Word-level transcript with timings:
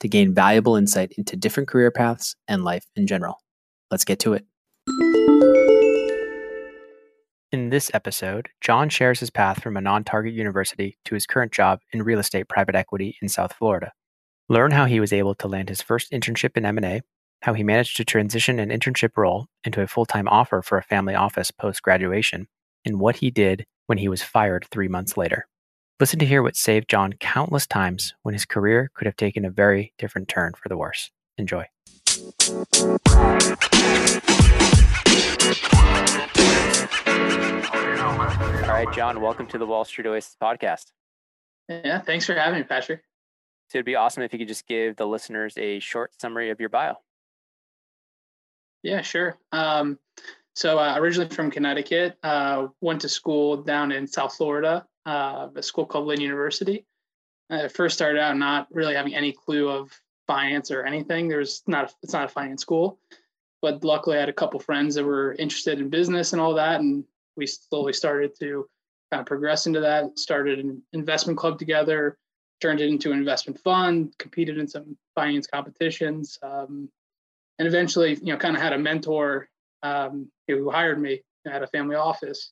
to 0.00 0.08
gain 0.08 0.34
valuable 0.34 0.76
insight 0.76 1.12
into 1.16 1.36
different 1.36 1.68
career 1.68 1.90
paths 1.90 2.36
and 2.48 2.64
life 2.64 2.86
in 2.96 3.06
general. 3.06 3.40
Let's 3.90 4.04
get 4.04 4.18
to 4.20 4.34
it. 4.34 4.44
In 7.52 7.70
this 7.70 7.90
episode, 7.94 8.48
John 8.60 8.88
shares 8.88 9.20
his 9.20 9.30
path 9.30 9.62
from 9.62 9.76
a 9.76 9.80
non 9.80 10.04
target 10.04 10.34
university 10.34 10.98
to 11.04 11.14
his 11.14 11.26
current 11.26 11.52
job 11.52 11.80
in 11.92 12.02
real 12.02 12.18
estate 12.18 12.48
private 12.48 12.74
equity 12.74 13.16
in 13.22 13.28
South 13.28 13.52
Florida. 13.52 13.92
Learn 14.48 14.72
how 14.72 14.84
he 14.84 15.00
was 15.00 15.12
able 15.12 15.34
to 15.36 15.48
land 15.48 15.68
his 15.68 15.80
first 15.80 16.12
internship 16.12 16.56
in 16.56 16.66
M&A, 16.66 17.00
how 17.42 17.54
he 17.54 17.62
managed 17.62 17.96
to 17.96 18.04
transition 18.04 18.58
an 18.58 18.70
internship 18.70 19.16
role 19.16 19.46
into 19.64 19.80
a 19.80 19.86
full-time 19.86 20.28
offer 20.28 20.60
for 20.60 20.76
a 20.76 20.82
family 20.82 21.14
office 21.14 21.50
post-graduation, 21.50 22.48
and 22.84 23.00
what 23.00 23.16
he 23.16 23.30
did 23.30 23.64
when 23.86 23.98
he 23.98 24.08
was 24.08 24.22
fired 24.22 24.66
3 24.70 24.88
months 24.88 25.16
later. 25.16 25.46
Listen 25.98 26.18
to 26.18 26.26
hear 26.26 26.42
what 26.42 26.56
saved 26.56 26.90
John 26.90 27.14
countless 27.14 27.66
times 27.66 28.12
when 28.20 28.34
his 28.34 28.44
career 28.44 28.90
could 28.92 29.06
have 29.06 29.16
taken 29.16 29.46
a 29.46 29.50
very 29.50 29.94
different 29.96 30.28
turn 30.28 30.52
for 30.52 30.68
the 30.68 30.76
worse. 30.76 31.10
Enjoy. 31.38 31.64
All 38.62 38.72
right, 38.74 38.92
John, 38.92 39.22
welcome 39.22 39.46
to 39.46 39.56
the 39.56 39.64
Wall 39.64 39.86
Street 39.86 40.06
Oasis 40.06 40.36
podcast. 40.38 40.92
Yeah, 41.70 42.02
thanks 42.02 42.26
for 42.26 42.34
having 42.34 42.60
me, 42.60 42.64
Patrick. 42.64 43.00
So 43.70 43.78
it'd 43.78 43.86
be 43.86 43.94
awesome 43.94 44.22
if 44.22 44.34
you 44.34 44.38
could 44.38 44.48
just 44.48 44.66
give 44.66 44.96
the 44.96 45.06
listeners 45.06 45.56
a 45.56 45.78
short 45.78 46.10
summary 46.20 46.50
of 46.50 46.60
your 46.60 46.68
bio. 46.68 46.96
Yeah, 48.82 49.00
sure. 49.00 49.38
Um, 49.50 49.98
so 50.54 50.78
uh, 50.78 50.96
originally 50.98 51.34
from 51.34 51.50
Connecticut, 51.50 52.18
uh, 52.22 52.66
went 52.82 53.00
to 53.00 53.08
school 53.08 53.62
down 53.62 53.92
in 53.92 54.06
South 54.06 54.36
Florida, 54.36 54.84
uh, 55.06 55.48
a 55.54 55.62
school 55.62 55.86
called 55.86 56.06
Lynn 56.06 56.20
University. 56.20 56.84
I 57.48 57.68
first 57.68 57.94
started 57.94 58.20
out 58.20 58.36
not 58.36 58.66
really 58.72 58.94
having 58.94 59.14
any 59.14 59.32
clue 59.32 59.68
of 59.68 59.92
finance 60.26 60.70
or 60.70 60.84
anything. 60.84 61.28
There's 61.28 61.62
not, 61.66 61.90
a, 61.90 61.94
it's 62.02 62.12
not 62.12 62.24
a 62.24 62.28
finance 62.28 62.62
school, 62.62 62.98
but 63.62 63.84
luckily 63.84 64.16
I 64.16 64.20
had 64.20 64.28
a 64.28 64.34
couple 64.34 64.58
friends 64.58 64.96
that 64.96 65.04
were 65.04 65.34
interested 65.34 65.80
in 65.80 65.88
business 65.88 66.32
and 66.32 66.42
all 66.42 66.54
that, 66.54 66.80
and 66.80 67.04
we 67.36 67.46
slowly 67.46 67.92
started 67.92 68.32
to 68.40 68.68
kind 69.12 69.20
of 69.20 69.26
progress 69.26 69.66
into 69.66 69.80
that. 69.80 70.18
Started 70.18 70.58
an 70.58 70.82
investment 70.92 71.38
club 71.38 71.58
together, 71.58 72.18
turned 72.60 72.80
it 72.80 72.88
into 72.88 73.12
an 73.12 73.18
investment 73.18 73.60
fund, 73.60 74.12
competed 74.18 74.58
in 74.58 74.66
some 74.66 74.96
finance 75.14 75.46
competitions, 75.46 76.38
um, 76.42 76.88
and 77.58 77.68
eventually, 77.68 78.14
you 78.16 78.32
know, 78.32 78.36
kind 78.36 78.56
of 78.56 78.62
had 78.62 78.72
a 78.72 78.78
mentor 78.78 79.48
um, 79.84 80.28
who 80.48 80.68
hired 80.68 81.00
me 81.00 81.22
at 81.46 81.62
a 81.62 81.66
family 81.68 81.94
office. 81.94 82.50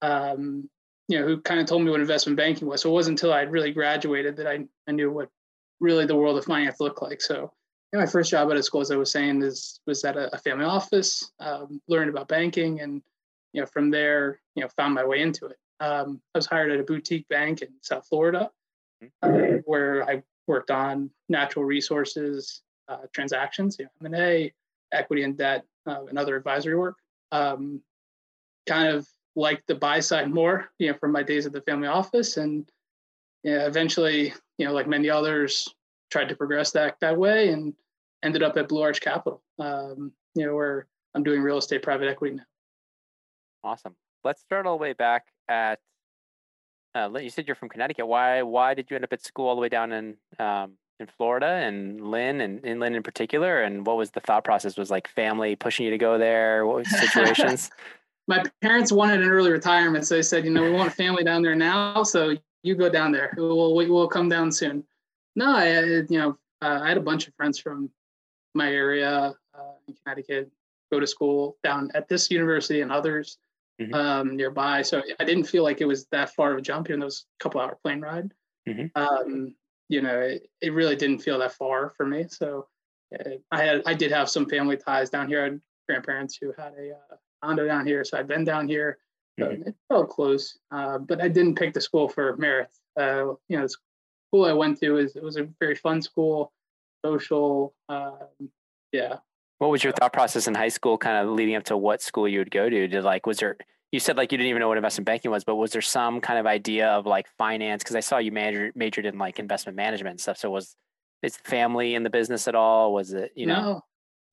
Um, 0.00 0.68
you 1.08 1.18
know, 1.18 1.26
who 1.26 1.40
kind 1.40 1.60
of 1.60 1.66
told 1.66 1.82
me 1.82 1.90
what 1.90 2.00
investment 2.00 2.36
banking 2.36 2.68
was. 2.68 2.82
So 2.82 2.90
it 2.90 2.94
wasn't 2.94 3.20
until 3.20 3.32
I 3.32 3.42
really 3.42 3.72
graduated 3.72 4.36
that 4.36 4.46
I, 4.46 4.64
I 4.88 4.92
knew 4.92 5.10
what 5.10 5.28
really 5.80 6.06
the 6.06 6.16
world 6.16 6.38
of 6.38 6.44
finance 6.44 6.80
looked 6.80 7.02
like. 7.02 7.20
So 7.20 7.52
you 7.92 7.98
know, 7.98 8.00
my 8.00 8.10
first 8.10 8.30
job 8.30 8.50
out 8.50 8.56
of 8.56 8.64
school, 8.64 8.80
as 8.80 8.90
I 8.90 8.96
was 8.96 9.10
saying, 9.10 9.42
is 9.42 9.80
was 9.86 10.04
at 10.04 10.16
a, 10.16 10.34
a 10.34 10.38
family 10.38 10.64
office, 10.64 11.30
um, 11.40 11.80
learned 11.88 12.10
about 12.10 12.28
banking, 12.28 12.80
and 12.80 13.02
you 13.52 13.60
know, 13.60 13.66
from 13.66 13.90
there, 13.90 14.40
you 14.54 14.62
know, 14.62 14.68
found 14.76 14.94
my 14.94 15.04
way 15.04 15.20
into 15.20 15.46
it. 15.46 15.56
Um, 15.80 16.20
I 16.34 16.38
was 16.38 16.46
hired 16.46 16.72
at 16.72 16.80
a 16.80 16.84
boutique 16.84 17.28
bank 17.28 17.62
in 17.62 17.68
South 17.82 18.06
Florida, 18.08 18.50
uh, 19.22 19.28
where 19.64 20.08
I 20.08 20.22
worked 20.46 20.70
on 20.70 21.10
natural 21.28 21.64
resources 21.64 22.62
uh, 22.88 22.98
transactions, 23.12 23.76
you 23.78 23.86
know, 23.86 24.08
M&A, 24.08 24.52
equity 24.92 25.22
and 25.22 25.36
debt, 25.36 25.64
uh, 25.86 26.04
and 26.06 26.18
other 26.18 26.36
advisory 26.36 26.76
work. 26.76 26.96
Um, 27.32 27.80
kind 28.66 28.88
of 28.88 29.06
liked 29.36 29.66
the 29.66 29.74
buy 29.74 30.00
side 30.00 30.30
more, 30.30 30.70
you 30.78 30.90
know, 30.90 30.98
from 30.98 31.12
my 31.12 31.22
days 31.22 31.46
at 31.46 31.52
the 31.52 31.60
family 31.62 31.88
office, 31.88 32.36
and 32.36 32.68
yeah, 33.42 33.66
eventually, 33.66 34.32
you 34.58 34.66
know, 34.66 34.72
like 34.72 34.86
many 34.86 35.10
others, 35.10 35.68
tried 36.10 36.28
to 36.28 36.36
progress 36.36 36.70
that 36.72 36.96
that 37.00 37.16
way, 37.16 37.50
and 37.50 37.74
ended 38.22 38.42
up 38.42 38.56
at 38.56 38.68
Blue 38.68 38.82
Arch 38.82 39.00
Capital, 39.00 39.42
um, 39.58 40.12
you 40.34 40.46
know, 40.46 40.54
where 40.54 40.86
I'm 41.14 41.22
doing 41.22 41.42
real 41.42 41.58
estate 41.58 41.82
private 41.82 42.08
equity 42.08 42.36
now. 42.36 42.44
Awesome. 43.62 43.94
Let's 44.24 44.40
start 44.40 44.66
all 44.66 44.76
the 44.76 44.82
way 44.82 44.92
back 44.92 45.26
at. 45.48 45.78
Uh, 46.94 47.10
you 47.18 47.28
said 47.28 47.46
you're 47.46 47.56
from 47.56 47.68
Connecticut. 47.68 48.06
Why? 48.06 48.42
Why 48.42 48.74
did 48.74 48.90
you 48.90 48.96
end 48.96 49.04
up 49.04 49.12
at 49.12 49.24
school 49.24 49.48
all 49.48 49.56
the 49.56 49.60
way 49.60 49.68
down 49.68 49.92
in 49.92 50.16
um, 50.38 50.74
in 51.00 51.06
Florida 51.06 51.46
and 51.46 52.00
Lynn 52.00 52.40
and 52.40 52.64
in 52.64 52.78
Lynn 52.78 52.94
in 52.94 53.02
particular? 53.02 53.62
And 53.62 53.84
what 53.84 53.96
was 53.96 54.12
the 54.12 54.20
thought 54.20 54.44
process? 54.44 54.76
Was 54.76 54.90
like 54.90 55.08
family 55.08 55.56
pushing 55.56 55.84
you 55.84 55.90
to 55.90 55.98
go 55.98 56.18
there? 56.18 56.66
What 56.66 56.76
was 56.76 56.90
situations? 57.00 57.70
My 58.26 58.42
parents 58.62 58.90
wanted 58.90 59.22
an 59.22 59.28
early 59.28 59.50
retirement, 59.50 60.06
so 60.06 60.14
they 60.14 60.22
said, 60.22 60.44
you 60.44 60.50
know, 60.50 60.62
we 60.62 60.70
want 60.70 60.88
a 60.88 60.94
family 60.94 61.24
down 61.24 61.42
there 61.42 61.54
now, 61.54 62.02
so 62.02 62.34
you 62.62 62.74
go 62.74 62.88
down 62.88 63.12
there. 63.12 63.34
We'll 63.36 63.74
we'll 63.74 64.08
come 64.08 64.28
down 64.28 64.50
soon. 64.50 64.84
No, 65.36 65.54
I 65.54 65.80
you 65.80 66.06
know 66.10 66.38
uh, 66.62 66.80
I 66.82 66.88
had 66.88 66.96
a 66.96 67.02
bunch 67.02 67.28
of 67.28 67.34
friends 67.34 67.58
from 67.58 67.90
my 68.54 68.72
area 68.72 69.34
uh, 69.54 69.72
in 69.86 69.94
Connecticut 70.02 70.50
go 70.90 71.00
to 71.00 71.06
school 71.06 71.56
down 71.62 71.90
at 71.94 72.08
this 72.08 72.30
university 72.30 72.80
and 72.80 72.92
others 72.92 73.38
mm-hmm. 73.80 73.94
um, 73.94 74.36
nearby. 74.36 74.82
So 74.82 75.02
I 75.18 75.24
didn't 75.24 75.44
feel 75.44 75.62
like 75.62 75.80
it 75.80 75.86
was 75.86 76.06
that 76.06 76.34
far 76.34 76.52
of 76.52 76.58
a 76.58 76.62
jump, 76.62 76.88
even 76.88 77.00
though 77.00 77.04
it 77.04 77.06
was 77.06 77.26
a 77.40 77.42
couple 77.42 77.60
hour 77.60 77.78
plane 77.82 78.00
ride. 78.00 78.32
Mm-hmm. 78.68 78.86
Um, 78.94 79.54
you 79.88 80.00
know, 80.00 80.20
it, 80.20 80.48
it, 80.62 80.72
really 80.72 80.96
didn't 80.96 81.18
feel 81.18 81.38
that 81.40 81.52
far 81.52 81.92
for 81.96 82.06
me. 82.06 82.26
So 82.28 82.66
uh, 83.14 83.30
I 83.50 83.62
had, 83.62 83.82
I 83.84 83.94
did 83.94 84.10
have 84.10 84.30
some 84.30 84.48
family 84.48 84.76
ties 84.76 85.10
down 85.10 85.28
here. 85.28 85.40
I 85.40 85.44
had 85.44 85.60
grandparents 85.86 86.38
who 86.40 86.52
had 86.56 86.72
a 86.78 86.92
uh, 86.92 87.16
condo 87.44 87.66
down 87.66 87.86
here, 87.86 88.04
so 88.04 88.18
I've 88.18 88.28
been 88.28 88.44
down 88.44 88.68
here. 88.68 88.98
Mm-hmm. 89.40 89.68
it 89.68 89.74
felt 89.88 90.10
close, 90.10 90.58
uh, 90.70 90.98
but 90.98 91.20
I 91.20 91.26
didn't 91.26 91.56
pick 91.56 91.74
the 91.74 91.80
school 91.80 92.08
for 92.08 92.36
merit. 92.36 92.68
Uh, 92.96 93.34
you 93.48 93.56
know, 93.56 93.62
the 93.62 93.74
school 94.28 94.44
I 94.44 94.52
went 94.52 94.78
to 94.78 94.92
was 94.92 95.16
it 95.16 95.22
was 95.24 95.36
a 95.36 95.48
very 95.58 95.74
fun 95.74 96.00
school, 96.00 96.52
social. 97.04 97.74
Um, 97.88 98.48
yeah, 98.92 99.16
what 99.58 99.70
was 99.70 99.82
your 99.82 99.92
thought 99.92 100.12
process 100.12 100.46
in 100.46 100.54
high 100.54 100.68
school, 100.68 100.98
kind 100.98 101.16
of 101.16 101.34
leading 101.34 101.54
up 101.54 101.64
to 101.64 101.76
what 101.76 102.02
school 102.02 102.28
you 102.28 102.38
would 102.40 102.50
go 102.50 102.68
to? 102.68 102.88
Did 102.88 103.04
like, 103.04 103.26
was 103.26 103.38
there, 103.38 103.56
you 103.92 104.00
said 104.00 104.16
like 104.16 104.32
you 104.32 104.38
didn't 104.38 104.50
even 104.50 104.60
know 104.60 104.68
what 104.68 104.76
investment 104.76 105.06
banking 105.06 105.30
was, 105.30 105.44
but 105.44 105.56
was 105.56 105.72
there 105.72 105.82
some 105.82 106.20
kind 106.20 106.38
of 106.38 106.46
idea 106.46 106.88
of 106.88 107.06
like 107.06 107.26
finance? 107.38 107.82
Because 107.82 107.96
I 107.96 108.00
saw 108.00 108.18
you 108.18 108.32
major, 108.32 108.72
majored 108.74 109.06
in 109.06 109.18
like 109.18 109.38
investment 109.38 109.76
management 109.76 110.12
and 110.12 110.20
stuff. 110.20 110.38
So 110.38 110.50
was 110.50 110.76
is 111.22 111.36
family 111.38 111.94
in 111.94 112.02
the 112.02 112.10
business 112.10 112.46
at 112.46 112.54
all? 112.54 112.92
Was 112.92 113.12
it, 113.12 113.32
you 113.34 113.46
know? 113.46 113.62
No, 113.62 113.84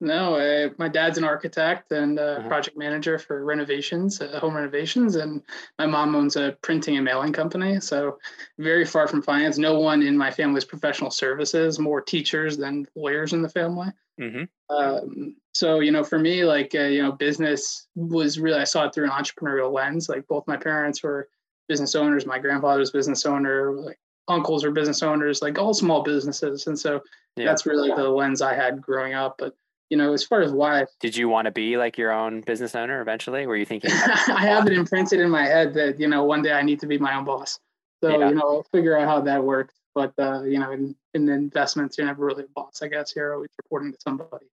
no, 0.01 0.35
uh, 0.35 0.69
my 0.79 0.87
dad's 0.87 1.19
an 1.19 1.23
architect 1.23 1.91
and 1.91 2.17
a 2.17 2.39
uh-huh. 2.39 2.47
project 2.47 2.75
manager 2.75 3.19
for 3.19 3.45
renovations, 3.45 4.19
uh, 4.19 4.39
home 4.39 4.55
renovations, 4.55 5.15
and 5.15 5.43
my 5.77 5.85
mom 5.85 6.15
owns 6.15 6.35
a 6.35 6.57
printing 6.63 6.95
and 6.95 7.05
mailing 7.05 7.31
company. 7.31 7.79
So 7.79 8.17
very 8.57 8.83
far 8.83 9.07
from 9.07 9.21
finance. 9.21 9.59
No 9.59 9.79
one 9.79 10.01
in 10.01 10.17
my 10.17 10.31
family 10.31 10.57
is 10.57 10.65
professional 10.65 11.11
services. 11.11 11.77
More 11.77 12.01
teachers 12.01 12.57
than 12.57 12.87
lawyers 12.95 13.33
in 13.33 13.43
the 13.43 13.49
family. 13.49 13.89
Mm-hmm. 14.19 14.75
Um, 14.75 15.35
so 15.53 15.79
you 15.79 15.91
know, 15.91 16.03
for 16.03 16.17
me, 16.17 16.45
like 16.45 16.73
uh, 16.73 16.85
you 16.85 17.03
know, 17.03 17.11
business 17.11 17.87
was 17.95 18.39
really 18.39 18.59
I 18.59 18.63
saw 18.63 18.85
it 18.85 18.93
through 18.93 19.05
an 19.05 19.11
entrepreneurial 19.11 19.71
lens. 19.71 20.09
Like 20.09 20.27
both 20.27 20.47
my 20.47 20.57
parents 20.57 21.03
were 21.03 21.29
business 21.67 21.95
owners. 21.95 22.25
My 22.25 22.39
grandfather 22.39 22.79
was 22.79 22.91
business 22.91 23.25
owner. 23.25 23.71
Like 23.71 23.99
uncles 24.27 24.63
were 24.63 24.71
business 24.71 25.03
owners. 25.03 25.41
Like 25.41 25.59
all 25.59 25.73
small 25.73 26.01
businesses, 26.01 26.65
and 26.67 26.77
so 26.77 27.01
yeah. 27.35 27.45
that's 27.45 27.65
really 27.65 27.89
the 27.89 28.09
lens 28.09 28.41
I 28.41 28.55
had 28.55 28.81
growing 28.81 29.13
up. 29.13 29.35
But 29.37 29.55
you 29.91 29.97
know, 29.97 30.13
as 30.13 30.23
far 30.23 30.41
as 30.41 30.53
why. 30.53 30.85
Did 31.01 31.17
you 31.17 31.27
want 31.27 31.45
to 31.45 31.51
be 31.51 31.75
like 31.75 31.97
your 31.97 32.13
own 32.13 32.41
business 32.41 32.73
owner 32.75 33.01
eventually? 33.01 33.45
Were 33.45 33.57
you 33.57 33.65
thinking? 33.65 33.91
I 33.93 34.45
have 34.47 34.65
it 34.65 34.73
imprinted 34.73 35.19
in 35.19 35.29
my 35.29 35.43
head 35.43 35.73
that, 35.73 35.99
you 35.99 36.07
know, 36.07 36.23
one 36.23 36.41
day 36.41 36.53
I 36.53 36.61
need 36.61 36.79
to 36.79 36.87
be 36.87 36.97
my 36.97 37.13
own 37.13 37.25
boss. 37.25 37.59
So, 38.01 38.17
yeah. 38.17 38.29
you 38.29 38.35
know, 38.35 38.41
I'll 38.41 38.65
figure 38.71 38.97
out 38.97 39.07
how 39.07 39.19
that 39.19 39.43
works. 39.43 39.75
But, 39.93 40.13
uh, 40.17 40.43
you 40.43 40.59
know, 40.59 40.71
in, 40.71 40.95
in 41.13 41.27
investments, 41.27 41.97
you're 41.97 42.07
never 42.07 42.25
really 42.25 42.45
a 42.45 42.47
boss, 42.55 42.81
I 42.81 42.87
guess. 42.87 43.13
You're 43.13 43.33
always 43.35 43.49
reporting 43.61 43.91
to 43.91 43.97
somebody. 44.01 44.45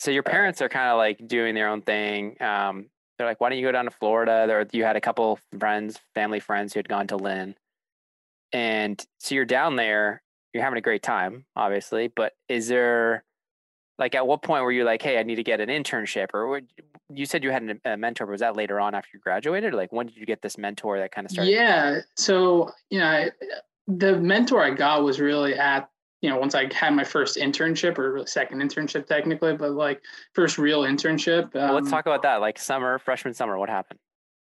So 0.00 0.10
your 0.10 0.22
parents 0.22 0.62
are 0.62 0.70
kind 0.70 0.88
of 0.88 0.96
like 0.96 1.28
doing 1.28 1.54
their 1.54 1.68
own 1.68 1.82
thing. 1.82 2.40
Um, 2.40 2.86
they're 3.18 3.26
like, 3.26 3.42
why 3.42 3.50
don't 3.50 3.58
you 3.58 3.66
go 3.66 3.72
down 3.72 3.84
to 3.84 3.90
Florida? 3.90 4.44
There, 4.46 4.66
you 4.72 4.84
had 4.84 4.96
a 4.96 5.02
couple 5.02 5.38
friends, 5.58 5.98
family 6.14 6.40
friends 6.40 6.72
who 6.72 6.78
had 6.78 6.88
gone 6.88 7.08
to 7.08 7.16
Lynn, 7.16 7.56
and 8.52 9.04
so 9.18 9.34
you're 9.34 9.44
down 9.44 9.76
there. 9.76 10.22
You're 10.54 10.62
having 10.62 10.78
a 10.78 10.82
great 10.82 11.02
time, 11.02 11.44
obviously. 11.56 12.08
But 12.08 12.34
is 12.48 12.68
there, 12.68 13.24
like, 13.98 14.14
at 14.14 14.26
what 14.26 14.42
point 14.42 14.62
were 14.62 14.72
you 14.72 14.84
like, 14.84 15.02
hey, 15.02 15.18
I 15.18 15.22
need 15.22 15.36
to 15.36 15.42
get 15.42 15.60
an 15.60 15.68
internship? 15.68 16.28
Or 16.34 16.60
you 17.12 17.26
said 17.26 17.42
you 17.42 17.50
had 17.50 17.80
a 17.84 17.96
mentor, 17.96 18.26
but 18.26 18.32
was 18.32 18.40
that 18.40 18.56
later 18.56 18.80
on 18.80 18.94
after 18.94 19.10
you 19.14 19.20
graduated? 19.20 19.74
Or 19.74 19.76
like, 19.76 19.92
when 19.92 20.06
did 20.06 20.16
you 20.16 20.26
get 20.26 20.42
this 20.42 20.58
mentor 20.58 20.98
that 20.98 21.12
kind 21.12 21.24
of 21.24 21.30
started? 21.30 21.50
Yeah. 21.50 22.00
So 22.16 22.70
you 22.90 23.00
know, 23.00 23.06
I, 23.06 23.30
the 23.86 24.18
mentor 24.18 24.62
I 24.62 24.70
got 24.70 25.02
was 25.02 25.20
really 25.20 25.54
at 25.54 25.88
you 26.20 26.30
know, 26.30 26.36
once 26.36 26.54
I 26.54 26.72
had 26.72 26.94
my 26.94 27.04
first 27.04 27.36
internship 27.36 27.96
or 27.96 28.26
second 28.26 28.60
internship 28.60 29.06
technically, 29.06 29.56
but 29.56 29.72
like 29.72 30.02
first 30.34 30.58
real 30.58 30.82
internship. 30.82 31.54
Um, 31.54 31.62
well, 31.62 31.74
let's 31.74 31.90
talk 31.90 32.06
about 32.06 32.22
that. 32.22 32.40
Like 32.40 32.58
summer, 32.58 32.98
freshman 32.98 33.34
summer, 33.34 33.56
what 33.56 33.68
happened? 33.68 34.00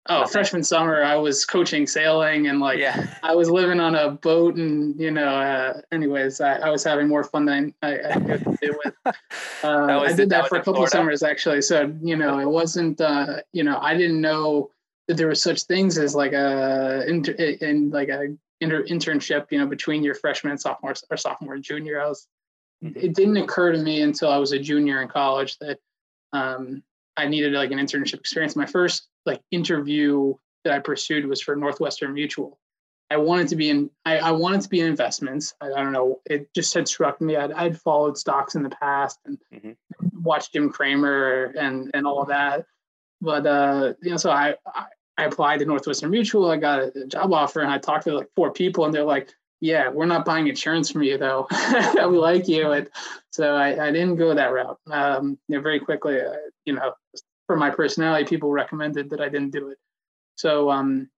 Oh, 0.07 0.21
Nothing. 0.21 0.33
freshman 0.33 0.63
summer, 0.65 1.03
I 1.03 1.17
was 1.17 1.47
coaching 1.47 1.87
sailing 1.87 2.49
and 2.49 2.61
like 2.61 2.79
yeah. 2.79 3.07
I 3.23 3.35
was 3.35 3.49
living 3.49 3.81
on 3.81 3.95
a 3.95 4.11
boat 4.11 4.57
and 4.57 4.99
you 5.01 5.11
know, 5.11 5.29
uh, 5.29 5.81
anyways, 5.93 6.43
I, 6.43 6.57
I, 6.57 6.69
was 6.69 6.85
having 6.85 7.09
more 7.09 7.25
fun 7.25 7.47
than 7.47 7.73
I, 7.83 7.99
I 8.11 8.21
could 8.21 8.59
do 8.61 8.79
with. 8.85 8.95
Uh, 9.63 10.03
I 10.03 10.09
did 10.09 10.29
that, 10.29 10.43
that 10.43 10.49
for 10.51 10.57
a 10.57 10.63
couple 10.63 10.83
of 10.83 10.91
summers 10.91 11.23
actually. 11.23 11.63
So 11.63 11.91
you 12.03 12.17
know, 12.17 12.39
it 12.39 12.49
wasn't 12.49 13.01
uh, 13.01 13.39
you 13.55 13.65
know, 13.65 13.79
I 13.81 13.97
didn't 13.97 14.21
know 14.21 14.71
that 15.09 15.17
there 15.17 15.27
were 15.27 15.35
such 15.35 15.63
things 15.63 15.97
as 15.97 16.15
like 16.15 16.35
a 16.35 17.05
in, 17.09 17.25
in 17.63 17.89
like 17.89 18.11
a 18.11 18.37
inter- 18.61 18.85
internship, 18.85 19.47
you 19.51 19.59
know, 19.59 19.67
between 19.67 20.03
your 20.03 20.15
freshman 20.15 20.51
and 20.53 20.61
sophomore 20.61 20.95
or 21.11 21.17
sophomore 21.17 21.55
and 21.55 21.65
junior. 21.65 22.01
I 22.01 22.09
was, 22.09 22.27
mm-hmm. 22.83 22.99
it 22.99 23.15
didn't 23.15 23.37
occur 23.37 23.73
to 23.73 23.79
me 23.79 24.03
until 24.03 24.31
I 24.31 24.37
was 24.37 24.53
a 24.53 24.59
junior 24.59 25.03
in 25.03 25.09
college 25.09 25.59
that 25.59 25.79
um, 26.33 26.83
I 27.17 27.27
needed 27.27 27.53
like 27.53 27.71
an 27.71 27.79
internship 27.79 28.21
experience. 28.21 28.57
My 28.57 28.67
first 28.67 29.09
like 29.27 29.41
interview 29.51 30.35
that 30.65 30.73
I 30.73 30.79
pursued 30.79 31.27
was 31.27 31.41
for 31.41 31.57
Northwestern 31.57 32.15
Mutual. 32.15 32.59
I 33.11 33.19
wanted 33.19 33.49
to 33.49 33.57
be 33.57 33.69
in, 33.69 33.91
I, 34.05 34.19
I 34.19 34.31
wanted 34.33 34.63
to 34.63 34.69
be 34.69 34.81
in 34.81 34.87
investments. 34.87 35.55
I, 35.61 35.67
I, 35.67 35.83
don't 35.83 35.93
know. 35.93 36.21
It 36.25 36.53
just 36.55 36.73
had 36.73 36.89
struck 36.89 37.21
me. 37.21 37.37
I'd, 37.37 37.53
I'd 37.53 37.81
followed 37.81 38.17
stocks 38.17 38.55
in 38.55 38.63
the 38.63 38.71
past 38.71 39.19
and 39.27 39.39
mm-hmm. 39.53 39.73
watched 40.23 40.55
Jim 40.55 40.71
Cramer 40.71 41.53
and, 41.57 41.91
and 41.93 42.07
all 42.07 42.23
of 42.23 42.29
that. 42.29 42.65
But, 43.21 43.47
uh, 43.47 43.93
you 44.03 44.11
know, 44.11 44.17
so 44.17 44.31
I, 44.31 44.55
I 44.67 44.87
I 45.17 45.25
applied 45.25 45.61
to 45.61 45.67
Northwestern 45.67 46.11
Mutual. 46.11 46.51
I 46.51 46.57
got 46.57 46.81
a 46.97 47.07
job 47.07 47.33
offer, 47.33 47.61
and 47.61 47.71
I 47.71 47.79
talked 47.79 48.05
to 48.05 48.15
like 48.15 48.29
four 48.35 48.53
people, 48.53 48.85
and 48.85 48.93
they're 48.93 49.05
like, 49.05 49.31
"Yeah, 49.61 49.89
we're 49.89 50.07
not 50.07 50.25
buying 50.25 50.49
insurance 50.49 50.91
from 50.91 51.03
you, 51.03 51.19
though. 51.19 51.47
we 51.95 52.19
like 52.19 52.49
you." 52.49 52.73
And 52.73 52.91
so 53.31 53.55
I, 53.55 53.89
I 53.89 53.93
didn't 53.93 54.17
go 54.17 54.35
that 54.35 54.53
route. 54.53 54.79
Um, 54.91 55.39
you 55.49 55.57
know, 55.57 55.63
very 55.63 55.79
quickly, 55.79 56.21
uh, 56.21 56.33
you 56.65 56.75
know, 56.75 56.95
for 57.47 57.57
my 57.57 57.71
personality, 57.71 58.25
people 58.25 58.51
recommended 58.51 59.11
that 59.11 59.21
I 59.21 59.29
didn't 59.29 59.51
do 59.51 59.69
it. 59.69 59.79
So, 60.37 60.71
um, 60.71 61.09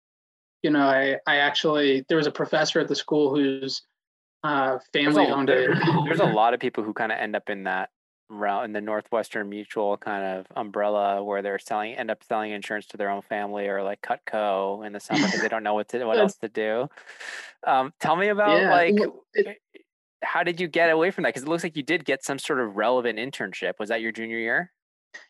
you 0.62 0.70
know, 0.70 0.86
I 0.86 1.16
I 1.26 1.36
actually 1.36 2.04
there 2.08 2.16
was 2.16 2.26
a 2.26 2.32
professor 2.32 2.80
at 2.80 2.88
the 2.88 2.96
school 2.96 3.34
whose 3.34 3.82
uh, 4.42 4.78
family 4.92 5.26
a, 5.26 5.34
owned 5.34 5.50
it. 5.50 5.70
There's 6.04 6.20
a 6.20 6.24
lot 6.24 6.54
of 6.54 6.60
people 6.60 6.84
who 6.84 6.92
kind 6.92 7.12
of 7.12 7.18
end 7.18 7.36
up 7.36 7.48
in 7.48 7.64
that 7.64 7.90
route 8.28 8.64
in 8.64 8.72
the 8.72 8.80
Northwestern 8.80 9.48
Mutual 9.48 9.96
kind 9.96 10.24
of 10.24 10.46
umbrella 10.56 11.22
where 11.22 11.42
they're 11.42 11.58
selling 11.58 11.94
end 11.94 12.10
up 12.10 12.24
selling 12.24 12.50
insurance 12.50 12.86
to 12.86 12.96
their 12.96 13.10
own 13.10 13.22
family 13.22 13.68
or 13.68 13.82
like 13.82 14.00
Cutco 14.02 14.84
in 14.84 14.92
the 14.92 15.00
summer 15.00 15.24
because 15.24 15.40
they 15.40 15.48
don't 15.48 15.62
know 15.62 15.74
what 15.74 15.88
to 15.90 16.04
what 16.04 16.18
else 16.18 16.36
to 16.36 16.48
do. 16.48 16.88
Um, 17.66 17.92
tell 18.00 18.16
me 18.16 18.28
about 18.28 18.60
yeah, 18.60 18.70
like 18.70 18.94
it, 19.34 19.58
how 20.22 20.42
did 20.42 20.60
you 20.60 20.68
get 20.68 20.90
away 20.90 21.10
from 21.10 21.22
that? 21.22 21.28
Because 21.28 21.44
it 21.44 21.48
looks 21.48 21.62
like 21.62 21.76
you 21.76 21.82
did 21.82 22.04
get 22.04 22.24
some 22.24 22.38
sort 22.38 22.60
of 22.60 22.76
relevant 22.76 23.18
internship. 23.18 23.74
Was 23.78 23.90
that 23.90 24.00
your 24.00 24.12
junior 24.12 24.38
year? 24.38 24.72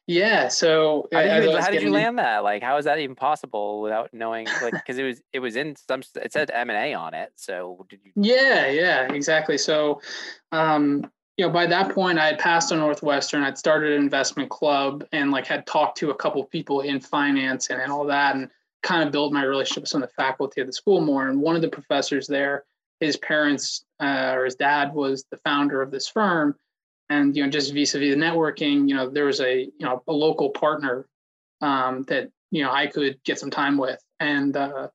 Yeah. 0.06 0.48
So 0.48 1.08
how 1.12 1.22
did 1.22 1.44
you, 1.44 1.56
how 1.56 1.70
did 1.70 1.82
you 1.82 1.90
land 1.90 2.18
that? 2.18 2.44
Like, 2.44 2.62
how 2.62 2.76
is 2.76 2.84
that 2.84 2.98
even 2.98 3.16
possible 3.16 3.80
without 3.80 4.14
knowing? 4.14 4.46
Like, 4.62 4.72
because 4.72 4.98
it 4.98 5.02
was 5.02 5.20
it 5.32 5.40
was 5.40 5.56
in 5.56 5.74
some 5.76 6.02
it 6.22 6.32
said 6.32 6.50
M 6.52 6.70
and 6.70 6.78
A 6.78 6.94
on 6.94 7.14
it. 7.14 7.32
So 7.34 7.84
did 7.88 8.00
you? 8.04 8.12
Yeah. 8.14 8.68
Yeah. 8.68 9.12
Exactly. 9.12 9.58
So, 9.58 10.00
um, 10.52 11.10
you 11.36 11.46
know, 11.46 11.52
by 11.52 11.66
that 11.66 11.94
point, 11.94 12.18
I 12.18 12.26
had 12.26 12.38
passed 12.38 12.72
on 12.72 12.78
Northwestern. 12.78 13.42
I'd 13.42 13.58
started 13.58 13.92
an 13.92 14.02
investment 14.02 14.48
club 14.48 15.04
and 15.12 15.30
like 15.30 15.46
had 15.46 15.66
talked 15.66 15.98
to 15.98 16.10
a 16.10 16.14
couple 16.14 16.40
of 16.40 16.48
people 16.50 16.80
in 16.80 17.00
finance 17.00 17.70
and, 17.70 17.80
and 17.80 17.92
all 17.92 18.06
that, 18.06 18.36
and 18.36 18.48
kind 18.82 19.02
of 19.02 19.12
built 19.12 19.32
my 19.32 19.42
relationships 19.42 19.94
on 19.94 20.00
the 20.00 20.08
faculty 20.08 20.60
of 20.60 20.66
the 20.68 20.72
school 20.72 21.00
more. 21.00 21.28
And 21.28 21.40
one 21.40 21.56
of 21.56 21.62
the 21.62 21.68
professors 21.68 22.26
there, 22.28 22.64
his 23.00 23.16
parents 23.16 23.84
uh, 24.00 24.32
or 24.34 24.44
his 24.44 24.54
dad 24.54 24.94
was 24.94 25.24
the 25.30 25.36
founder 25.38 25.82
of 25.82 25.90
this 25.90 26.08
firm, 26.08 26.54
and 27.08 27.36
you 27.36 27.44
know, 27.44 27.50
just 27.50 27.72
vis-a-vis 27.72 28.14
the 28.14 28.20
networking, 28.20 28.88
you 28.88 28.94
know, 28.94 29.08
there 29.08 29.24
was 29.24 29.40
a 29.40 29.62
you 29.62 29.72
know 29.80 30.02
a 30.06 30.12
local 30.12 30.50
partner 30.50 31.06
um, 31.60 32.04
that 32.04 32.30
you 32.50 32.62
know 32.62 32.70
I 32.70 32.86
could 32.86 33.22
get 33.24 33.38
some 33.38 33.50
time 33.50 33.78
with, 33.78 34.00
and 34.20 34.56
uh, 34.56 34.88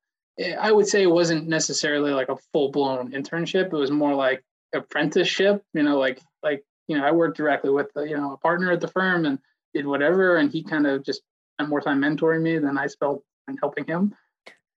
I 0.59 0.71
would 0.71 0.87
say 0.87 1.03
it 1.03 1.11
wasn't 1.11 1.47
necessarily 1.47 2.11
like 2.11 2.29
a 2.29 2.37
full-blown 2.53 3.11
internship. 3.11 3.67
It 3.67 3.73
was 3.73 3.91
more 3.91 4.15
like 4.15 4.43
apprenticeship, 4.73 5.63
you 5.73 5.83
know, 5.83 5.97
like 5.97 6.21
like 6.43 6.63
you 6.87 6.97
know 6.97 7.05
I 7.05 7.11
worked 7.11 7.37
directly 7.37 7.69
with 7.69 7.87
the, 7.93 8.03
you 8.03 8.17
know 8.17 8.33
a 8.33 8.37
partner 8.37 8.71
at 8.71 8.81
the 8.81 8.87
firm 8.87 9.25
and 9.25 9.39
did 9.73 9.85
whatever, 9.85 10.37
and 10.37 10.51
he 10.51 10.63
kind 10.63 10.87
of 10.87 11.03
just 11.05 11.21
spent 11.55 11.69
more 11.69 11.81
time 11.81 12.01
mentoring 12.01 12.41
me 12.41 12.57
than 12.57 12.77
I 12.77 12.87
spent 12.87 13.19
and 13.47 13.57
helping 13.59 13.85
him. 13.85 14.13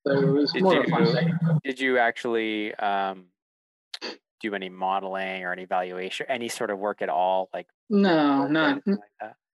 So 0.06 0.12
it 0.12 0.26
was 0.26 0.52
did 0.52 0.62
more 0.62 0.74
you, 0.74 0.84
fun 0.84 1.06
thing. 1.12 1.38
Did 1.64 1.80
you 1.80 1.98
actually 1.98 2.74
um, 2.74 3.26
do 4.48 4.54
any 4.54 4.68
modeling 4.68 5.42
or 5.44 5.52
any 5.52 5.64
valuation, 5.64 6.26
any 6.28 6.48
sort 6.48 6.70
of 6.70 6.78
work 6.78 7.02
at 7.02 7.08
all? 7.08 7.48
Like 7.52 7.66
no, 7.90 8.46
not 8.46 8.82
like 8.86 8.98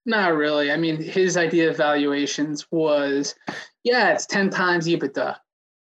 not 0.05 0.35
really. 0.35 0.71
I 0.71 0.77
mean, 0.77 1.01
his 1.01 1.37
idea 1.37 1.69
of 1.69 1.77
valuations 1.77 2.65
was, 2.71 3.35
yeah, 3.83 4.13
it's 4.13 4.25
ten 4.25 4.49
times 4.49 4.87
EBITDA 4.87 5.37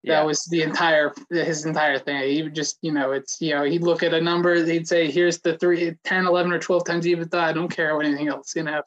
that 0.05 0.13
yeah. 0.13 0.23
was 0.23 0.45
the 0.47 0.63
entire 0.63 1.13
his 1.31 1.67
entire 1.67 1.99
thing 1.99 2.23
he 2.23 2.43
would 2.43 2.55
just 2.55 2.79
you 2.81 2.93
know 2.93 3.13
it's 3.13 3.39
you 3.41 3.55
know 3.55 3.65
he'd 3.65 3.83
look 3.83 4.03
at 4.03 4.15
a 4.15 4.21
number 4.21 4.65
he'd 4.65 4.89
say 4.89 5.11
here's 5.11 5.41
the 5.41 5.59
three 5.59 5.95
10 6.05 6.27
11 6.27 6.53
or 6.53 6.59
12 6.59 6.85
times 6.85 7.05
ebitda 7.05 7.35
i 7.35 7.53
don't 7.53 7.69
care 7.69 7.95
what 7.95 8.07
anything 8.07 8.29
else 8.29 8.55
you 8.57 8.63
know 8.63 8.81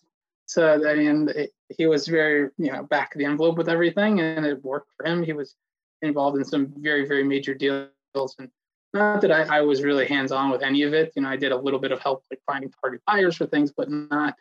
so 0.48 0.82
i 0.88 0.96
mean 0.96 1.30
it, 1.36 1.52
he 1.78 1.86
was 1.86 2.08
very 2.08 2.50
you 2.58 2.72
know 2.72 2.84
back 2.84 3.14
of 3.14 3.20
the 3.20 3.26
envelope 3.26 3.58
with 3.58 3.70
everything 3.70 4.22
and 4.22 4.46
it 4.46 4.64
worked 4.64 4.90
for 4.98 5.06
him 5.06 5.22
he 5.22 5.34
was 5.34 5.56
involved 6.02 6.38
in 6.38 6.44
some 6.44 6.74
very 6.78 7.08
very 7.08 7.24
major 7.24 7.54
deals 7.54 8.36
and 8.40 8.50
not 8.94 9.22
that 9.22 9.32
I, 9.32 9.58
I 9.58 9.62
was 9.62 9.84
really 9.84 10.06
hands 10.06 10.32
on 10.32 10.52
with 10.52 10.62
any 10.62 10.84
of 10.84 10.94
it 10.94 11.14
you 11.16 11.22
know 11.22 11.30
i 11.30 11.36
did 11.36 11.52
a 11.52 11.58
little 11.58 11.80
bit 11.80 11.92
of 11.92 12.00
help 12.00 12.24
like 12.30 12.42
finding 12.46 12.72
target 12.82 13.02
buyers 13.06 13.36
for 13.36 13.46
things 13.46 13.72
but 13.76 13.90
not 13.90 14.36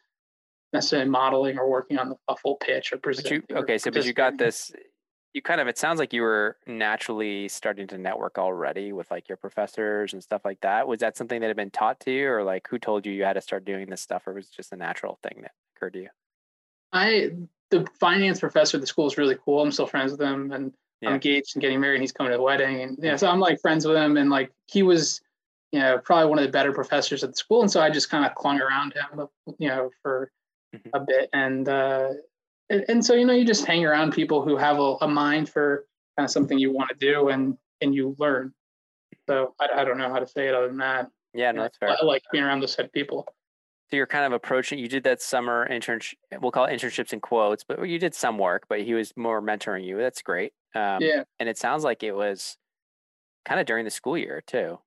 necessarily 0.72 1.08
modeling 1.08 1.58
or 1.58 1.68
working 1.68 1.98
on 1.98 2.08
the, 2.08 2.16
full 2.42 2.56
pitch 2.56 2.92
or 2.92 2.96
presenting. 2.96 3.42
You, 3.48 3.56
okay, 3.56 3.76
so 3.76 3.90
but 3.90 4.06
you 4.06 4.12
got 4.12 4.38
this 4.38 4.72
you 5.34 5.40
kind 5.40 5.60
of 5.60 5.66
it 5.66 5.78
sounds 5.78 5.98
like 5.98 6.12
you 6.12 6.22
were 6.22 6.56
naturally 6.66 7.48
starting 7.48 7.86
to 7.88 7.98
network 7.98 8.38
already 8.38 8.92
with 8.92 9.10
like 9.10 9.28
your 9.28 9.36
professors 9.36 10.12
and 10.12 10.22
stuff 10.22 10.42
like 10.44 10.60
that. 10.60 10.86
Was 10.86 11.00
that 11.00 11.16
something 11.16 11.40
that 11.40 11.46
had 11.46 11.56
been 11.56 11.70
taught 11.70 12.00
to 12.00 12.10
you 12.10 12.28
or 12.28 12.44
like 12.44 12.68
who 12.68 12.78
told 12.78 13.06
you 13.06 13.12
you 13.12 13.24
had 13.24 13.34
to 13.34 13.40
start 13.40 13.64
doing 13.64 13.88
this 13.88 14.02
stuff 14.02 14.26
or 14.26 14.34
was 14.34 14.46
it 14.46 14.54
just 14.54 14.72
a 14.72 14.76
natural 14.76 15.18
thing 15.22 15.38
that 15.42 15.52
occurred 15.76 15.94
to 15.94 16.00
you? 16.00 16.08
I 16.92 17.30
the 17.70 17.86
finance 17.98 18.40
professor 18.40 18.76
at 18.76 18.82
the 18.82 18.86
school 18.86 19.06
is 19.06 19.16
really 19.16 19.36
cool. 19.42 19.62
I'm 19.62 19.72
still 19.72 19.86
friends 19.86 20.12
with 20.12 20.20
him 20.20 20.52
and 20.52 20.72
yeah. 21.02 21.08
i'm 21.08 21.14
engaged 21.14 21.54
and 21.54 21.60
getting 21.60 21.80
married 21.80 21.96
and 21.96 22.02
he's 22.02 22.12
coming 22.12 22.30
to 22.30 22.36
the 22.36 22.42
wedding 22.42 22.80
and 22.80 22.98
yeah. 23.02 23.16
so 23.16 23.28
i'm 23.28 23.40
like 23.40 23.60
friends 23.60 23.86
with 23.86 23.96
him 23.96 24.16
and 24.16 24.30
like 24.30 24.50
he 24.66 24.82
was 24.82 25.20
you 25.72 25.80
know 25.80 25.98
probably 25.98 26.28
one 26.28 26.38
of 26.38 26.44
the 26.44 26.50
better 26.50 26.72
professors 26.72 27.22
at 27.22 27.30
the 27.30 27.36
school 27.36 27.60
and 27.60 27.70
so 27.70 27.80
i 27.80 27.90
just 27.90 28.08
kind 28.08 28.24
of 28.24 28.34
clung 28.34 28.60
around 28.60 28.94
him 28.94 29.26
you 29.58 29.68
know 29.68 29.90
for 30.02 30.30
mm-hmm. 30.74 30.88
a 30.94 31.00
bit 31.00 31.28
and 31.32 31.68
uh 31.68 32.08
and, 32.70 32.84
and, 32.88 33.04
so 33.04 33.12
you 33.14 33.26
know 33.26 33.34
you 33.34 33.44
just 33.44 33.66
hang 33.66 33.84
around 33.84 34.12
people 34.12 34.42
who 34.42 34.56
have 34.56 34.78
a, 34.78 34.96
a 35.02 35.08
mind 35.08 35.48
for 35.48 35.84
kind 36.16 36.24
of 36.24 36.30
something 36.30 36.58
you 36.58 36.72
want 36.72 36.88
to 36.88 36.96
do 36.96 37.28
and 37.28 37.56
and 37.80 37.94
you 37.94 38.16
learn. 38.18 38.52
So 39.28 39.54
I, 39.60 39.80
I, 39.80 39.84
don't 39.84 39.98
know 39.98 40.08
how 40.08 40.18
to 40.18 40.26
say 40.26 40.48
it 40.48 40.54
other 40.54 40.68
than 40.68 40.78
that. 40.78 41.08
Yeah 41.34 41.52
no 41.52 41.62
that's 41.62 41.76
fair. 41.76 41.90
I 41.90 42.04
like 42.04 42.22
being 42.32 42.44
around 42.44 42.60
those 42.60 42.74
type 42.74 42.86
of 42.86 42.92
people 42.92 43.26
so 43.92 43.96
you're 43.96 44.06
kind 44.06 44.24
of 44.24 44.32
approaching 44.32 44.78
you 44.78 44.88
did 44.88 45.04
that 45.04 45.20
summer 45.20 45.68
internship 45.70 46.14
we'll 46.40 46.50
call 46.50 46.64
it 46.64 46.72
internships 46.72 47.12
in 47.12 47.20
quotes 47.20 47.62
but 47.62 47.82
you 47.82 47.98
did 47.98 48.14
some 48.14 48.38
work 48.38 48.64
but 48.66 48.80
he 48.80 48.94
was 48.94 49.12
more 49.16 49.42
mentoring 49.42 49.84
you. 49.84 49.98
That's 49.98 50.22
great. 50.22 50.54
Um, 50.74 51.02
yeah. 51.02 51.24
and 51.38 51.46
it 51.46 51.58
sounds 51.58 51.84
like 51.84 52.02
it 52.02 52.12
was 52.12 52.56
kind 53.44 53.60
of 53.60 53.66
during 53.66 53.84
the 53.84 53.90
school 53.90 54.16
year 54.16 54.42
too. 54.46 54.78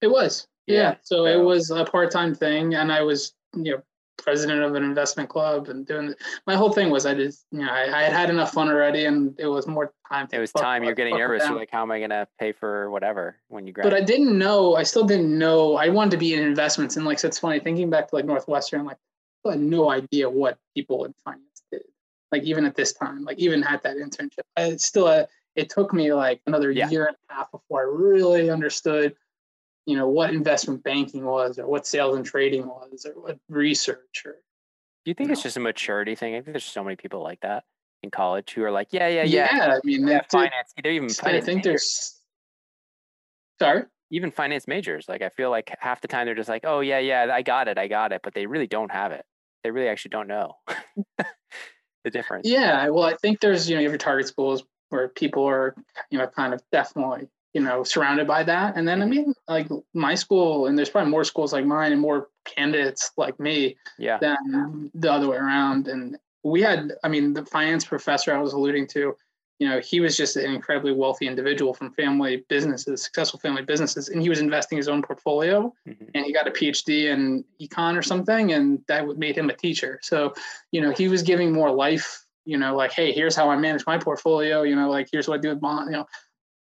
It 0.00 0.06
was. 0.06 0.48
Yeah, 0.66 0.76
yeah. 0.76 0.94
So, 1.02 1.16
so 1.16 1.26
it 1.26 1.44
was 1.44 1.70
a 1.70 1.84
part-time 1.84 2.34
thing 2.34 2.74
and 2.74 2.90
i 2.90 3.02
was 3.02 3.34
you 3.54 3.72
know 3.72 3.82
president 4.18 4.62
of 4.62 4.74
an 4.74 4.84
investment 4.84 5.28
club 5.28 5.68
and 5.68 5.86
doing 5.86 6.14
my 6.46 6.54
whole 6.54 6.72
thing 6.72 6.90
was 6.90 7.06
I 7.06 7.14
just 7.14 7.46
you 7.50 7.60
know 7.60 7.70
I, 7.70 7.82
I 7.82 8.02
had 8.04 8.12
had 8.12 8.30
enough 8.30 8.52
fun 8.52 8.68
already 8.68 9.04
and 9.04 9.34
it 9.38 9.46
was 9.46 9.66
more 9.66 9.92
time. 10.08 10.28
It 10.32 10.38
was 10.38 10.52
time. 10.52 10.84
You're 10.84 10.94
getting 10.94 11.16
nervous. 11.16 11.44
You're 11.46 11.56
like, 11.56 11.70
how 11.70 11.82
am 11.82 11.90
I 11.90 12.00
to 12.00 12.28
pay 12.38 12.52
for 12.52 12.90
whatever 12.90 13.36
when 13.48 13.66
you 13.66 13.72
grad? 13.72 13.84
But 13.84 13.94
I 13.94 14.00
didn't 14.00 14.36
know. 14.38 14.76
I 14.76 14.82
still 14.82 15.04
didn't 15.04 15.36
know. 15.36 15.76
I 15.76 15.88
wanted 15.88 16.12
to 16.12 16.16
be 16.16 16.34
in 16.34 16.42
investments 16.42 16.96
and 16.96 17.04
like 17.04 17.18
so 17.18 17.28
it's 17.28 17.38
funny 17.38 17.60
thinking 17.60 17.90
back 17.90 18.08
to 18.08 18.16
like 18.16 18.24
Northwestern. 18.24 18.84
Like 18.84 18.98
I 19.46 19.50
had 19.50 19.60
no 19.60 19.90
idea 19.90 20.28
what 20.30 20.58
people 20.74 21.04
in 21.04 21.14
finance 21.24 21.62
did. 21.70 21.82
Like 22.32 22.42
even 22.44 22.64
at 22.64 22.74
this 22.74 22.92
time, 22.92 23.24
like 23.24 23.38
even 23.38 23.62
at 23.64 23.82
that 23.82 23.96
internship, 23.96 24.40
I 24.56 24.76
still 24.76 25.06
uh, 25.06 25.26
it 25.54 25.70
took 25.70 25.92
me 25.92 26.12
like 26.12 26.40
another 26.46 26.70
yeah. 26.70 26.88
year 26.88 27.06
and 27.06 27.16
a 27.30 27.34
half 27.34 27.50
before 27.50 27.80
I 27.80 27.84
really 27.84 28.50
understood 28.50 29.14
you 29.86 29.96
know 29.96 30.08
what 30.08 30.30
investment 30.30 30.82
banking 30.82 31.24
was 31.24 31.58
or 31.58 31.66
what 31.66 31.86
sales 31.86 32.16
and 32.16 32.24
trading 32.24 32.66
was 32.66 33.06
or 33.06 33.20
what 33.20 33.38
research 33.48 34.22
or 34.24 34.32
do 35.04 35.10
you 35.10 35.14
think 35.14 35.28
you 35.28 35.32
it's 35.32 35.40
know. 35.40 35.48
just 35.48 35.56
a 35.56 35.60
maturity 35.60 36.14
thing 36.14 36.34
i 36.34 36.38
think 36.38 36.52
there's 36.52 36.64
so 36.64 36.82
many 36.82 36.96
people 36.96 37.22
like 37.22 37.40
that 37.40 37.64
in 38.04 38.10
college 38.10 38.52
who 38.52 38.62
are 38.62 38.70
like, 38.70 38.88
yeah, 38.92 39.08
yeah, 39.08 39.24
yeah. 39.24 39.56
Yeah, 39.56 39.74
I 39.74 39.80
mean, 39.82 40.06
yeah, 40.06 40.20
finance. 40.30 40.72
They're 40.80 40.92
even 40.92 41.08
I 41.24 41.40
think 41.40 41.64
majors. 41.64 41.64
there's. 41.64 42.20
Sorry. 43.60 43.82
even 44.10 44.30
finance 44.30 44.68
majors. 44.68 45.08
Like 45.08 45.22
I 45.22 45.30
feel 45.30 45.50
like 45.50 45.74
half 45.80 46.00
the 46.00 46.08
time 46.08 46.26
they're 46.26 46.34
just 46.36 46.48
like, 46.48 46.64
oh 46.64 46.80
yeah, 46.80 46.98
yeah, 46.98 47.28
I 47.32 47.42
got 47.42 47.66
it, 47.66 47.78
I 47.78 47.88
got 47.88 48.12
it, 48.12 48.20
but 48.22 48.34
they 48.34 48.46
really 48.46 48.66
don't 48.66 48.92
have 48.92 49.10
it. 49.10 49.24
They 49.64 49.70
really 49.70 49.88
actually 49.88 50.10
don't 50.10 50.28
know 50.28 50.56
the 52.04 52.10
difference. 52.10 52.46
Yeah, 52.46 52.88
well, 52.90 53.04
I 53.04 53.14
think 53.14 53.40
there's 53.40 53.68
you 53.68 53.74
know 53.74 53.80
you 53.80 53.86
have 53.86 53.92
your 53.92 53.98
target 53.98 54.28
schools 54.28 54.62
where 54.90 55.08
people 55.08 55.44
are 55.48 55.74
you 56.10 56.18
know 56.18 56.26
kind 56.26 56.54
of 56.54 56.62
definitely 56.70 57.28
you 57.54 57.62
know 57.62 57.84
surrounded 57.84 58.26
by 58.26 58.42
that, 58.42 58.76
and 58.76 58.86
then 58.86 59.00
I 59.00 59.06
Mhm. 59.06 59.10
mean 59.10 59.34
like 59.48 59.68
my 59.94 60.14
school, 60.14 60.66
and 60.66 60.76
there's 60.76 60.90
probably 60.90 61.10
more 61.10 61.24
schools 61.24 61.52
like 61.52 61.64
mine 61.64 61.92
and 61.92 62.00
more 62.00 62.28
candidates 62.44 63.12
like 63.16 63.38
me 63.40 63.76
Yeah. 63.96 64.18
than 64.18 64.90
the 64.94 65.10
other 65.10 65.28
way 65.28 65.36
around. 65.36 65.88
And 65.88 66.18
we 66.42 66.60
had, 66.60 66.92
I 67.04 67.08
mean, 67.08 67.32
the 67.32 67.46
finance 67.46 67.84
professor 67.84 68.34
I 68.34 68.38
was 68.38 68.52
alluding 68.52 68.88
to, 68.88 69.16
you 69.60 69.68
know, 69.68 69.78
he 69.80 70.00
was 70.00 70.16
just 70.16 70.36
an 70.36 70.52
incredibly 70.52 70.92
wealthy 70.92 71.26
individual 71.26 71.72
from 71.72 71.92
family 71.92 72.44
businesses, 72.48 73.02
successful 73.02 73.40
family 73.40 73.62
businesses, 73.62 74.08
and 74.08 74.20
he 74.20 74.28
was 74.28 74.40
investing 74.40 74.76
his 74.76 74.88
own 74.88 75.00
portfolio 75.00 75.72
Mhm. 75.86 76.10
and 76.14 76.26
he 76.26 76.32
got 76.32 76.48
a 76.48 76.50
PhD 76.50 77.06
in 77.06 77.44
econ 77.60 77.96
or 77.96 78.02
something, 78.02 78.52
and 78.52 78.84
that 78.88 79.06
made 79.16 79.36
him 79.36 79.48
a 79.48 79.56
teacher. 79.56 80.00
So, 80.02 80.34
you 80.72 80.80
know, 80.80 80.90
he 80.90 81.06
was 81.08 81.22
giving 81.22 81.52
more 81.52 81.70
life, 81.70 82.26
you 82.44 82.58
know, 82.58 82.74
like, 82.74 82.92
hey, 82.92 83.12
here's 83.12 83.36
how 83.36 83.48
I 83.48 83.56
manage 83.56 83.86
my 83.86 83.96
portfolio, 83.96 84.62
you 84.64 84.74
know, 84.74 84.90
like 84.90 85.08
here's 85.12 85.28
what 85.28 85.38
I 85.38 85.40
do 85.40 85.50
with 85.50 85.60
bond, 85.60 85.86
you 85.90 85.96
know, 85.98 86.06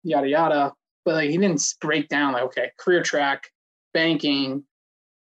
yada 0.04 0.28
yada. 0.28 0.74
But 1.06 1.16
like 1.16 1.30
he 1.30 1.38
didn't 1.38 1.62
break 1.82 2.08
down 2.08 2.34
like, 2.34 2.44
okay, 2.44 2.72
career 2.78 3.04
track, 3.04 3.52
banking, 3.94 4.64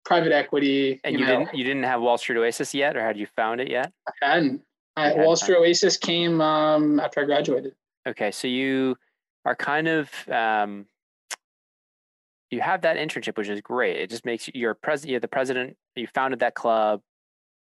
private 0.05 0.31
equity. 0.31 0.99
And 1.03 1.19
you, 1.19 1.25
know, 1.25 1.39
didn't 1.39 1.55
you 1.55 1.63
didn't 1.63 1.83
have 1.83 2.01
Wall 2.01 2.17
Street 2.17 2.37
Oasis 2.37 2.73
yet, 2.73 2.95
or 2.95 3.01
had 3.01 3.17
you 3.17 3.27
found 3.35 3.61
it 3.61 3.69
yet? 3.69 3.91
I 4.07 4.25
hadn't. 4.25 4.61
I, 4.95 5.07
hadn't 5.09 5.25
Wall 5.25 5.35
Street 5.35 5.57
Oasis 5.57 5.97
came 5.97 6.41
um, 6.41 6.99
after 6.99 7.21
I 7.21 7.25
graduated. 7.25 7.73
Okay, 8.07 8.31
so 8.31 8.47
you 8.47 8.95
are 9.45 9.55
kind 9.55 9.87
of 9.87 10.09
um, 10.29 10.85
you 12.49 12.61
have 12.61 12.81
that 12.81 12.97
internship, 12.97 13.37
which 13.37 13.47
is 13.49 13.61
great. 13.61 13.97
It 13.97 14.09
just 14.09 14.25
makes 14.25 14.47
you 14.47 14.53
you're 14.55 14.73
president. 14.73 15.11
You're 15.11 15.19
the 15.19 15.27
president. 15.27 15.77
You 15.95 16.07
founded 16.13 16.39
that 16.41 16.53
club. 16.53 17.01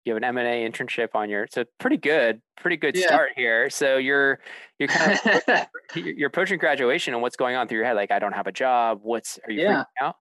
You 0.04 0.14
have 0.14 0.16
an 0.16 0.24
M 0.24 0.38
and 0.38 0.46
A 0.48 0.68
internship 0.68 1.08
on 1.14 1.28
your. 1.28 1.46
So 1.50 1.64
pretty 1.78 1.98
good, 1.98 2.40
pretty 2.58 2.76
good 2.76 2.96
Yeah. 2.96 3.06
start 3.06 3.30
here. 3.36 3.68
So 3.68 3.96
you're 3.98 4.40
you're 4.78 4.88
kind 4.88 5.18
of 5.48 5.96
you're 5.96 6.28
approaching 6.28 6.58
graduation, 6.58 7.12
and 7.12 7.22
what's 7.22 7.36
going 7.36 7.56
on 7.56 7.68
through 7.68 7.78
your 7.78 7.86
head? 7.86 7.96
Like, 7.96 8.10
I 8.10 8.18
don't 8.18 8.32
have 8.32 8.46
a 8.46 8.52
job. 8.52 9.00
What's 9.02 9.38
are 9.46 9.52
you 9.52 9.60
Yeah. 9.60 9.84
freaking 9.84 10.06
out? 10.06 10.16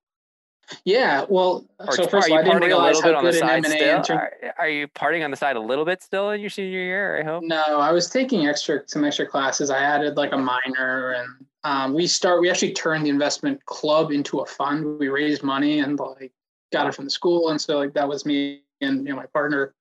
yeah. 0.83 1.25
Well, 1.29 1.65
Or 1.79 1.93
so 1.93 2.03
are 2.03 2.09
first 2.09 2.27
you 2.29 2.35
all, 2.35 2.43
didn't 2.43 2.61
partying 2.61 2.73
a 2.73 2.83
little 2.83 3.01
bit 3.01 3.15
on 3.15 3.23
the 3.23 3.33
side 3.33 3.57
M 3.59 3.65
and 3.65 3.73
A 3.73 3.77
still? 3.77 3.97
intern. 3.97 4.17
Are, 4.17 4.33
are 4.59 4.69
you 4.69 4.87
partying 4.89 5.23
on 5.23 5.31
the 5.31 5.37
side 5.37 5.55
a 5.55 5.59
little 5.61 5.85
bit 5.85 6.03
still 6.03 6.31
in 6.31 6.41
your 6.41 6.49
senior 6.49 6.79
year? 6.79 7.19
I 7.19 7.23
hope. 7.23 7.43
No, 7.43 7.79
I 7.79 7.91
was 7.91 8.09
taking 8.09 8.47
extra 8.47 8.81
some 8.87 9.05
extra 9.05 9.25
classes. 9.25 9.69
I 9.69 9.79
added 9.79 10.17
like 10.17 10.33
a 10.33 10.37
minor, 10.37 11.11
and 11.11 11.45
um, 11.63 11.93
we 11.93 12.05
start. 12.05 12.41
We 12.41 12.49
actually 12.49 12.73
turned 12.73 13.05
the 13.05 13.09
investment 13.09 13.65
club 13.65 14.11
into 14.11 14.39
a 14.39 14.45
fund. 14.45 14.99
We 14.99 15.07
raised 15.07 15.41
money 15.41 15.79
and 15.79 15.97
like 15.97 16.33
got 16.73 16.87
it 16.87 16.93
from 16.95 17.05
the 17.05 17.11
school, 17.11 17.49
and 17.49 17.59
so 17.61 17.77
like 17.77 17.93
that 17.93 18.07
was 18.07 18.25
me 18.25 18.63
and 18.81 19.05
you 19.05 19.11
know 19.11 19.15
my 19.15 19.25
partner, 19.27 19.73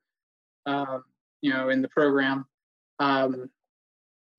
um, 0.66 1.04
you 1.40 1.52
know, 1.52 1.68
in 1.68 1.82
the 1.82 1.88
program. 1.88 2.46
Um, 2.98 3.50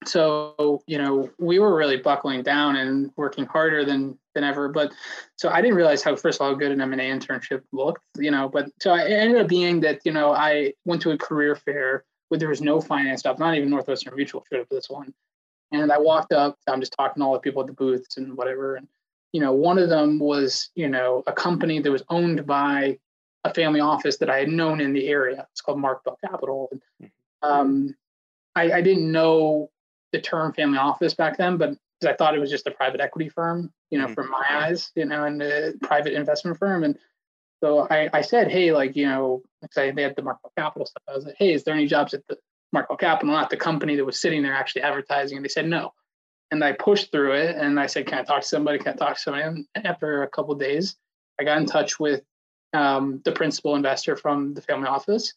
so 0.05 0.81
you 0.87 0.97
know 0.97 1.29
we 1.39 1.59
were 1.59 1.75
really 1.75 1.97
buckling 1.97 2.41
down 2.41 2.77
and 2.77 3.11
working 3.17 3.45
harder 3.45 3.83
than 3.83 4.17
than 4.33 4.43
ever. 4.43 4.69
But 4.69 4.93
so 5.35 5.49
I 5.49 5.61
didn't 5.61 5.75
realize 5.75 6.03
how 6.03 6.15
first 6.15 6.39
of 6.39 6.47
all 6.47 6.55
good 6.55 6.71
an 6.71 6.81
M 6.81 6.93
and 6.93 7.01
A 7.01 7.05
internship 7.05 7.63
looked. 7.71 8.01
You 8.17 8.31
know, 8.31 8.47
but 8.47 8.67
so 8.81 8.91
I, 8.91 9.05
ended 9.05 9.41
up 9.41 9.47
being 9.47 9.81
that 9.81 10.01
you 10.05 10.11
know 10.11 10.31
I 10.31 10.73
went 10.85 11.01
to 11.03 11.11
a 11.11 11.17
career 11.17 11.55
fair 11.55 12.05
where 12.29 12.39
there 12.39 12.49
was 12.49 12.61
no 12.61 12.79
finance 12.79 13.21
stuff, 13.21 13.39
not 13.39 13.55
even 13.55 13.69
Northwestern 13.69 14.15
Mutual 14.15 14.45
showed 14.49 14.61
up 14.61 14.67
for 14.69 14.75
this 14.75 14.89
one. 14.89 15.13
And 15.71 15.91
I 15.91 15.99
walked 15.99 16.31
up, 16.31 16.57
I'm 16.67 16.79
just 16.79 16.95
talking 16.97 17.21
to 17.21 17.25
all 17.25 17.33
the 17.33 17.39
people 17.39 17.61
at 17.61 17.67
the 17.67 17.73
booths 17.73 18.17
and 18.17 18.35
whatever. 18.35 18.75
And, 18.75 18.87
you 19.33 19.41
know, 19.41 19.51
one 19.51 19.77
of 19.77 19.89
them 19.89 20.19
was, 20.19 20.69
you 20.75 20.87
know, 20.87 21.23
a 21.27 21.33
company 21.33 21.79
that 21.79 21.91
was 21.91 22.03
owned 22.09 22.47
by 22.47 22.97
a 23.43 23.53
family 23.53 23.79
office 23.79 24.17
that 24.17 24.29
I 24.29 24.39
had 24.39 24.49
known 24.49 24.81
in 24.81 24.93
the 24.93 25.07
area. 25.07 25.47
It's 25.51 25.61
called 25.61 25.79
Mark 25.79 26.03
Bell 26.03 26.17
Capital. 26.23 26.69
And, 26.71 27.11
um, 27.41 27.95
I, 28.55 28.71
I 28.73 28.81
didn't 28.81 29.11
know 29.11 29.69
the 30.11 30.19
term 30.19 30.53
family 30.53 30.77
office 30.77 31.13
back 31.13 31.37
then, 31.37 31.57
but 31.57 31.77
I 32.05 32.13
thought 32.13 32.35
it 32.35 32.39
was 32.39 32.49
just 32.49 32.67
a 32.67 32.71
private 32.71 32.99
equity 32.99 33.29
firm, 33.29 33.71
you 33.89 33.99
know, 33.99 34.07
Mhm. 34.07 34.15
from 34.15 34.29
my 34.29 34.45
eyes, 34.49 34.91
you 34.95 35.05
know, 35.05 35.23
and 35.23 35.41
a 35.41 35.73
private 35.81 36.13
investment 36.13 36.57
firm. 36.57 36.83
And 36.83 36.97
so 37.61 37.87
I, 37.89 38.09
I 38.13 38.21
said, 38.21 38.49
hey, 38.49 38.71
like, 38.71 38.95
you 38.95 39.05
know, 39.05 39.43
because 39.61 39.77
I, 39.77 39.91
they 39.91 40.03
had 40.03 40.15
the 40.15 40.21
Mark 40.21 40.41
Bell 40.41 40.53
Capital 40.57 40.85
stuff. 40.85 41.03
I 41.07 41.13
was 41.13 41.25
like, 41.25 41.35
hey, 41.37 41.53
is 41.53 41.63
there 41.63 41.73
any 41.73 41.87
jobs 41.87 42.13
at 42.13 42.25
the 42.27 42.37
Mark 42.71 42.87
Bell 42.87 42.97
Capital, 42.97 43.33
not 43.33 43.49
the 43.49 43.57
company 43.57 43.95
that 43.95 44.05
was 44.05 44.19
sitting 44.19 44.41
there 44.43 44.53
actually 44.53 44.81
advertising? 44.81 45.37
And 45.37 45.45
they 45.45 45.49
said 45.49 45.67
no. 45.67 45.93
And 46.51 46.63
I 46.63 46.71
pushed 46.71 47.11
through 47.11 47.33
it 47.33 47.55
and 47.57 47.79
I 47.79 47.85
said, 47.85 48.07
can 48.07 48.19
I 48.19 48.23
talk 48.23 48.41
to 48.41 48.47
somebody? 48.47 48.79
Can 48.79 48.93
I 48.93 48.95
talk 48.95 49.15
to 49.15 49.21
somebody? 49.21 49.43
And 49.75 49.85
after 49.85 50.23
a 50.23 50.29
couple 50.29 50.53
of 50.53 50.59
days, 50.59 50.95
I 51.39 51.43
got 51.43 51.57
in 51.57 51.65
touch 51.65 51.99
with 51.99 52.23
um, 52.73 53.21
the 53.23 53.31
principal 53.31 53.75
investor 53.75 54.15
from 54.15 54.53
the 54.53 54.61
family 54.61 54.87
office. 54.87 55.33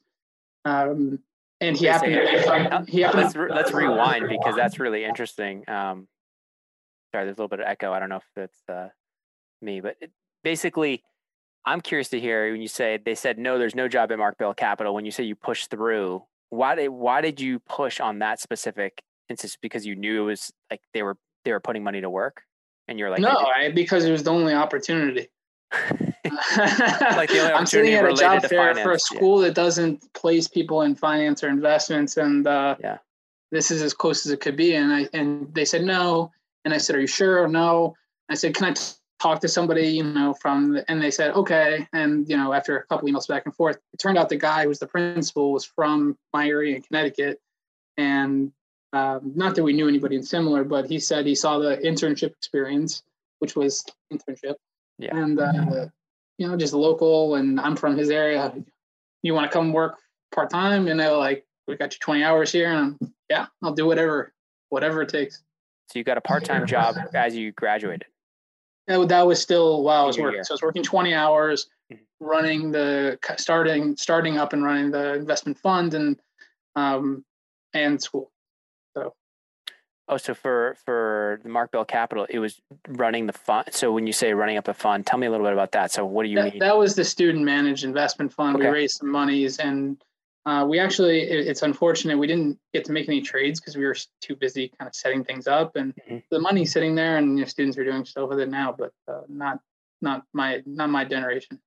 Um, 0.64 1.20
and 1.60 1.76
he 1.76 1.86
happened 1.86 2.14
to 2.14 2.84
he 2.88 3.00
happened 3.00 3.22
let's 3.22 3.36
re- 3.36 3.50
let's 3.50 3.72
rewind 3.72 4.28
because 4.28 4.56
that's 4.56 4.80
really 4.80 5.04
interesting. 5.04 5.68
Um, 5.68 6.08
sorry, 7.12 7.24
there's 7.24 7.38
a 7.38 7.40
little 7.40 7.48
bit 7.48 7.60
of 7.60 7.66
echo. 7.66 7.92
I 7.92 8.00
don't 8.00 8.08
know 8.08 8.16
if 8.16 8.28
that's 8.34 8.58
uh, 8.68 8.88
me, 9.60 9.80
but 9.80 9.96
it, 10.00 10.10
basically, 10.42 11.04
I'm 11.64 11.80
curious 11.80 12.08
to 12.08 12.20
hear 12.20 12.50
when 12.50 12.60
you 12.60 12.68
say 12.68 12.98
they 13.02 13.14
said 13.14 13.38
no, 13.38 13.58
there's 13.58 13.76
no 13.76 13.86
job 13.86 14.10
at 14.10 14.18
Mark 14.18 14.38
Bell 14.38 14.54
Capital. 14.54 14.92
When 14.92 15.04
you 15.04 15.12
say 15.12 15.22
you 15.22 15.36
pushed 15.36 15.70
through, 15.70 16.24
why 16.50 16.74
did 16.74 16.88
why 16.88 17.20
did 17.20 17.40
you 17.40 17.60
push 17.60 18.00
on 18.00 18.18
that 18.18 18.40
specific 18.40 19.02
instance? 19.28 19.56
Because 19.60 19.86
you 19.86 19.94
knew 19.94 20.22
it 20.22 20.26
was 20.26 20.52
like 20.68 20.80
they 20.92 21.04
were 21.04 21.16
they 21.44 21.52
were 21.52 21.60
putting 21.60 21.84
money 21.84 22.00
to 22.00 22.10
work, 22.10 22.42
and 22.88 22.98
you're 22.98 23.10
like, 23.10 23.20
no, 23.20 23.46
I, 23.56 23.70
because 23.70 24.04
it 24.04 24.10
was 24.10 24.24
the 24.24 24.32
only 24.32 24.54
opportunity. 24.54 25.28
Like 26.24 27.28
the 27.30 27.38
only 27.40 27.52
I'm 27.52 27.66
sitting 27.66 27.94
at 27.94 28.04
a 28.04 28.12
job 28.14 28.42
fair 28.44 28.74
for 28.74 28.80
a 28.80 28.84
finance, 28.84 29.08
yeah. 29.10 29.16
school 29.18 29.38
that 29.38 29.54
doesn't 29.54 30.12
place 30.14 30.46
people 30.48 30.82
in 30.82 30.94
finance 30.94 31.42
or 31.42 31.48
investments, 31.48 32.16
and 32.16 32.46
uh, 32.46 32.76
Yeah. 32.80 32.98
this 33.50 33.70
is 33.70 33.82
as 33.82 33.92
close 33.94 34.24
as 34.26 34.32
it 34.32 34.40
could 34.40 34.56
be. 34.56 34.74
And 34.74 34.92
I 34.92 35.08
and 35.12 35.52
they 35.54 35.64
said 35.64 35.82
no, 35.84 36.30
and 36.64 36.72
I 36.72 36.78
said, 36.78 36.96
"Are 36.96 37.00
you 37.00 37.06
sure?" 37.06 37.48
No. 37.48 37.96
I 38.28 38.34
said, 38.34 38.54
"Can 38.54 38.66
I 38.66 38.72
t- 38.72 38.92
talk 39.20 39.40
to 39.40 39.48
somebody?" 39.48 39.88
You 39.88 40.04
know, 40.04 40.34
from 40.34 40.74
the, 40.74 40.90
and 40.90 41.02
they 41.02 41.10
said, 41.10 41.32
"Okay." 41.32 41.86
And 41.92 42.28
you 42.28 42.36
know, 42.36 42.52
after 42.52 42.76
a 42.78 42.84
couple 42.86 43.08
emails 43.08 43.26
back 43.28 43.42
and 43.46 43.54
forth, 43.54 43.78
it 43.92 43.98
turned 43.98 44.16
out 44.16 44.28
the 44.28 44.36
guy 44.36 44.62
who 44.62 44.68
was 44.68 44.78
the 44.78 44.86
principal 44.86 45.52
was 45.52 45.64
from 45.64 46.16
my 46.32 46.46
area 46.46 46.76
in 46.76 46.82
Connecticut, 46.82 47.40
and 47.96 48.52
um, 48.92 49.32
not 49.34 49.54
that 49.56 49.64
we 49.64 49.72
knew 49.72 49.88
anybody 49.88 50.16
in 50.16 50.22
similar, 50.22 50.62
but 50.64 50.88
he 50.88 50.98
said 51.00 51.26
he 51.26 51.34
saw 51.34 51.58
the 51.58 51.78
internship 51.78 52.30
experience, 52.30 53.02
which 53.40 53.56
was 53.56 53.84
internship, 54.12 54.54
Yeah. 54.98 55.16
and 55.16 55.40
uh, 55.40 55.86
you 56.38 56.48
know, 56.48 56.56
just 56.56 56.72
local, 56.74 57.34
and 57.36 57.60
I'm 57.60 57.76
from 57.76 57.96
his 57.96 58.10
area. 58.10 58.52
You 59.22 59.34
want 59.34 59.50
to 59.50 59.52
come 59.56 59.72
work 59.72 59.98
part 60.34 60.50
time? 60.50 60.86
You 60.86 60.94
know, 60.94 61.18
like 61.18 61.46
we 61.68 61.76
got 61.76 61.92
you 61.92 61.98
20 62.00 62.22
hours 62.24 62.50
here, 62.52 62.70
and 62.70 62.96
I'm, 63.00 63.14
yeah, 63.30 63.46
I'll 63.62 63.74
do 63.74 63.86
whatever, 63.86 64.32
whatever 64.70 65.02
it 65.02 65.08
takes. 65.08 65.42
so 65.88 65.98
you 65.98 66.04
got 66.04 66.18
a 66.18 66.22
part 66.22 66.44
time 66.44 66.66
job 66.66 66.96
as 67.14 67.36
you 67.36 67.52
graduated. 67.52 68.06
That, 68.88 68.98
wa- 68.98 69.06
that 69.06 69.26
was 69.26 69.40
still 69.40 69.82
while 69.84 70.04
I 70.04 70.06
was 70.06 70.18
working. 70.18 70.34
year. 70.36 70.44
So 70.44 70.52
I 70.52 70.56
was 70.56 70.62
working 70.62 70.82
20 70.82 71.14
hours, 71.14 71.68
Mhm. 71.92 72.00
running 72.20 72.72
the 72.72 73.18
starting 73.36 73.96
starting 73.96 74.38
up 74.38 74.52
and 74.52 74.64
running 74.64 74.90
the 74.90 75.14
investment 75.14 75.58
fund 75.58 75.94
and 75.94 76.18
um 76.76 77.24
and 77.74 78.02
school. 78.02 78.30
Oh, 80.12 80.18
so 80.18 80.34
for 80.34 80.76
for 80.84 81.40
the 81.42 81.48
Mark 81.48 81.70
Bell 81.72 81.86
Capital, 81.86 82.26
it 82.28 82.38
was 82.38 82.60
running 82.86 83.26
the 83.26 83.32
fund. 83.32 83.68
So 83.70 83.92
when 83.92 84.06
you 84.06 84.12
say 84.12 84.34
running 84.34 84.58
up 84.58 84.68
a 84.68 84.74
fund, 84.74 85.06
tell 85.06 85.18
me 85.18 85.26
a 85.26 85.30
little 85.30 85.46
bit 85.46 85.54
about 85.54 85.72
that. 85.72 85.90
So 85.90 86.04
what 86.04 86.24
do 86.24 86.28
you 86.28 86.36
that, 86.36 86.50
mean? 86.52 86.58
that 86.58 86.76
was 86.76 86.94
the 86.94 87.04
student 87.04 87.42
managed 87.44 87.84
investment 87.84 88.30
fund. 88.32 88.58
We 88.58 88.66
raised 88.66 88.98
some 88.98 89.10
monies 89.10 89.58
and 89.58 89.96
uh, 90.44 90.66
we 90.68 90.78
actually, 90.80 91.20
it- 91.22 91.46
it's 91.46 91.62
unfortunate 91.62 92.18
we 92.18 92.26
didn't 92.26 92.58
get 92.74 92.84
to 92.86 92.92
make 92.92 93.08
any 93.08 93.22
trades 93.22 93.58
because 93.60 93.74
we 93.76 93.84
were 93.86 93.96
too 94.20 94.36
busy 94.36 94.68
kind 94.78 94.86
of 94.88 94.94
setting 94.94 95.24
things 95.24 95.46
up 95.46 95.76
and 95.76 95.94
Mhm. 96.10 96.22
the 96.30 96.40
money 96.40 96.66
sitting 96.66 96.94
there 96.94 97.16
and 97.16 97.38
you 97.38 97.44
know, 97.44 97.48
students 97.48 97.78
are 97.78 97.84
doing 97.84 98.04
stuff 98.04 98.28
with 98.28 98.40
it 98.40 98.50
now, 98.50 98.74
but 98.76 98.92
uh, 99.08 99.22
not, 99.28 99.60
not 100.02 100.24
my, 100.34 100.60
not 100.66 100.90
my 100.90 101.04
generation. 101.06 101.58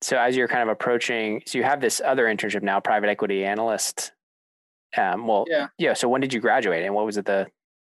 so 0.00 0.16
as 0.18 0.34
you're 0.34 0.48
kind 0.48 0.62
of 0.62 0.68
approaching, 0.70 1.42
so 1.46 1.56
you 1.58 1.62
have 1.64 1.80
this 1.80 2.00
other 2.04 2.24
internship 2.24 2.62
now, 2.62 2.80
private 2.80 3.08
equity 3.10 3.44
analyst. 3.44 4.10
Um, 4.96 5.26
well, 5.28 5.44
Yeah. 5.48 5.68
yeah. 5.78 5.92
So 5.92 6.08
when 6.08 6.20
did 6.22 6.32
you 6.34 6.40
graduate, 6.40 6.84
and 6.84 6.94
what 6.94 7.04
was 7.06 7.16
it 7.18 7.24
the 7.26 7.46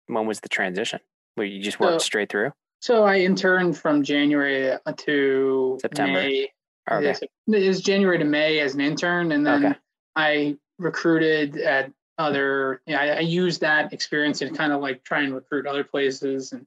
when 0.08 0.26
was 0.26 0.40
the 0.40 0.48
transition? 0.48 1.00
Where 1.34 1.46
you 1.46 1.62
just 1.62 1.78
worked 1.78 2.00
So- 2.02 2.06
straight 2.06 2.30
through? 2.30 2.52
So 2.80 3.04
I 3.04 3.18
interned 3.18 3.76
from 3.76 4.04
January 4.04 4.70
uh, 4.70 4.78
to 4.98 5.78
September. 5.80 6.12
May. 6.20 6.48
Oh, 6.88 6.98
okay. 6.98 7.14
It 7.48 7.66
was 7.68 7.80
January 7.80 8.18
to 8.18 8.24
May 8.24 8.60
as 8.60 8.74
an 8.74 8.80
intern, 8.80 9.32
and 9.32 9.44
then 9.44 9.66
Okay. 9.66 9.78
I 10.14 10.56
recruited 10.78 11.56
at 11.58 11.92
other. 12.18 12.80
Yeah, 12.86 13.00
I, 13.00 13.06
I 13.16 13.20
used 13.20 13.60
that 13.62 13.92
experience 13.92 14.38
to 14.38 14.50
kind 14.50 14.72
of 14.72 14.80
like 14.80 15.02
try 15.02 15.22
and 15.22 15.34
recruit 15.34 15.66
other 15.66 15.82
places. 15.82 16.52
And 16.52 16.66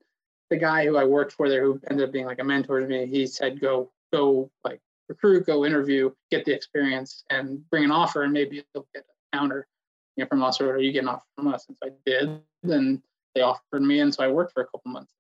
the 0.50 0.58
guy 0.58 0.86
who 0.86 0.98
I 0.98 1.06
worked 1.06 1.32
for 1.32 1.48
there, 1.48 1.64
who 1.64 1.80
ended 1.90 2.06
up 2.08 2.12
being 2.12 2.26
like 2.26 2.40
a 2.40 2.44
mentor 2.44 2.82
to 2.82 2.88
me, 2.88 3.06
he 3.06 3.26
said, 3.26 3.62
"Go, 3.62 3.90
go, 4.12 4.52
like 4.66 4.82
recruit, 5.08 5.46
go 5.46 5.66
interview, 5.66 6.12
get 6.30 6.44
the 6.44 6.52
experience, 6.54 7.24
and 7.30 7.68
bring 7.70 7.86
an 7.86 7.92
offer, 7.92 8.24
and 8.24 8.34
maybe 8.34 8.64
you'll 8.76 8.88
get 8.94 9.06
a 9.06 9.38
counter." 9.38 9.66
you 10.18 10.26
know, 10.26 10.28
from 10.28 10.44
us 10.44 10.60
or 10.60 10.72
are 10.74 10.78
you 10.78 10.92
getting 10.92 11.08
off 11.08 11.24
from 11.38 11.48
us? 11.48 11.66
And 11.70 11.78
so 11.82 11.90
I 11.90 11.94
did. 12.06 12.42
Then 12.64 13.02
they 13.36 13.42
offered 13.42 13.82
me, 13.82 14.00
and 14.00 14.14
so 14.14 14.24
I 14.24 14.28
worked 14.28 14.54
for 14.54 14.62
a 14.62 14.66
couple 14.66 14.92
months 14.92 15.14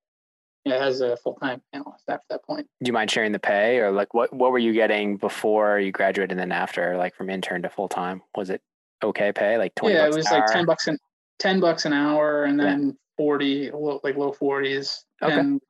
yeah, 0.65 0.75
as 0.75 1.01
a 1.01 1.17
full 1.17 1.33
time 1.35 1.61
analyst 1.73 2.03
after 2.07 2.25
that 2.29 2.43
point. 2.43 2.67
Do 2.83 2.89
you 2.89 2.93
mind 2.93 3.09
sharing 3.09 3.31
the 3.31 3.39
pay 3.39 3.79
or 3.79 3.91
like 3.91 4.13
what 4.13 4.31
what 4.33 4.51
were 4.51 4.59
you 4.59 4.73
getting 4.73 5.17
before 5.17 5.79
you 5.79 5.91
graduated 5.91 6.31
and 6.31 6.39
then 6.39 6.51
after, 6.51 6.97
like 6.97 7.15
from 7.15 7.29
intern 7.29 7.63
to 7.63 7.69
full 7.69 7.89
time? 7.89 8.21
Was 8.35 8.49
it 8.49 8.61
okay 9.03 9.31
pay, 9.31 9.57
like 9.57 9.73
twenty? 9.75 9.95
Yeah, 9.95 10.05
it 10.05 10.13
was 10.13 10.25
like 10.25 10.43
hour? 10.43 10.47
ten 10.47 10.65
bucks 10.65 10.87
an 10.87 10.97
ten 11.39 11.59
bucks 11.59 11.85
an 11.85 11.93
hour, 11.93 12.43
and 12.43 12.59
then 12.59 12.85
yeah. 12.85 12.91
forty, 13.17 13.71
like 13.71 14.15
low 14.15 14.31
forties. 14.31 15.03
Okay. 15.21 15.39
And 15.39 15.61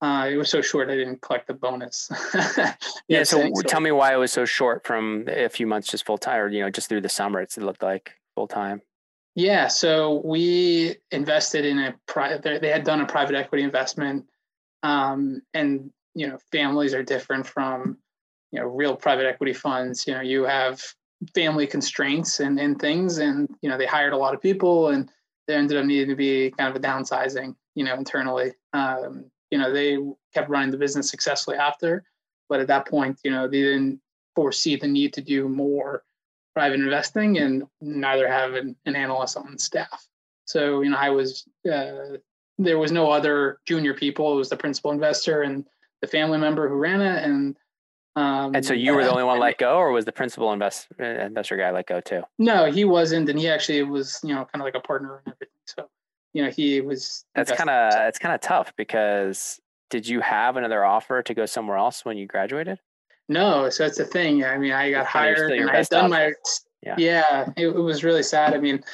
uh, 0.00 0.28
it 0.30 0.36
was 0.36 0.50
so 0.50 0.60
short, 0.60 0.90
I 0.90 0.96
didn't 0.96 1.22
collect 1.22 1.46
the 1.46 1.54
bonus. 1.54 2.08
yeah, 2.56 2.74
yeah. 3.08 3.22
So, 3.22 3.50
so 3.54 3.62
tell 3.62 3.80
me 3.80 3.90
why 3.90 4.12
it 4.12 4.18
was 4.18 4.32
so 4.32 4.44
short 4.44 4.86
from 4.86 5.24
a 5.28 5.48
few 5.48 5.66
months 5.66 5.88
just 5.88 6.06
full 6.06 6.18
time, 6.18 6.40
or 6.40 6.48
you 6.48 6.60
know, 6.60 6.70
just 6.70 6.88
through 6.88 7.02
the 7.02 7.08
summer. 7.08 7.40
It 7.40 7.56
looked 7.56 7.82
like 7.82 8.14
full 8.34 8.48
time. 8.48 8.82
Yeah, 9.34 9.66
so 9.66 10.22
we 10.24 10.96
invested 11.10 11.64
in 11.64 11.78
a 11.78 11.94
private. 12.06 12.60
They 12.60 12.70
had 12.70 12.84
done 12.84 13.00
a 13.00 13.06
private 13.06 13.34
equity 13.34 13.64
investment, 13.64 14.26
um, 14.84 15.42
and 15.52 15.90
you 16.14 16.28
know, 16.28 16.38
families 16.52 16.94
are 16.94 17.02
different 17.02 17.46
from 17.46 17.98
you 18.52 18.60
know 18.60 18.66
real 18.66 18.94
private 18.94 19.26
equity 19.26 19.52
funds. 19.52 20.06
You 20.06 20.14
know, 20.14 20.20
you 20.20 20.44
have 20.44 20.80
family 21.34 21.66
constraints 21.66 22.38
and, 22.38 22.60
and 22.60 22.78
things, 22.78 23.18
and 23.18 23.48
you 23.60 23.68
know, 23.68 23.76
they 23.76 23.86
hired 23.86 24.12
a 24.12 24.16
lot 24.16 24.34
of 24.34 24.40
people, 24.40 24.88
and 24.90 25.10
there 25.48 25.58
ended 25.58 25.78
up 25.78 25.84
needing 25.84 26.10
to 26.10 26.16
be 26.16 26.52
kind 26.56 26.70
of 26.70 26.76
a 26.76 26.86
downsizing. 26.86 27.56
You 27.74 27.84
know, 27.84 27.94
internally, 27.94 28.52
um, 28.72 29.24
you 29.50 29.58
know, 29.58 29.72
they 29.72 29.98
kept 30.32 30.48
running 30.48 30.70
the 30.70 30.78
business 30.78 31.10
successfully 31.10 31.56
after, 31.56 32.04
but 32.48 32.60
at 32.60 32.68
that 32.68 32.86
point, 32.86 33.18
you 33.24 33.32
know, 33.32 33.48
they 33.48 33.62
didn't 33.62 34.00
foresee 34.36 34.76
the 34.76 34.86
need 34.86 35.12
to 35.14 35.20
do 35.20 35.48
more 35.48 36.04
private 36.54 36.80
investing 36.80 37.38
and 37.38 37.64
neither 37.80 38.28
have 38.28 38.54
an, 38.54 38.76
an 38.86 38.96
analyst 38.96 39.36
on 39.36 39.58
staff. 39.58 40.06
So, 40.44 40.82
you 40.82 40.90
know, 40.90 40.96
I 40.96 41.10
was, 41.10 41.44
uh, 41.70 42.18
there 42.58 42.78
was 42.78 42.92
no 42.92 43.10
other 43.10 43.58
junior 43.66 43.94
people. 43.94 44.32
It 44.32 44.36
was 44.36 44.48
the 44.48 44.56
principal 44.56 44.92
investor 44.92 45.42
and 45.42 45.66
the 46.00 46.06
family 46.06 46.38
member 46.38 46.68
who 46.68 46.76
ran 46.76 47.00
it. 47.00 47.24
And, 47.24 47.56
um, 48.16 48.54
and 48.54 48.64
so 48.64 48.72
you 48.72 48.94
were 48.94 49.02
the 49.02 49.10
only 49.10 49.24
one 49.24 49.40
let 49.40 49.58
go 49.58 49.76
or 49.76 49.90
was 49.90 50.04
the 50.04 50.12
principal 50.12 50.52
invest, 50.52 50.86
investor 50.98 51.56
guy 51.56 51.72
let 51.72 51.86
go 51.86 52.00
too? 52.00 52.22
No, 52.38 52.70
he 52.70 52.84
wasn't. 52.84 53.28
And 53.28 53.38
he 53.38 53.48
actually 53.48 53.82
was, 53.82 54.20
you 54.22 54.34
know, 54.34 54.44
kind 54.44 54.62
of 54.62 54.62
like 54.62 54.76
a 54.76 54.80
partner 54.80 55.22
and 55.24 55.34
everything. 55.34 55.48
So, 55.66 55.88
you 56.32 56.44
know, 56.44 56.50
he 56.50 56.80
was. 56.80 57.24
That's 57.34 57.50
kind 57.50 57.70
of, 57.70 57.92
it's 58.08 58.18
kind 58.18 58.34
of 58.34 58.40
tough 58.40 58.72
because 58.76 59.58
did 59.90 60.06
you 60.06 60.20
have 60.20 60.56
another 60.56 60.84
offer 60.84 61.22
to 61.22 61.34
go 61.34 61.46
somewhere 61.46 61.76
else 61.76 62.04
when 62.04 62.16
you 62.16 62.26
graduated? 62.26 62.78
No, 63.28 63.70
so 63.70 63.84
that's 63.84 63.98
the 63.98 64.04
thing. 64.04 64.44
I 64.44 64.58
mean, 64.58 64.72
I 64.72 64.90
got 64.90 65.06
hired 65.06 65.52
and 65.52 65.70
I 65.70 65.76
had 65.76 65.88
done 65.88 66.10
my 66.10 66.32
yeah. 66.84 66.94
Yeah, 66.98 67.50
it, 67.56 67.68
it, 67.68 67.78
was 67.78 68.04
really 68.04 68.22
sad. 68.22 68.52
I 68.52 68.58
mean, 68.58 68.84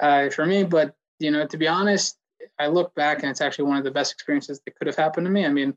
uh, 0.00 0.30
for 0.30 0.44
me, 0.44 0.64
but 0.64 0.94
you 1.20 1.30
know, 1.30 1.46
to 1.46 1.56
be 1.56 1.68
honest, 1.68 2.18
I 2.58 2.66
look 2.66 2.94
back 2.94 3.22
and 3.22 3.30
it's 3.30 3.40
actually 3.40 3.66
one 3.66 3.78
of 3.78 3.84
the 3.84 3.90
best 3.90 4.12
experiences 4.12 4.60
that 4.64 4.74
could 4.74 4.88
have 4.88 4.96
happened 4.96 5.26
to 5.26 5.30
me. 5.30 5.46
I 5.46 5.50
mean, 5.50 5.74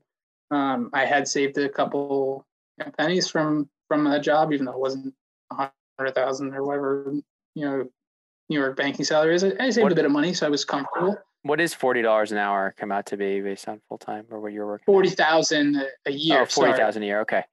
um, 0.51 0.89
I 0.93 1.05
had 1.05 1.27
saved 1.27 1.57
a 1.57 1.69
couple 1.69 2.45
pennies 2.97 3.29
from 3.29 3.69
from 3.87 4.07
a 4.07 4.19
job, 4.19 4.51
even 4.51 4.65
though 4.65 4.73
it 4.73 4.79
wasn't 4.79 5.13
a 5.51 5.69
hundred 5.97 6.15
thousand 6.15 6.53
or 6.55 6.63
whatever 6.63 7.13
you 7.55 7.65
know 7.65 7.87
New 8.49 8.59
York 8.59 8.75
banking 8.75 9.05
salary 9.05 9.35
is. 9.35 9.43
I 9.43 9.69
saved 9.69 9.83
what, 9.83 9.91
a 9.91 9.95
bit 9.95 10.05
of 10.05 10.11
money, 10.11 10.33
so 10.33 10.47
I 10.47 10.49
was 10.49 10.65
comfortable. 10.65 11.17
What 11.43 11.61
is 11.61 11.73
forty 11.73 12.01
dollars 12.01 12.31
an 12.31 12.39
hour 12.39 12.73
come 12.77 12.91
out 12.91 13.05
to 13.07 13.17
be 13.17 13.41
based 13.41 13.67
on 13.67 13.79
full 13.87 13.99
time 13.99 14.25
or 14.31 14.39
what 14.39 14.53
you're 14.53 14.65
working? 14.65 14.85
Forty 14.85 15.09
thousand 15.09 15.81
a 16.05 16.11
year. 16.11 16.41
Oh, 16.41 16.45
forty 16.45 16.73
thousand 16.73 17.03
a 17.03 17.05
year. 17.05 17.21
Okay. 17.21 17.43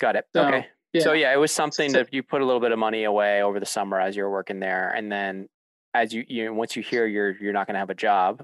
Got 0.00 0.16
it. 0.16 0.26
So, 0.34 0.46
okay. 0.46 0.66
Yeah. 0.92 1.02
So 1.02 1.12
yeah, 1.12 1.32
it 1.32 1.36
was 1.36 1.52
something 1.52 1.90
so, 1.90 1.98
that 1.98 2.14
you 2.14 2.22
put 2.22 2.40
a 2.40 2.44
little 2.46 2.60
bit 2.60 2.72
of 2.72 2.78
money 2.78 3.04
away 3.04 3.42
over 3.42 3.60
the 3.60 3.66
summer 3.66 4.00
as 4.00 4.16
you 4.16 4.22
were 4.22 4.30
working 4.30 4.60
there, 4.60 4.90
and 4.90 5.12
then 5.12 5.48
as 5.94 6.12
you 6.12 6.24
you 6.26 6.52
once 6.54 6.76
you 6.76 6.82
hear 6.82 7.06
you're 7.06 7.36
you're 7.38 7.52
not 7.52 7.66
going 7.66 7.74
to 7.74 7.80
have 7.80 7.90
a 7.90 7.94
job, 7.94 8.42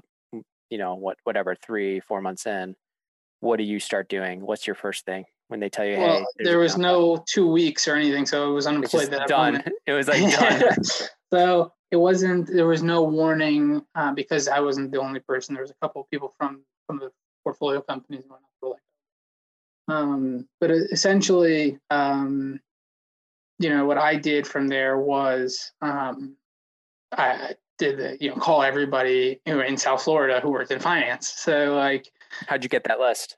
you 0.69 0.77
know 0.77 0.95
what 0.95 1.17
whatever 1.23 1.55
three 1.55 2.01
four 2.01 2.21
months 2.21 2.45
in, 2.45 2.75
what 3.39 3.57
do 3.57 3.63
you 3.63 3.79
start 3.79 4.09
doing? 4.09 4.41
What's 4.41 4.67
your 4.67 4.75
first 4.75 5.05
thing 5.05 5.25
when 5.47 5.59
they 5.59 5.69
tell 5.69 5.85
you, 5.85 5.97
well, 5.97 6.19
hey? 6.19 6.43
There 6.43 6.59
was 6.59 6.77
no 6.77 7.23
two 7.27 7.47
weeks 7.47 7.87
or 7.87 7.95
anything, 7.95 8.25
so 8.25 8.49
it 8.51 8.53
was 8.53 8.67
unemployed. 8.67 9.09
That 9.11 9.27
done. 9.27 9.63
It 9.87 9.93
was 9.93 10.07
like 10.07 10.31
done. 10.37 10.83
so 11.31 11.73
it 11.91 11.97
wasn't. 11.97 12.47
There 12.47 12.67
was 12.67 12.83
no 12.83 13.03
warning 13.03 13.81
uh, 13.95 14.13
because 14.13 14.47
I 14.47 14.59
wasn't 14.59 14.91
the 14.91 14.99
only 14.99 15.19
person. 15.19 15.55
There 15.55 15.63
was 15.63 15.71
a 15.71 15.75
couple 15.81 16.01
of 16.01 16.09
people 16.09 16.33
from 16.37 16.63
from 16.87 16.99
the 16.99 17.11
portfolio 17.43 17.81
companies 17.81 18.23
were 18.27 18.35
like 18.35 18.41
um, 19.87 20.47
but 20.59 20.71
essentially, 20.71 21.77
um, 21.89 22.59
you 23.59 23.69
know, 23.69 23.85
what 23.85 23.97
I 23.97 24.15
did 24.15 24.47
from 24.47 24.67
there 24.67 24.97
was 24.97 25.71
um, 25.81 26.35
I 27.11 27.55
did 27.77 27.97
the, 27.97 28.17
you 28.19 28.29
know, 28.29 28.35
call 28.35 28.63
everybody 28.63 29.39
who 29.45 29.59
in 29.59 29.77
South 29.77 30.03
Florida 30.03 30.39
who 30.39 30.49
worked 30.49 30.71
in 30.71 30.79
finance. 30.79 31.29
So 31.29 31.75
like, 31.75 32.11
how'd 32.47 32.63
you 32.63 32.69
get 32.69 32.85
that 32.85 32.99
list? 32.99 33.37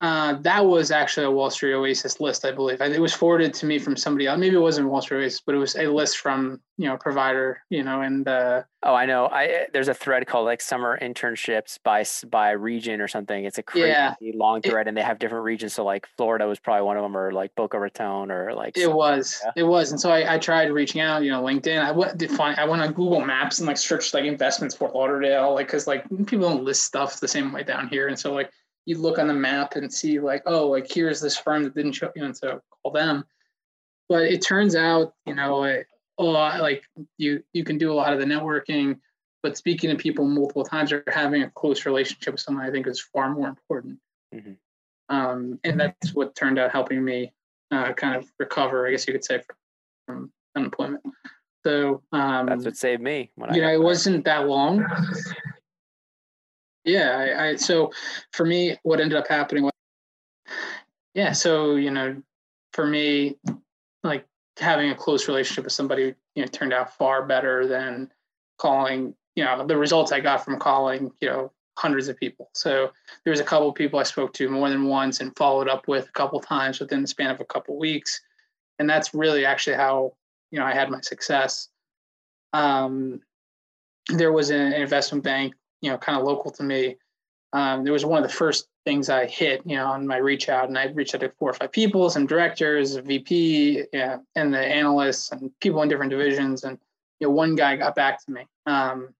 Uh, 0.00 0.34
that 0.42 0.66
was 0.66 0.90
actually 0.90 1.24
a 1.24 1.30
Wall 1.30 1.48
Street 1.48 1.72
Oasis 1.72 2.20
list, 2.20 2.44
I 2.44 2.50
believe. 2.50 2.80
It 2.80 3.00
was 3.00 3.14
forwarded 3.14 3.54
to 3.54 3.66
me 3.66 3.78
from 3.78 3.96
somebody 3.96 4.26
else. 4.26 4.38
Maybe 4.38 4.56
it 4.56 4.60
wasn't 4.60 4.88
Wall 4.88 5.00
Street 5.00 5.24
Oasis, 5.24 5.40
but 5.40 5.54
it 5.54 5.58
was 5.58 5.76
a 5.76 5.86
list 5.86 6.18
from 6.18 6.60
you 6.76 6.86
know 6.86 6.96
provider. 6.96 7.62
You 7.70 7.84
know, 7.84 8.02
and 8.02 8.26
uh, 8.26 8.64
oh, 8.82 8.94
I 8.94 9.06
know. 9.06 9.28
I 9.28 9.66
there's 9.72 9.88
a 9.88 9.94
thread 9.94 10.26
called 10.26 10.46
like 10.46 10.60
summer 10.60 10.98
internships 11.00 11.78
by 11.82 12.04
by 12.28 12.50
region 12.50 13.00
or 13.00 13.08
something. 13.08 13.44
It's 13.44 13.56
a 13.56 13.62
crazy 13.62 13.88
yeah, 13.88 14.14
long 14.34 14.60
thread, 14.62 14.86
it, 14.86 14.88
and 14.88 14.96
they 14.96 15.02
have 15.02 15.18
different 15.18 15.44
regions. 15.44 15.72
So 15.72 15.84
like 15.84 16.06
Florida 16.18 16.46
was 16.46 16.58
probably 16.58 16.82
one 16.82 16.96
of 16.96 17.02
them, 17.02 17.16
or 17.16 17.32
like 17.32 17.54
Boca 17.54 17.78
Raton, 17.78 18.30
or 18.30 18.52
like 18.52 18.76
it 18.76 18.92
was, 18.92 19.40
yeah. 19.42 19.52
it 19.56 19.62
was. 19.62 19.90
And 19.90 20.00
so 20.00 20.10
I, 20.10 20.34
I 20.34 20.38
tried 20.38 20.70
reaching 20.70 21.00
out. 21.00 21.22
You 21.22 21.30
know, 21.30 21.42
LinkedIn. 21.42 21.82
I 21.82 21.92
went 21.92 22.18
to 22.18 22.28
find. 22.28 22.58
I 22.58 22.66
went 22.66 22.82
on 22.82 22.92
Google 22.92 23.20
Maps 23.20 23.58
and 23.58 23.66
like 23.66 23.78
searched 23.78 24.12
like 24.12 24.24
investments 24.24 24.74
Fort 24.74 24.94
Lauderdale, 24.94 25.54
like 25.54 25.68
because 25.68 25.86
like 25.86 26.04
people 26.26 26.48
don't 26.48 26.64
list 26.64 26.84
stuff 26.84 27.20
the 27.20 27.28
same 27.28 27.52
way 27.52 27.62
down 27.62 27.88
here, 27.88 28.08
and 28.08 28.18
so 28.18 28.34
like 28.34 28.50
you 28.86 28.98
look 28.98 29.18
on 29.18 29.28
the 29.28 29.34
map 29.34 29.76
and 29.76 29.92
see 29.92 30.20
like, 30.20 30.42
oh, 30.46 30.68
like 30.68 30.90
here's 30.90 31.20
this 31.20 31.36
firm 31.36 31.64
that 31.64 31.74
didn't 31.74 31.92
show 31.92 32.10
you, 32.14 32.24
and 32.24 32.36
so 32.36 32.60
call 32.82 32.92
them. 32.92 33.24
But 34.08 34.24
it 34.24 34.42
turns 34.42 34.74
out, 34.76 35.14
you 35.26 35.34
know, 35.34 35.64
a 35.64 36.22
lot 36.22 36.60
like 36.60 36.84
you 37.18 37.42
you 37.52 37.64
can 37.64 37.78
do 37.78 37.92
a 37.92 37.94
lot 37.94 38.12
of 38.12 38.20
the 38.20 38.26
networking, 38.26 38.98
but 39.42 39.56
speaking 39.56 39.90
to 39.90 39.96
people 39.96 40.26
multiple 40.26 40.64
times 40.64 40.92
or 40.92 41.02
having 41.08 41.42
a 41.42 41.50
close 41.50 41.86
relationship 41.86 42.34
with 42.34 42.40
someone, 42.40 42.66
I 42.66 42.70
think 42.70 42.86
is 42.86 43.00
far 43.00 43.30
more 43.30 43.48
important. 43.48 43.98
Mm-hmm. 44.34 44.52
Um, 45.14 45.58
and 45.64 45.78
that's 45.78 46.14
what 46.14 46.34
turned 46.34 46.58
out 46.58 46.72
helping 46.72 47.04
me 47.04 47.32
uh, 47.70 47.92
kind 47.92 48.16
of 48.16 48.30
recover, 48.38 48.86
I 48.86 48.90
guess 48.90 49.06
you 49.06 49.12
could 49.12 49.24
say, 49.24 49.40
from 50.06 50.32
unemployment. 50.54 51.02
So 51.66 52.02
um, 52.12 52.46
that's 52.46 52.64
what 52.64 52.76
saved 52.76 53.02
me. 53.02 53.30
When 53.36 53.54
you 53.54 53.62
know, 53.62 53.72
it 53.72 53.80
wasn't 53.80 54.24
that 54.26 54.46
long. 54.46 54.84
Yeah, 56.84 57.16
I, 57.16 57.48
I, 57.48 57.56
so 57.56 57.90
for 58.32 58.44
me, 58.44 58.76
what 58.82 59.00
ended 59.00 59.18
up 59.18 59.26
happening 59.28 59.64
was, 59.64 59.72
yeah, 61.14 61.32
so 61.32 61.76
you 61.76 61.90
know, 61.90 62.22
for 62.72 62.86
me, 62.86 63.38
like 64.02 64.26
having 64.58 64.90
a 64.90 64.94
close 64.94 65.26
relationship 65.28 65.64
with 65.64 65.72
somebody, 65.72 66.14
you 66.34 66.42
know, 66.42 66.46
turned 66.46 66.72
out 66.72 66.96
far 66.96 67.24
better 67.26 67.66
than 67.66 68.10
calling. 68.58 69.14
You 69.34 69.44
know, 69.44 69.66
the 69.66 69.76
results 69.76 70.12
I 70.12 70.20
got 70.20 70.44
from 70.44 70.58
calling, 70.58 71.10
you 71.20 71.28
know, 71.28 71.52
hundreds 71.78 72.08
of 72.08 72.18
people. 72.18 72.50
So 72.54 72.90
there 73.24 73.30
was 73.30 73.40
a 73.40 73.44
couple 73.44 73.68
of 73.68 73.74
people 73.74 73.98
I 73.98 74.04
spoke 74.04 74.32
to 74.34 74.48
more 74.48 74.68
than 74.68 74.84
once 74.86 75.20
and 75.20 75.36
followed 75.36 75.68
up 75.68 75.88
with 75.88 76.08
a 76.08 76.12
couple 76.12 76.38
times 76.40 76.78
within 76.78 77.02
the 77.02 77.08
span 77.08 77.30
of 77.30 77.40
a 77.40 77.44
couple 77.44 77.74
of 77.74 77.80
weeks, 77.80 78.20
and 78.78 78.88
that's 78.88 79.14
really 79.14 79.46
actually 79.46 79.76
how 79.76 80.12
you 80.50 80.58
know 80.58 80.66
I 80.66 80.74
had 80.74 80.90
my 80.90 81.00
success. 81.00 81.68
Um, 82.52 83.20
there 84.08 84.32
was 84.32 84.50
an 84.50 84.74
investment 84.74 85.24
bank 85.24 85.54
you 85.84 85.90
know 85.90 85.98
kind 85.98 86.18
of 86.18 86.24
local 86.24 86.50
to 86.52 86.62
me. 86.62 86.96
Um, 87.52 87.84
there 87.84 87.92
was 87.92 88.04
one 88.04 88.22
of 88.22 88.28
the 88.28 88.34
first 88.34 88.68
things 88.84 89.08
i 89.08 89.24
hit 89.24 89.62
you 89.64 89.76
know 89.76 89.86
on 89.86 90.06
my 90.06 90.18
reach 90.18 90.50
out 90.50 90.68
and 90.68 90.76
i 90.76 90.84
reached 90.88 91.14
out 91.14 91.22
to 91.22 91.32
four 91.38 91.48
or 91.48 91.54
five 91.54 91.72
people 91.72 92.10
some 92.10 92.26
directors 92.26 92.96
vp 92.96 93.82
yeah, 93.94 94.18
and 94.36 94.52
the 94.52 94.58
analysts 94.58 95.32
and 95.32 95.50
people 95.60 95.80
in 95.80 95.88
different 95.88 96.10
divisions 96.10 96.64
and 96.64 96.78
you 97.20 97.26
know 97.26 97.32
one 97.32 97.54
guy 97.54 97.76
got 97.76 97.94
back 97.94 98.24
to 98.24 98.32
me. 98.32 98.46
Um, 98.66 99.14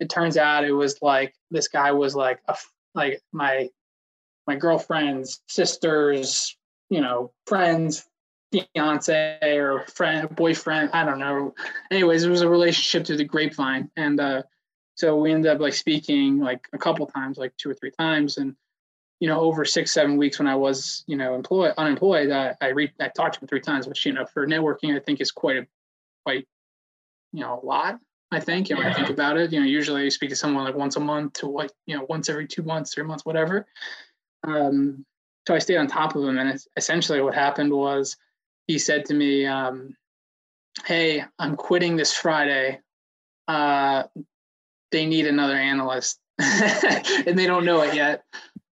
it 0.00 0.08
turns 0.08 0.36
out 0.36 0.64
it 0.64 0.72
was 0.72 0.98
like 1.02 1.34
this 1.50 1.68
guy 1.68 1.92
was 1.92 2.14
like 2.14 2.40
a, 2.48 2.56
like 2.94 3.20
my 3.32 3.68
my 4.46 4.56
girlfriend's 4.56 5.40
sister's 5.48 6.56
you 6.90 7.00
know 7.00 7.32
friends 7.46 8.06
fiance 8.52 9.38
or 9.42 9.86
friend 9.86 10.34
boyfriend 10.36 10.90
i 10.92 11.04
don't 11.04 11.18
know. 11.18 11.54
Anyways 11.90 12.24
it 12.24 12.30
was 12.30 12.42
a 12.42 12.48
relationship 12.48 13.06
through 13.06 13.18
the 13.18 13.24
grapevine 13.24 13.90
and 13.96 14.20
uh 14.20 14.42
so 15.02 15.16
we 15.16 15.32
ended 15.32 15.50
up 15.50 15.58
like 15.58 15.72
speaking 15.72 16.38
like 16.38 16.68
a 16.72 16.78
couple 16.78 17.04
times, 17.08 17.36
like 17.36 17.52
two 17.56 17.68
or 17.68 17.74
three 17.74 17.90
times. 17.90 18.36
And, 18.36 18.54
you 19.18 19.26
know, 19.26 19.40
over 19.40 19.64
six, 19.64 19.90
seven 19.90 20.16
weeks 20.16 20.38
when 20.38 20.46
I 20.46 20.54
was, 20.54 21.02
you 21.08 21.16
know, 21.16 21.34
employed, 21.34 21.74
unemployed, 21.76 22.30
I, 22.30 22.54
I 22.60 22.68
read, 22.68 22.92
I 23.00 23.08
talked 23.08 23.34
to 23.34 23.40
him 23.40 23.48
three 23.48 23.60
times, 23.60 23.88
which, 23.88 24.06
you 24.06 24.12
know, 24.12 24.24
for 24.24 24.46
networking, 24.46 24.94
I 24.94 25.00
think 25.00 25.20
is 25.20 25.32
quite 25.32 25.56
a, 25.56 25.66
quite, 26.24 26.46
you 27.32 27.40
know, 27.40 27.60
a 27.60 27.66
lot. 27.66 27.98
I 28.30 28.38
think, 28.38 28.70
you 28.70 28.76
know, 28.76 28.82
I 28.82 28.92
think 28.94 29.10
about 29.10 29.38
it, 29.38 29.52
you 29.52 29.58
know, 29.58 29.66
usually 29.66 30.06
I 30.06 30.08
speak 30.08 30.30
to 30.30 30.36
someone 30.36 30.62
like 30.62 30.76
once 30.76 30.94
a 30.94 31.00
month 31.00 31.32
to 31.40 31.48
like, 31.48 31.72
you 31.86 31.96
know, 31.96 32.06
once 32.08 32.28
every 32.28 32.46
two 32.46 32.62
months, 32.62 32.94
three 32.94 33.02
months, 33.02 33.24
whatever. 33.24 33.66
Um, 34.44 35.04
so 35.48 35.54
I 35.56 35.58
stayed 35.58 35.78
on 35.78 35.88
top 35.88 36.14
of 36.14 36.22
him. 36.22 36.38
And 36.38 36.64
essentially 36.76 37.20
what 37.22 37.34
happened 37.34 37.72
was 37.72 38.16
he 38.68 38.78
said 38.78 39.04
to 39.06 39.14
me, 39.14 39.46
um, 39.46 39.96
hey, 40.86 41.24
I'm 41.40 41.56
quitting 41.56 41.96
this 41.96 42.12
Friday. 42.12 42.78
Uh, 43.48 44.04
they 44.92 45.06
need 45.06 45.26
another 45.26 45.56
analyst, 45.56 46.20
and 46.38 47.38
they 47.38 47.46
don't 47.46 47.64
know 47.64 47.82
it 47.82 47.94
yet. 47.94 48.24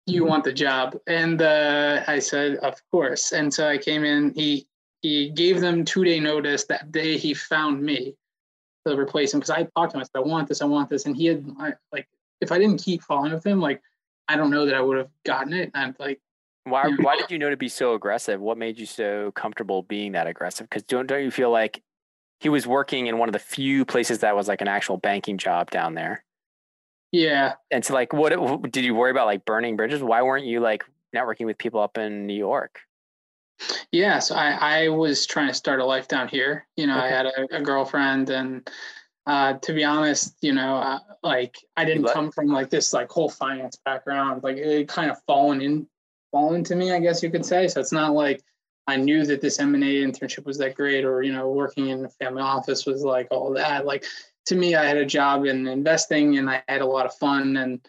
You 0.06 0.24
want 0.24 0.44
the 0.44 0.52
job? 0.52 0.96
And 1.06 1.42
uh, 1.42 2.04
I 2.06 2.18
said, 2.18 2.56
of 2.56 2.80
course. 2.90 3.32
And 3.32 3.52
so 3.52 3.68
I 3.68 3.78
came 3.78 4.04
in. 4.04 4.32
He 4.34 4.66
he 5.02 5.30
gave 5.30 5.60
them 5.60 5.84
two 5.84 6.04
day 6.04 6.20
notice. 6.20 6.64
That 6.64 6.92
day 6.92 7.18
he 7.18 7.34
found 7.34 7.82
me 7.82 8.16
to 8.86 8.98
replace 8.98 9.32
him 9.32 9.40
because 9.40 9.50
I 9.50 9.64
talked 9.76 9.92
to 9.92 9.98
him. 9.98 10.00
I 10.00 10.04
said, 10.04 10.16
I 10.16 10.20
want 10.20 10.48
this. 10.48 10.62
I 10.62 10.66
want 10.66 10.90
this. 10.90 11.06
And 11.06 11.16
he 11.16 11.26
had 11.26 11.46
like, 11.92 12.08
if 12.40 12.52
I 12.52 12.58
didn't 12.58 12.82
keep 12.82 13.02
following 13.02 13.32
with 13.32 13.44
him, 13.44 13.60
like, 13.60 13.82
I 14.28 14.36
don't 14.36 14.50
know 14.50 14.66
that 14.66 14.74
I 14.74 14.80
would 14.80 14.98
have 14.98 15.10
gotten 15.24 15.52
it. 15.52 15.70
And 15.74 15.84
I'm 15.84 15.96
like, 15.98 16.20
why 16.64 16.88
why 17.00 17.16
did 17.16 17.30
you 17.30 17.38
know 17.38 17.50
to 17.50 17.56
be 17.56 17.68
so 17.68 17.94
aggressive? 17.94 18.40
What 18.40 18.56
made 18.56 18.78
you 18.78 18.86
so 18.86 19.32
comfortable 19.32 19.82
being 19.82 20.12
that 20.12 20.26
aggressive? 20.26 20.68
Because 20.68 20.82
don't 20.82 21.06
don't 21.06 21.22
you 21.22 21.30
feel 21.30 21.50
like 21.50 21.82
he 22.40 22.48
was 22.48 22.66
working 22.66 23.06
in 23.06 23.18
one 23.18 23.28
of 23.28 23.32
the 23.32 23.38
few 23.38 23.84
places 23.84 24.18
that 24.20 24.36
was 24.36 24.48
like 24.48 24.60
an 24.60 24.68
actual 24.68 24.96
banking 24.96 25.38
job 25.38 25.70
down 25.70 25.94
there? 25.94 26.24
Yeah. 27.12 27.54
And 27.70 27.84
so 27.84 27.94
like 27.94 28.12
what 28.12 28.32
did 28.70 28.84
you 28.84 28.94
worry 28.94 29.10
about 29.10 29.26
like 29.26 29.44
burning 29.44 29.76
bridges? 29.76 30.02
Why 30.02 30.22
weren't 30.22 30.46
you 30.46 30.60
like 30.60 30.84
networking 31.14 31.46
with 31.46 31.58
people 31.58 31.80
up 31.80 31.96
in 31.96 32.26
New 32.26 32.34
York? 32.34 32.80
Yeah, 33.92 34.18
so 34.18 34.34
I, 34.34 34.84
I 34.84 34.88
was 34.88 35.26
trying 35.26 35.48
to 35.48 35.54
start 35.54 35.80
a 35.80 35.84
life 35.84 36.08
down 36.08 36.28
here. 36.28 36.66
You 36.76 36.86
know, 36.86 36.98
okay. 36.98 37.06
I 37.06 37.08
had 37.08 37.26
a, 37.26 37.56
a, 37.56 37.60
girlfriend, 37.62 38.30
and 38.30 38.68
uh, 39.26 39.54
to 39.54 39.72
be 39.72 39.84
honest, 39.84 40.36
you 40.40 40.52
know, 40.52 40.76
uh, 40.76 40.98
like 41.22 41.56
I 41.76 41.84
didn't 41.84 42.06
come 42.06 42.32
from 42.32 42.48
like 42.48 42.70
this 42.70 42.92
like 42.92 43.10
whole 43.10 43.30
finance 43.30 43.78
background. 43.84 44.42
Like 44.42 44.56
it 44.56 44.88
kind 44.88 45.10
of 45.10 45.22
fallen 45.26 45.60
in 45.62 45.86
fallen 46.32 46.64
to 46.64 46.74
me, 46.74 46.90
I 46.92 46.98
guess 46.98 47.22
you 47.22 47.30
could 47.30 47.46
say. 47.46 47.68
So 47.68 47.80
it's 47.80 47.92
not 47.92 48.12
like 48.12 48.42
I 48.86 48.96
knew 48.96 49.24
that 49.24 49.40
this 49.40 49.58
M 49.58 49.74
and 49.74 49.84
A 49.84 49.86
internship 49.86 50.44
was 50.44 50.58
that 50.58 50.74
great, 50.74 51.04
or 51.04 51.22
you 51.22 51.32
know, 51.32 51.50
working 51.50 51.88
in 51.88 52.04
a 52.04 52.08
family 52.08 52.42
office 52.42 52.86
was 52.86 53.02
like 53.02 53.28
all 53.30 53.52
that. 53.54 53.86
Like 53.86 54.04
to 54.46 54.54
me, 54.54 54.74
I 54.74 54.84
had 54.84 54.96
a 54.96 55.06
job 55.06 55.46
in 55.46 55.66
investing, 55.66 56.38
and 56.38 56.50
I 56.50 56.62
had 56.68 56.82
a 56.82 56.86
lot 56.86 57.06
of 57.06 57.14
fun, 57.14 57.56
and 57.56 57.80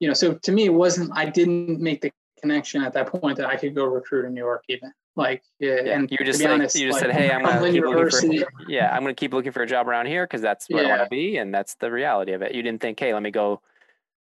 you 0.00 0.08
know, 0.08 0.14
so 0.14 0.34
to 0.34 0.52
me, 0.52 0.64
it 0.64 0.74
wasn't. 0.74 1.10
I 1.14 1.26
didn't 1.26 1.80
make 1.80 2.00
the 2.00 2.10
connection 2.40 2.82
at 2.82 2.92
that 2.94 3.06
point 3.06 3.36
that 3.36 3.46
I 3.46 3.56
could 3.56 3.74
go 3.74 3.84
recruit 3.84 4.26
in 4.26 4.34
New 4.34 4.40
York 4.40 4.64
even. 4.68 4.92
Like, 5.16 5.42
yeah, 5.58 5.80
yeah. 5.84 5.98
and 5.98 6.10
you 6.10 6.18
just 6.24 6.40
like, 6.40 6.50
honest, 6.50 6.76
you 6.76 6.88
just 6.88 7.02
like, 7.02 7.12
said, 7.12 7.20
"Hey, 7.20 7.30
I'm 7.30 7.42
gonna 7.42 7.70
keep 7.70 7.84
looking 7.84 8.10
for 8.10 8.50
yeah, 8.68 8.94
I'm 8.94 9.02
gonna 9.02 9.14
keep 9.14 9.32
looking 9.32 9.52
for 9.52 9.62
a 9.62 9.66
job 9.66 9.88
around 9.88 10.06
here 10.06 10.24
because 10.24 10.40
that's 10.40 10.66
where 10.68 10.82
yeah. 10.82 10.88
I 10.88 10.98
want 10.98 11.04
to 11.04 11.10
be, 11.10 11.36
and 11.36 11.52
that's 11.52 11.74
the 11.74 11.90
reality 11.90 12.32
of 12.32 12.42
it." 12.42 12.54
You 12.54 12.62
didn't 12.62 12.80
think, 12.80 12.98
"Hey, 12.98 13.12
let 13.12 13.22
me 13.22 13.30
go 13.30 13.60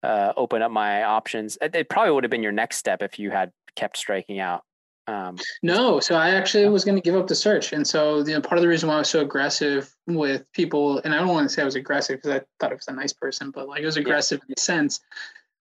uh, 0.03 0.33
open 0.38 0.62
up 0.62 0.71
my 0.71 1.03
options." 1.03 1.57
It, 1.62 1.73
it, 1.75 1.89
probably 1.89 2.12
would 2.12 2.23
have 2.23 2.31
been 2.31 2.43
your 2.43 2.51
next 2.51 2.77
step 2.77 3.01
if 3.01 3.17
you 3.17 3.31
had 3.31 3.51
kept 3.75 3.97
striking 3.97 4.39
out. 4.39 4.63
Um, 5.05 5.37
no, 5.61 5.99
so 5.99 6.15
I 6.15 6.29
actually 6.29 6.67
was 6.69 6.85
going 6.85 6.95
to 6.95 7.01
give 7.01 7.15
up 7.15 7.27
the 7.27 7.35
search, 7.35 7.73
and 7.73 7.85
so 7.85 8.19
you 8.19 8.33
know, 8.33 8.41
part 8.41 8.57
of 8.57 8.61
the 8.61 8.69
reason 8.69 8.87
why 8.87 8.95
I 8.95 8.99
was 8.99 9.09
so 9.09 9.19
aggressive 9.19 9.93
with 10.07 10.49
people, 10.53 10.99
and 10.99 11.13
I 11.13 11.17
don't 11.17 11.27
want 11.27 11.49
to 11.49 11.53
say 11.53 11.61
I 11.61 11.65
was 11.65 11.75
aggressive 11.75 12.17
because 12.17 12.31
I 12.31 12.41
thought 12.59 12.71
I 12.71 12.75
was 12.75 12.87
a 12.87 12.93
nice 12.93 13.11
person, 13.11 13.51
but 13.51 13.67
like 13.67 13.81
it 13.81 13.85
was 13.85 13.97
aggressive 13.97 14.39
yeah. 14.43 14.45
in 14.49 14.53
a 14.57 14.61
sense. 14.61 15.01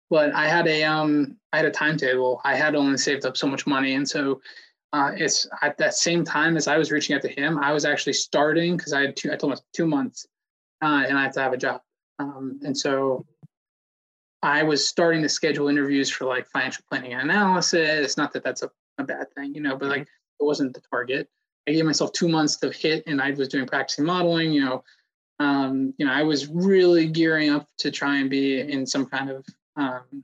But 0.09 0.35
I 0.35 0.47
had 0.47 0.67
a 0.67 0.83
um, 0.83 1.37
I 1.51 1.57
had 1.57 1.65
a 1.65 1.71
timetable. 1.71 2.41
I 2.43 2.55
had 2.55 2.75
only 2.75 2.97
saved 2.97 3.25
up 3.25 3.35
so 3.35 3.47
much 3.47 3.65
money, 3.65 3.95
and 3.95 4.07
so 4.07 4.39
uh, 4.93 5.11
it's 5.17 5.47
at 5.63 5.77
that 5.79 5.95
same 5.95 6.23
time 6.23 6.55
as 6.55 6.67
I 6.67 6.77
was 6.77 6.91
reaching 6.91 7.15
out 7.15 7.23
to 7.23 7.27
him, 7.27 7.57
I 7.57 7.73
was 7.73 7.83
actually 7.83 8.13
starting 8.13 8.77
because 8.77 8.93
I 8.93 9.01
had 9.01 9.15
two, 9.15 9.33
I 9.33 9.35
told 9.35 9.53
him 9.53 9.59
two 9.73 9.87
months, 9.87 10.27
uh, 10.83 11.03
and 11.07 11.17
I 11.17 11.23
had 11.23 11.33
to 11.33 11.41
have 11.41 11.51
a 11.51 11.57
job. 11.57 11.81
Um, 12.19 12.59
and 12.63 12.77
so 12.77 13.25
I 14.43 14.61
was 14.61 14.87
starting 14.87 15.23
to 15.23 15.29
schedule 15.29 15.67
interviews 15.67 16.11
for 16.11 16.25
like 16.25 16.47
financial 16.47 16.85
planning 16.87 17.13
and 17.13 17.23
analysis. 17.23 18.17
Not 18.17 18.33
that 18.33 18.43
that's 18.43 18.61
a, 18.61 18.69
a 18.97 19.03
bad 19.03 19.33
thing, 19.33 19.53
you 19.55 19.61
know, 19.61 19.75
but 19.75 19.89
like 19.89 20.01
mm-hmm. 20.01 20.43
it 20.43 20.45
wasn't 20.45 20.73
the 20.73 20.81
target. 20.89 21.29
I 21.67 21.71
gave 21.71 21.85
myself 21.85 22.11
two 22.11 22.27
months 22.27 22.57
to 22.57 22.71
hit, 22.71 23.03
and 23.07 23.21
I 23.21 23.31
was 23.31 23.47
doing 23.47 23.65
practicing 23.65 24.05
modeling. 24.05 24.51
You 24.51 24.65
know, 24.65 24.83
um, 25.39 25.93
you 25.97 26.05
know, 26.05 26.11
I 26.11 26.23
was 26.23 26.47
really 26.47 27.07
gearing 27.07 27.49
up 27.49 27.67
to 27.79 27.91
try 27.91 28.17
and 28.17 28.29
be 28.29 28.59
in 28.59 28.85
some 28.85 29.05
kind 29.05 29.29
of 29.29 29.45
um, 29.75 30.23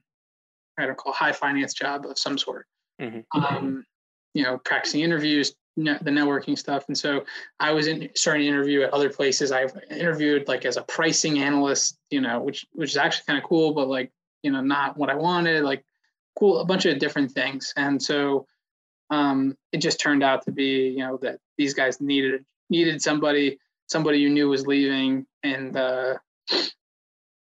I 0.78 0.86
don't 0.86 0.98
call 0.98 1.14
high 1.14 1.32
finance 1.32 1.74
job 1.74 2.06
of 2.06 2.18
some 2.18 2.38
sort. 2.38 2.66
Mm-hmm. 3.02 3.40
Um, 3.40 3.86
you 4.34 4.44
know, 4.44 4.58
practicing 4.60 5.02
interviews, 5.02 5.56
the 5.76 5.98
networking 6.04 6.58
stuff. 6.58 6.86
And 6.88 6.98
so 6.98 7.24
I 7.60 7.72
was 7.72 7.88
in, 7.88 8.10
starting 8.16 8.44
to 8.44 8.48
interview 8.48 8.82
at 8.84 8.94
other 8.94 9.10
places. 9.10 9.52
I've 9.52 9.74
interviewed 9.90 10.48
like 10.48 10.66
as 10.66 10.78
a 10.78 10.84
pricing 10.84 11.40
analyst, 11.40 11.98
you 12.10 12.22
know, 12.22 12.42
which 12.42 12.66
which 12.74 12.92
is 12.92 12.98
actually 12.98 13.24
kind 13.28 13.38
of 13.38 13.48
cool, 13.48 13.74
but 13.74 13.88
like, 13.88 14.12
you 14.44 14.52
know, 14.52 14.62
not 14.62 14.98
what 14.98 15.10
I 15.10 15.16
wanted, 15.16 15.64
like 15.64 15.84
cool, 16.38 16.60
a 16.60 16.66
bunch 16.66 16.86
of 16.86 17.00
different 17.00 17.32
things. 17.32 17.74
And 17.78 18.02
so 18.02 18.46
um, 19.10 19.58
it 19.72 19.78
just 19.78 20.00
turned 20.00 20.24
out 20.24 20.46
to 20.46 20.52
be, 20.52 20.90
you 20.90 21.00
know, 21.00 21.18
that 21.22 21.40
these 21.58 21.74
guys 21.74 22.00
needed 22.00 22.46
needed 22.70 23.02
somebody, 23.02 23.60
somebody 23.88 24.20
you 24.20 24.30
knew 24.30 24.50
was 24.50 24.68
leaving. 24.68 25.26
And 25.44 25.76
uh, 25.76 26.16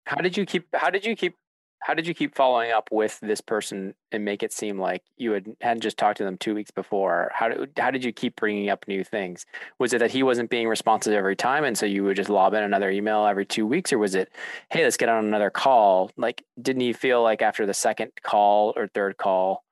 how 0.05 0.17
did 0.17 0.37
you 0.37 0.45
keep 0.45 0.67
how 0.73 0.89
did 0.89 1.05
you 1.05 1.15
keep 1.15 1.35
how 1.81 1.93
did 1.93 2.07
you 2.07 2.13
keep 2.13 2.35
following 2.35 2.71
up 2.71 2.89
with 2.91 3.19
this 3.21 3.39
person 3.39 3.93
and 4.11 4.25
make 4.25 4.41
it 4.41 4.51
seem 4.51 4.79
like 4.79 5.03
you 5.15 5.31
had 5.31 5.47
hadn't 5.61 5.81
just 5.81 5.97
talked 5.97 6.17
to 6.17 6.23
them 6.23 6.37
two 6.37 6.55
weeks 6.55 6.71
before? 6.71 7.31
How 7.33 7.49
did 7.49 7.71
how 7.77 7.91
did 7.91 8.03
you 8.03 8.11
keep 8.11 8.35
bringing 8.35 8.69
up 8.69 8.87
new 8.87 9.03
things? 9.03 9.45
Was 9.79 9.93
it 9.93 9.99
that 9.99 10.11
he 10.11 10.23
wasn't 10.23 10.49
being 10.49 10.67
responsive 10.67 11.13
every 11.13 11.35
time, 11.35 11.63
and 11.63 11.77
so 11.77 11.85
you 11.85 12.03
would 12.03 12.15
just 12.15 12.29
lob 12.29 12.53
in 12.53 12.63
another 12.63 12.89
email 12.89 13.25
every 13.25 13.45
two 13.45 13.65
weeks, 13.65 13.93
or 13.93 13.99
was 13.99 14.15
it, 14.15 14.31
hey, 14.69 14.83
let's 14.83 14.97
get 14.97 15.09
on 15.09 15.25
another 15.25 15.49
call? 15.49 16.11
Like, 16.17 16.43
didn't 16.61 16.81
he 16.81 16.93
feel 16.93 17.21
like 17.21 17.41
after 17.41 17.65
the 17.65 17.73
second 17.73 18.11
call 18.23 18.73
or 18.75 18.87
third 18.87 19.17
call, 19.17 19.63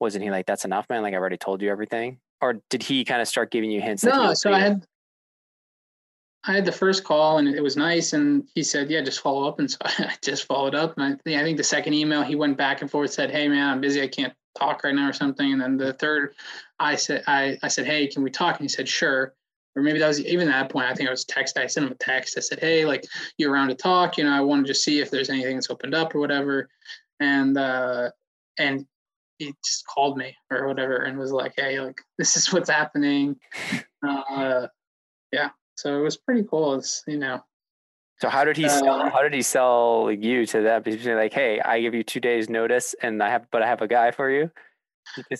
wasn't 0.00 0.24
he 0.24 0.30
like, 0.30 0.46
that's 0.46 0.64
enough, 0.64 0.88
man? 0.88 1.02
Like, 1.02 1.14
I've 1.14 1.20
already 1.20 1.36
told 1.36 1.62
you 1.62 1.70
everything, 1.70 2.18
or 2.40 2.60
did 2.70 2.82
he 2.82 3.04
kind 3.04 3.20
of 3.20 3.28
start 3.28 3.50
giving 3.50 3.70
you 3.70 3.80
hints? 3.80 4.04
No, 4.04 4.32
so 4.34 4.52
I 4.52 4.60
had 4.60 4.86
I 6.44 6.52
had 6.52 6.64
the 6.64 6.72
first 6.72 7.04
call 7.04 7.38
and 7.38 7.48
it 7.48 7.62
was 7.62 7.76
nice. 7.76 8.12
And 8.12 8.48
he 8.54 8.62
said, 8.62 8.90
yeah, 8.90 9.02
just 9.02 9.20
follow 9.20 9.46
up. 9.46 9.58
And 9.58 9.70
so 9.70 9.78
I 9.84 10.14
just 10.22 10.46
followed 10.46 10.74
up. 10.74 10.96
And 10.96 11.04
I 11.04 11.08
think, 11.22 11.38
I 11.38 11.42
think 11.42 11.58
the 11.58 11.64
second 11.64 11.94
email, 11.94 12.22
he 12.22 12.36
went 12.36 12.56
back 12.56 12.80
and 12.80 12.90
forth, 12.90 13.12
said, 13.12 13.30
hey, 13.30 13.48
man, 13.48 13.68
I'm 13.68 13.80
busy. 13.80 14.00
I 14.02 14.08
can't 14.08 14.32
talk 14.56 14.82
right 14.82 14.94
now 14.94 15.08
or 15.08 15.12
something. 15.12 15.52
And 15.52 15.60
then 15.60 15.76
the 15.76 15.92
third, 15.92 16.34
I 16.78 16.96
said, 16.96 17.24
I, 17.26 17.58
I 17.62 17.68
said, 17.68 17.86
hey, 17.86 18.06
can 18.06 18.22
we 18.22 18.30
talk? 18.30 18.56
And 18.56 18.64
he 18.64 18.68
said, 18.68 18.88
sure. 18.88 19.34
Or 19.76 19.82
maybe 19.82 19.98
that 19.98 20.08
was 20.08 20.24
even 20.24 20.48
that 20.48 20.70
point. 20.70 20.86
I 20.86 20.94
think 20.94 21.08
I 21.08 21.12
was 21.12 21.24
text. 21.24 21.58
I 21.58 21.66
sent 21.66 21.86
him 21.86 21.92
a 21.92 21.96
text. 21.96 22.38
I 22.38 22.40
said, 22.40 22.60
hey, 22.60 22.84
like 22.84 23.04
you're 23.36 23.52
around 23.52 23.68
to 23.68 23.74
talk. 23.74 24.16
You 24.16 24.24
know, 24.24 24.32
I 24.32 24.40
wanted 24.40 24.66
to 24.66 24.74
see 24.74 25.00
if 25.00 25.10
there's 25.10 25.30
anything 25.30 25.56
that's 25.56 25.70
opened 25.70 25.94
up 25.94 26.14
or 26.14 26.20
whatever. 26.20 26.68
And, 27.20 27.58
uh, 27.58 28.10
and 28.58 28.86
he 29.38 29.54
just 29.64 29.86
called 29.86 30.16
me 30.16 30.36
or 30.50 30.66
whatever 30.66 30.96
and 30.96 31.18
was 31.18 31.32
like, 31.32 31.54
hey, 31.56 31.80
like 31.80 32.00
this 32.18 32.36
is 32.36 32.52
what's 32.52 32.70
happening. 32.70 33.36
Uh, 34.06 34.66
yeah. 35.32 35.50
So 35.76 35.98
it 35.98 36.02
was 36.02 36.16
pretty 36.16 36.44
cool. 36.48 36.74
It's 36.74 37.02
you 37.06 37.18
know. 37.18 37.42
So 38.20 38.28
how 38.28 38.44
did 38.44 38.56
he 38.56 38.64
uh, 38.64 38.68
sell? 38.68 39.10
How 39.10 39.22
did 39.22 39.32
he 39.32 39.42
sell 39.42 40.10
you 40.10 40.44
to 40.46 40.62
that? 40.62 40.84
Because 40.84 41.06
like, 41.06 41.32
hey, 41.32 41.60
I 41.60 41.80
give 41.80 41.94
you 41.94 42.02
two 42.02 42.20
days 42.20 42.48
notice, 42.50 42.94
and 43.00 43.22
I 43.22 43.30
have, 43.30 43.46
but 43.52 43.62
I 43.62 43.66
have 43.66 43.80
a 43.80 43.88
guy 43.88 44.10
for 44.10 44.28
you. 44.28 44.50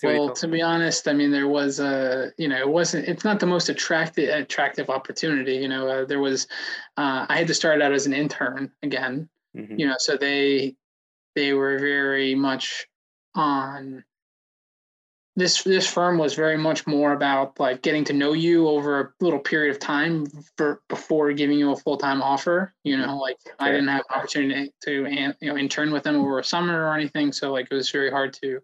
Well, 0.02 0.32
to 0.32 0.48
be 0.48 0.62
honest, 0.62 1.08
I 1.08 1.12
mean, 1.12 1.30
there 1.30 1.48
was 1.48 1.78
a, 1.78 2.32
you 2.38 2.48
know, 2.48 2.56
it 2.56 2.68
wasn't, 2.68 3.06
it's 3.06 3.22
not 3.22 3.38
the 3.38 3.46
most 3.46 3.68
attractive, 3.68 4.30
attractive 4.30 4.88
opportunity. 4.88 5.56
You 5.56 5.68
know, 5.68 5.86
uh, 5.86 6.04
there 6.06 6.20
was, 6.20 6.46
uh, 6.96 7.26
I 7.28 7.36
had 7.36 7.46
to 7.48 7.54
start 7.54 7.82
out 7.82 7.92
as 7.92 8.06
an 8.06 8.14
intern 8.14 8.72
again. 8.82 9.28
Mm-hmm. 9.54 9.78
You 9.78 9.86
know, 9.88 9.96
so 9.98 10.16
they, 10.16 10.74
they 11.34 11.52
were 11.52 11.78
very 11.78 12.34
much 12.34 12.86
on 13.34 14.04
this 15.38 15.62
this 15.62 15.88
firm 15.88 16.18
was 16.18 16.34
very 16.34 16.58
much 16.58 16.84
more 16.86 17.12
about 17.12 17.60
like 17.60 17.80
getting 17.82 18.04
to 18.04 18.12
know 18.12 18.32
you 18.32 18.68
over 18.68 19.00
a 19.00 19.24
little 19.24 19.38
period 19.38 19.70
of 19.70 19.78
time 19.78 20.26
for, 20.56 20.82
before 20.88 21.32
giving 21.32 21.56
you 21.56 21.70
a 21.70 21.76
full 21.76 21.96
time 21.96 22.20
offer. 22.20 22.74
You 22.82 22.96
know, 22.96 23.16
like 23.18 23.36
sure. 23.46 23.54
I 23.60 23.70
didn't 23.70 23.88
have 23.88 24.02
an 24.10 24.18
opportunity 24.18 24.72
to 24.82 25.06
you 25.40 25.48
know 25.48 25.56
intern 25.56 25.92
with 25.92 26.02
them 26.02 26.16
over 26.16 26.40
a 26.40 26.44
summer 26.44 26.86
or 26.86 26.94
anything, 26.94 27.32
so 27.32 27.52
like 27.52 27.68
it 27.70 27.74
was 27.74 27.90
very 27.90 28.10
hard 28.10 28.32
to 28.42 28.60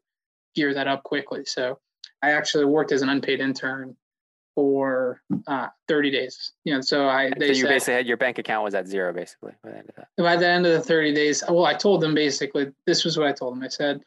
gear 0.56 0.74
that 0.74 0.88
up 0.88 1.04
quickly. 1.04 1.44
So 1.44 1.78
I 2.22 2.32
actually 2.32 2.64
worked 2.64 2.90
as 2.90 3.02
an 3.02 3.08
unpaid 3.08 3.40
intern 3.40 3.96
for 4.56 5.20
uh, 5.46 5.68
30 5.88 6.10
days. 6.10 6.52
You 6.64 6.74
know, 6.74 6.80
so 6.80 7.08
I 7.08 7.30
they 7.38 7.46
so 7.46 7.52
you 7.52 7.54
said, 7.54 7.68
basically 7.68 7.94
had 7.94 8.06
your 8.06 8.16
bank 8.16 8.38
account 8.38 8.64
was 8.64 8.74
at 8.74 8.88
zero 8.88 9.12
basically 9.12 9.52
by 9.62 9.70
the 9.70 9.78
end 9.78 9.88
of 9.90 9.94
that. 9.94 10.08
By 10.16 10.36
the 10.36 10.48
end 10.48 10.66
of 10.66 10.72
the 10.72 10.80
30 10.80 11.14
days, 11.14 11.44
well, 11.48 11.66
I 11.66 11.74
told 11.74 12.00
them 12.00 12.14
basically 12.14 12.72
this 12.84 13.04
was 13.04 13.16
what 13.16 13.28
I 13.28 13.32
told 13.32 13.54
them. 13.54 13.62
I 13.62 13.68
said. 13.68 14.02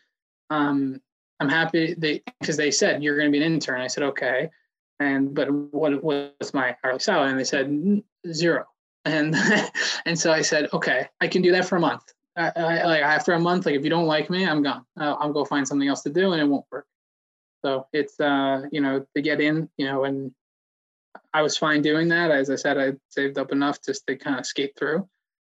Um, 0.50 1.02
I'm 1.40 1.50
happy 1.50 1.94
they 1.98 2.24
because 2.40 2.58
they 2.58 2.72
said 2.72 3.04
you're 3.04 3.18
going 3.18 3.32
to 3.32 3.38
be 3.38 3.44
an 3.44 3.52
intern. 3.52 3.82
I 3.82 3.88
said 3.88 4.04
okay, 4.04 4.50
and 5.00 5.34
but 5.34 5.52
what 5.52 6.04
was 6.04 6.54
my 6.54 6.76
hourly 6.84 7.00
salary? 7.00 7.30
And 7.30 7.40
they 7.40 7.44
said 7.44 8.02
zero. 8.32 8.66
And 9.06 9.36
and 10.06 10.20
so 10.20 10.32
I 10.32 10.42
said 10.42 10.70
okay, 10.74 11.08
I 11.22 11.28
can 11.28 11.42
do 11.42 11.52
that 11.52 11.66
for 11.66 11.76
a 11.76 11.80
month. 11.80 12.04
I, 12.36 12.52
I, 12.56 12.86
like 12.86 13.02
after 13.02 13.34
a 13.34 13.40
month, 13.40 13.66
like 13.66 13.76
if 13.76 13.84
you 13.84 13.90
don't 13.90 14.06
like 14.06 14.30
me, 14.30 14.46
I'm 14.46 14.62
gone. 14.62 14.86
I'll, 14.98 15.18
I'll 15.20 15.34
go 15.34 15.46
find 15.46 15.68
something 15.68 15.88
else 15.88 16.04
to 16.04 16.10
do, 16.10 16.34
and 16.34 16.42
it 16.42 16.46
won't 16.46 16.66
work. 16.72 16.86
So 17.64 17.88
it's 17.94 18.20
uh 18.20 18.64
you 18.72 18.82
know 18.82 19.06
to 19.16 19.22
get 19.22 19.42
in 19.42 19.70
you 19.78 19.86
know 19.86 20.04
and 20.04 20.32
I 21.34 21.42
was 21.42 21.58
fine 21.58 21.82
doing 21.82 22.08
that. 22.10 22.32
As 22.32 22.50
I 22.50 22.56
said, 22.56 22.78
I 22.78 22.94
saved 23.10 23.38
up 23.38 23.52
enough 23.52 23.80
just 23.84 24.06
to 24.08 24.16
kind 24.16 24.40
of 24.40 24.46
skate 24.46 24.74
through, 24.78 25.08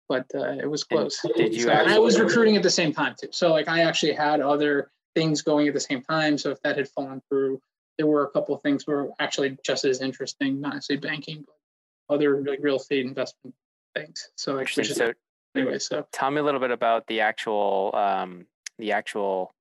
but 0.08 0.26
uh, 0.36 0.54
it 0.54 0.70
was 0.70 0.84
close. 0.84 1.24
And 1.24 1.34
did 1.36 1.56
you? 1.56 1.64
So, 1.64 1.72
I 1.72 2.00
was 2.00 2.20
recruiting 2.20 2.56
at 2.56 2.64
the 2.64 2.70
same 2.70 2.94
time 2.94 3.16
too. 3.20 3.30
So 3.32 3.52
like 3.52 3.68
I 3.68 3.82
actually 3.82 4.14
had 4.14 4.42
other 4.42 4.92
things 5.16 5.42
going 5.42 5.68
at 5.68 5.74
the 5.74 5.80
same 5.80 6.02
time. 6.02 6.38
So 6.38 6.52
if 6.52 6.62
that 6.62 6.78
had 6.78 6.90
fallen 6.90 7.22
through, 7.30 7.62
there 7.98 8.08
were 8.08 8.24
a 8.24 8.30
couple 8.30 8.56
of 8.56 8.62
things 8.62 8.86
were 8.86 9.10
actually 9.20 9.58
just 9.66 9.86
as 9.86 10.02
interesting, 10.02 10.62
not 10.62 10.76
necessarily 10.76 11.08
banking, 11.08 11.46
but 11.46 12.16
other 12.16 12.44
like 12.44 12.60
real 12.62 12.78
estate 12.78 13.06
investment 13.06 13.56
things. 13.96 14.30
So 14.36 14.54
like, 14.54 14.78
is, 14.78 14.96
so 14.96 15.14
anyway, 15.56 15.80
so 15.80 16.06
tell 16.12 16.32
me 16.32 16.40
a 16.40 16.44
little 16.44 16.60
bit 16.60 16.72
about 16.72 17.08
the 17.08 17.22
actual 17.22 17.92
um, 17.94 18.46
the 18.78 18.92
actual 18.92 19.54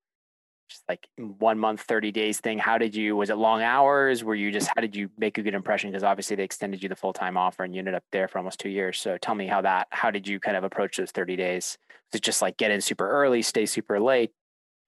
just 0.68 0.82
like 0.88 1.08
one 1.16 1.58
month 1.58 1.82
30 1.82 2.12
days 2.12 2.40
thing. 2.40 2.58
How 2.58 2.78
did 2.78 2.94
you 2.94 3.16
was 3.16 3.30
it 3.30 3.36
long 3.36 3.62
hours? 3.62 4.24
Were 4.24 4.34
you 4.34 4.50
just 4.50 4.68
how 4.74 4.80
did 4.80 4.94
you 4.96 5.10
make 5.18 5.38
a 5.38 5.42
good 5.42 5.54
impression? 5.54 5.90
Because 5.90 6.04
obviously 6.04 6.36
they 6.36 6.44
extended 6.44 6.82
you 6.82 6.88
the 6.88 6.96
full-time 6.96 7.36
offer 7.36 7.64
and 7.64 7.74
you 7.74 7.78
ended 7.78 7.94
up 7.94 8.04
there 8.12 8.28
for 8.28 8.38
almost 8.38 8.60
two 8.60 8.68
years. 8.68 9.00
So 9.00 9.18
tell 9.18 9.34
me 9.34 9.46
how 9.46 9.60
that 9.62 9.88
how 9.90 10.10
did 10.10 10.26
you 10.26 10.40
kind 10.40 10.56
of 10.56 10.64
approach 10.64 10.96
those 10.96 11.10
30 11.10 11.36
days? 11.36 11.78
Was 12.12 12.18
it 12.18 12.24
just 12.24 12.42
like 12.42 12.56
get 12.56 12.70
in 12.70 12.80
super 12.80 13.08
early 13.08 13.42
stay 13.42 13.66
super 13.66 14.00
late 14.00 14.32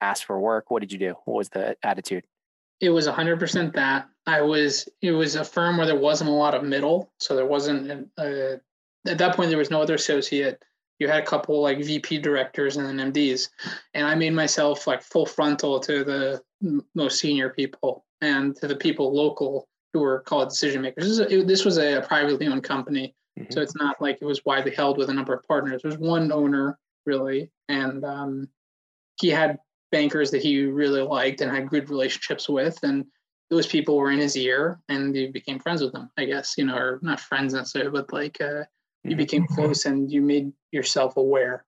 ask 0.00 0.26
for 0.26 0.38
work? 0.38 0.70
What 0.70 0.80
did 0.80 0.92
you 0.92 0.98
do? 0.98 1.14
What 1.24 1.36
was 1.36 1.48
the 1.48 1.76
attitude? 1.82 2.24
It 2.80 2.90
was 2.90 3.08
100% 3.08 3.72
that. 3.74 4.08
I 4.26 4.42
was 4.42 4.88
it 5.00 5.12
was 5.12 5.36
a 5.36 5.44
firm 5.44 5.78
where 5.78 5.86
there 5.86 5.96
wasn't 5.96 6.30
a 6.30 6.34
lot 6.34 6.54
of 6.54 6.62
middle 6.62 7.10
so 7.18 7.34
there 7.34 7.46
wasn't 7.46 8.10
a, 8.18 8.54
uh, 8.54 8.56
at 9.06 9.18
that 9.18 9.36
point 9.36 9.48
there 9.48 9.58
was 9.58 9.70
no 9.70 9.80
other 9.80 9.94
associate 9.94 10.62
you 10.98 11.08
had 11.08 11.22
a 11.22 11.26
couple 11.26 11.60
like 11.60 11.82
VP 11.82 12.18
directors 12.18 12.76
and 12.76 12.86
then 12.86 13.12
MDs, 13.12 13.48
and 13.94 14.06
I 14.06 14.14
made 14.14 14.32
myself 14.32 14.86
like 14.86 15.02
full 15.02 15.26
frontal 15.26 15.78
to 15.80 16.04
the 16.04 16.40
most 16.94 17.20
senior 17.20 17.50
people 17.50 18.04
and 18.20 18.56
to 18.56 18.66
the 18.66 18.76
people 18.76 19.14
local 19.14 19.68
who 19.92 20.00
were 20.00 20.20
called 20.20 20.48
decision 20.48 20.82
makers. 20.82 21.04
This, 21.04 21.12
is 21.12 21.20
a, 21.20 21.38
it, 21.38 21.46
this 21.46 21.64
was 21.64 21.78
a, 21.78 22.04
privately 22.06 22.46
owned 22.48 22.64
company, 22.64 23.14
mm-hmm. 23.38 23.52
so 23.52 23.60
it's 23.60 23.76
not 23.76 24.00
like 24.00 24.18
it 24.20 24.24
was 24.24 24.44
widely 24.44 24.74
held 24.74 24.98
with 24.98 25.08
a 25.08 25.14
number 25.14 25.32
of 25.32 25.44
partners. 25.44 25.82
There 25.82 25.90
was 25.90 25.98
one 25.98 26.32
owner 26.32 26.78
really, 27.06 27.50
and 27.68 28.04
um, 28.04 28.48
he 29.20 29.28
had 29.28 29.58
bankers 29.90 30.30
that 30.32 30.42
he 30.42 30.64
really 30.64 31.00
liked 31.00 31.40
and 31.40 31.50
had 31.50 31.70
good 31.70 31.90
relationships 31.90 32.48
with, 32.48 32.78
and 32.82 33.06
those 33.50 33.66
people 33.66 33.96
were 33.96 34.10
in 34.10 34.18
his 34.18 34.36
ear, 34.36 34.80
and 34.88 35.14
he 35.14 35.28
became 35.28 35.60
friends 35.60 35.80
with 35.80 35.92
them. 35.92 36.10
I 36.18 36.24
guess 36.24 36.56
you 36.58 36.64
know, 36.64 36.76
or 36.76 36.98
not 37.02 37.20
friends 37.20 37.54
necessarily, 37.54 37.92
but 37.92 38.12
like. 38.12 38.40
Uh, 38.40 38.64
you 39.10 39.16
became 39.16 39.46
close 39.46 39.86
and 39.86 40.10
you 40.10 40.22
made 40.22 40.52
yourself 40.72 41.16
aware. 41.16 41.64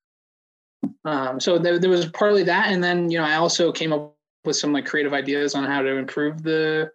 Um, 1.04 1.40
so 1.40 1.58
there, 1.58 1.78
there 1.78 1.90
was 1.90 2.06
partly 2.06 2.42
that, 2.44 2.68
and 2.68 2.82
then 2.82 3.10
you 3.10 3.18
know 3.18 3.24
I 3.24 3.36
also 3.36 3.72
came 3.72 3.92
up 3.92 4.16
with 4.44 4.56
some 4.56 4.72
like 4.72 4.86
creative 4.86 5.12
ideas 5.12 5.54
on 5.54 5.64
how 5.64 5.82
to 5.82 5.96
improve 5.96 6.42
the 6.42 6.90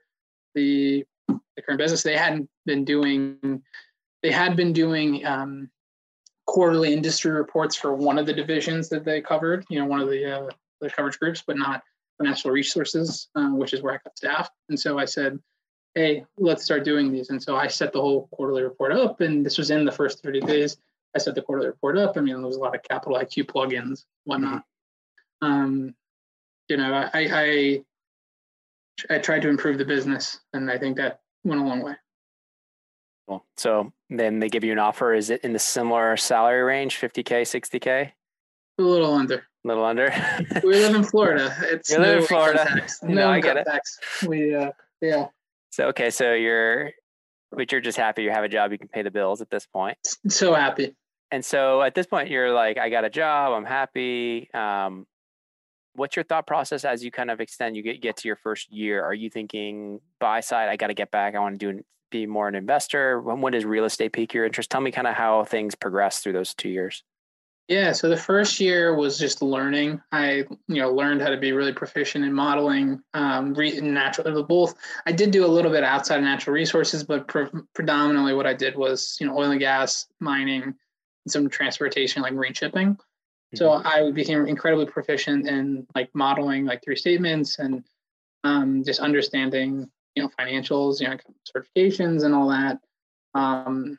the, 0.56 1.06
the 1.28 1.62
current 1.62 1.80
business. 1.80 2.04
They 2.04 2.18
hadn't 2.18 2.50
been 2.66 2.86
doing 2.86 3.62
they 4.24 4.32
had 4.32 4.56
been 4.56 4.74
doing 4.74 5.26
um, 5.26 5.70
quarterly 6.48 6.94
industry 6.94 7.32
reports 7.32 7.76
for 7.76 7.94
one 7.94 8.18
of 8.18 8.26
the 8.26 8.34
divisions 8.34 8.90
that 8.90 9.06
they 9.06 9.22
covered. 9.22 9.64
You 9.70 9.80
know, 9.80 9.86
one 9.86 10.00
of 10.00 10.10
the 10.10 10.26
uh, 10.26 10.50
the 10.82 10.90
coverage 10.90 11.20
groups, 11.20 11.44
but 11.46 11.58
not 11.58 11.84
financial 12.18 12.52
resources, 12.52 13.28
uh, 13.36 13.50
which 13.50 13.74
is 13.74 13.82
where 13.82 13.94
I 13.94 14.00
got 14.04 14.18
staff. 14.18 14.50
And 14.70 14.80
so 14.80 14.98
I 14.98 15.06
said, 15.06 15.38
hey, 15.96 16.26
let's 16.38 16.64
start 16.64 16.84
doing 16.84 17.12
these. 17.12 17.30
And 17.30 17.42
so 17.42 17.56
I 17.56 17.68
set 17.68 17.94
the 17.94 18.02
whole 18.02 18.28
quarterly 18.32 18.64
report 18.64 18.92
up, 18.92 19.22
and 19.22 19.46
this 19.46 19.58
was 19.58 19.72
in 19.72 19.86
the 19.86 19.92
first 19.92 20.22
30 20.22 20.42
days. 20.42 20.78
I 21.16 21.20
set 21.20 21.36
the 21.36 21.42
quarterly 21.42 21.68
report 21.68 21.98
up. 21.98 22.18
I 22.18 22.22
mean, 22.22 22.36
there 22.36 22.46
was 22.46 22.58
a 22.58 22.60
lot 22.60 22.76
of 22.76 22.84
Capital 22.84 23.18
IQ 23.18 23.46
plugins, 23.46 24.04
whatnot. 24.26 24.64
Um, 25.42 25.96
you 26.68 26.78
know, 26.78 26.94
I, 26.94 27.10
I 27.14 27.84
I 29.10 29.20
tried 29.20 29.42
to 29.44 29.50
improve 29.50 29.78
the 29.78 29.86
business, 29.86 30.40
and 30.54 30.70
I 30.70 30.78
think 30.78 30.98
that 30.98 31.22
went 31.44 31.62
a 31.62 31.64
long 31.64 31.82
way. 31.82 31.94
Cool. 33.28 33.46
So 33.58 33.94
then 34.10 34.40
they 34.40 34.50
give 34.50 34.64
you 34.64 34.72
an 34.72 34.80
offer. 34.80 35.14
Is 35.14 35.30
it 35.30 35.42
in 35.42 35.54
the 35.54 35.60
similar 35.60 36.18
salary 36.18 36.62
range, 36.62 37.00
50k, 37.00 37.42
60k? 37.42 38.12
A 38.78 38.82
little 38.82 39.14
under. 39.14 39.36
A 39.36 39.68
little 39.68 39.86
under. 39.86 40.14
we 40.64 40.74
live 40.74 40.96
in 40.96 41.04
Florida. 41.04 41.56
It's 41.64 41.90
you 41.90 42.00
live 42.00 42.20
in 42.20 42.26
Florida. 42.26 42.86
No, 43.04 43.14
no 43.14 43.30
I 43.30 43.40
get 43.40 43.58
it. 43.58 43.66
Tax. 43.66 44.00
We 44.28 44.54
uh, 44.54 44.72
yeah. 45.02 45.28
So 45.76 45.88
okay, 45.88 46.10
so 46.10 46.32
you're, 46.32 46.92
but 47.52 47.70
you're 47.70 47.82
just 47.82 47.98
happy 47.98 48.24
you 48.24 48.32
have 48.32 48.46
a 48.46 48.48
job, 48.48 48.72
you 48.72 48.78
can 48.78 48.88
pay 48.88 49.02
the 49.02 49.12
bills 49.12 49.42
at 49.42 49.50
this 49.50 49.66
point. 49.66 49.98
So 50.30 50.54
happy. 50.54 50.96
And 51.32 51.44
so 51.44 51.82
at 51.82 51.94
this 51.94 52.08
point, 52.08 52.30
you're 52.30 52.54
like, 52.54 52.78
I 52.78 52.88
got 52.90 53.04
a 53.04 53.10
job, 53.10 53.52
I'm 53.52 53.66
happy. 53.66 54.50
Um, 54.54 55.06
what's 55.96 56.16
your 56.16 56.24
thought 56.24 56.48
process 56.48 56.86
as 56.86 57.04
you 57.04 57.12
kind 57.12 57.30
of 57.30 57.42
extend? 57.42 57.76
You 57.76 57.84
get 57.84 58.02
get 58.02 58.16
to 58.18 58.30
your 58.30 58.38
first 58.38 58.72
year. 58.72 59.04
Are 59.04 59.14
you 59.14 59.30
thinking 59.30 60.00
buy 60.18 60.40
side? 60.40 60.70
I 60.70 60.78
got 60.78 60.88
to 60.88 60.94
get 60.94 61.12
back. 61.12 61.36
I 61.36 61.40
want 61.40 61.60
to 61.60 61.74
do 61.74 61.84
be 62.10 62.26
more 62.26 62.48
an 62.48 62.56
investor. 62.56 63.20
When, 63.20 63.42
when 63.42 63.52
does 63.52 63.66
real 63.66 63.84
estate 63.84 64.14
pique 64.14 64.34
your 64.34 64.46
interest? 64.46 64.70
Tell 64.70 64.80
me 64.80 64.92
kind 64.92 65.08
of 65.08 65.16
how 65.16 65.44
things 65.44 65.76
progress 65.76 66.20
through 66.20 66.34
those 66.34 66.54
two 66.54 66.70
years. 66.70 67.04
Yeah, 67.68 67.94
so 67.94 68.10
the 68.10 68.18
first 68.18 68.60
year 68.60 68.96
was 68.96 69.18
just 69.18 69.42
learning. 69.42 70.00
I, 70.12 70.46
you 70.68 70.82
know, 70.82 70.92
learned 70.92 71.22
how 71.22 71.30
to 71.30 71.38
be 71.38 71.52
really 71.52 71.74
proficient 71.74 72.24
in 72.24 72.32
modeling, 72.32 73.02
um, 73.16 73.56
re- 73.56 73.82
natural 73.82 74.44
both. 74.44 74.76
I 75.08 75.12
did 75.12 75.32
do 75.32 75.46
a 75.46 75.48
little 75.48 75.72
bit 75.72 75.84
outside 75.84 76.18
of 76.18 76.24
natural 76.24 76.54
resources, 76.54 77.04
but 77.04 77.28
pre- 77.28 77.50
predominantly 77.74 78.36
what 78.36 78.46
I 78.46 78.54
did 78.54 78.76
was, 78.76 79.18
you 79.20 79.26
know, 79.26 79.36
oil 79.36 79.50
and 79.50 79.60
gas, 79.60 80.06
mining, 80.20 80.62
and 80.62 80.76
some 81.28 81.50
transportation 81.50 82.22
like 82.22 82.34
marine 82.34 82.54
shipping. 82.54 82.90
Mm-hmm. 82.94 83.58
So 83.58 83.72
I 83.72 84.12
became 84.12 84.46
incredibly 84.46 84.86
proficient 84.86 85.48
in 85.48 85.88
like 85.96 86.10
modeling 86.14 86.66
like 86.66 86.84
three 86.84 86.96
statements 86.96 87.58
and 87.58 87.84
um, 88.44 88.84
just 88.84 89.00
understanding, 89.00 89.90
you 90.14 90.22
know, 90.22 90.30
financials, 90.40 91.02
you 91.02 91.08
know, 91.08 91.18
certifications 91.52 92.24
and 92.24 92.36
all 92.36 92.50
that. 92.50 92.78
Um, 93.34 93.98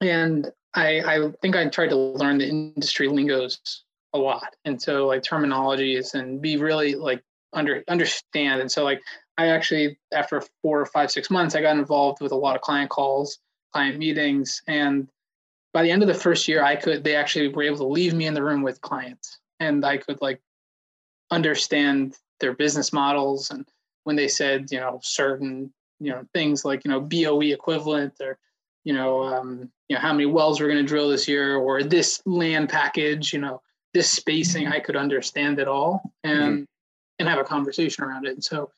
and 0.00 0.50
I, 0.74 1.00
I 1.00 1.30
think 1.42 1.56
I 1.56 1.68
tried 1.68 1.90
to 1.90 1.96
learn 1.96 2.38
the 2.38 2.48
industry 2.48 3.08
lingos 3.08 3.84
a 4.12 4.18
lot. 4.18 4.54
And 4.64 4.80
so 4.80 5.06
like 5.06 5.22
terminologies 5.22 6.14
and 6.14 6.40
be 6.40 6.56
really 6.56 6.94
like 6.94 7.22
under 7.52 7.82
understand. 7.88 8.60
And 8.60 8.70
so 8.70 8.84
like 8.84 9.00
I 9.38 9.48
actually 9.48 9.98
after 10.12 10.42
four 10.62 10.80
or 10.80 10.86
five, 10.86 11.10
six 11.10 11.30
months, 11.30 11.54
I 11.54 11.60
got 11.62 11.76
involved 11.76 12.20
with 12.20 12.32
a 12.32 12.36
lot 12.36 12.56
of 12.56 12.62
client 12.62 12.90
calls, 12.90 13.38
client 13.72 13.98
meetings. 13.98 14.62
And 14.66 15.08
by 15.72 15.82
the 15.82 15.90
end 15.90 16.02
of 16.02 16.08
the 16.08 16.14
first 16.14 16.48
year, 16.48 16.62
I 16.62 16.76
could 16.76 17.04
they 17.04 17.16
actually 17.16 17.48
were 17.48 17.62
able 17.62 17.78
to 17.78 17.84
leave 17.84 18.14
me 18.14 18.26
in 18.26 18.34
the 18.34 18.42
room 18.42 18.62
with 18.62 18.80
clients 18.80 19.38
and 19.58 19.84
I 19.84 19.96
could 19.96 20.20
like 20.20 20.40
understand 21.30 22.16
their 22.40 22.54
business 22.54 22.92
models 22.92 23.50
and 23.50 23.66
when 24.04 24.16
they 24.16 24.28
said, 24.28 24.72
you 24.72 24.80
know, 24.80 24.98
certain, 25.02 25.72
you 26.00 26.10
know, 26.10 26.26
things 26.32 26.64
like, 26.64 26.84
you 26.84 26.90
know, 26.90 27.00
BOE 27.00 27.52
equivalent 27.52 28.14
or 28.20 28.38
you 28.84 28.94
know, 28.94 29.22
um, 29.22 29.70
you 29.90 29.96
know, 29.96 30.00
how 30.00 30.12
many 30.12 30.24
wells 30.24 30.60
we're 30.60 30.68
going 30.68 30.78
to 30.78 30.88
drill 30.88 31.10
this 31.10 31.26
year, 31.26 31.56
or 31.56 31.82
this 31.82 32.22
land 32.24 32.68
package, 32.68 33.32
you 33.32 33.40
know, 33.40 33.60
this 33.92 34.08
spacing, 34.08 34.68
I 34.68 34.78
could 34.78 34.94
understand 34.94 35.58
it 35.58 35.66
all 35.66 36.12
and 36.22 36.40
mm-hmm. 36.40 36.64
and 37.18 37.28
have 37.28 37.40
a 37.40 37.44
conversation 37.44 38.04
around 38.04 38.24
it. 38.24 38.34
And 38.34 38.44
so, 38.44 38.70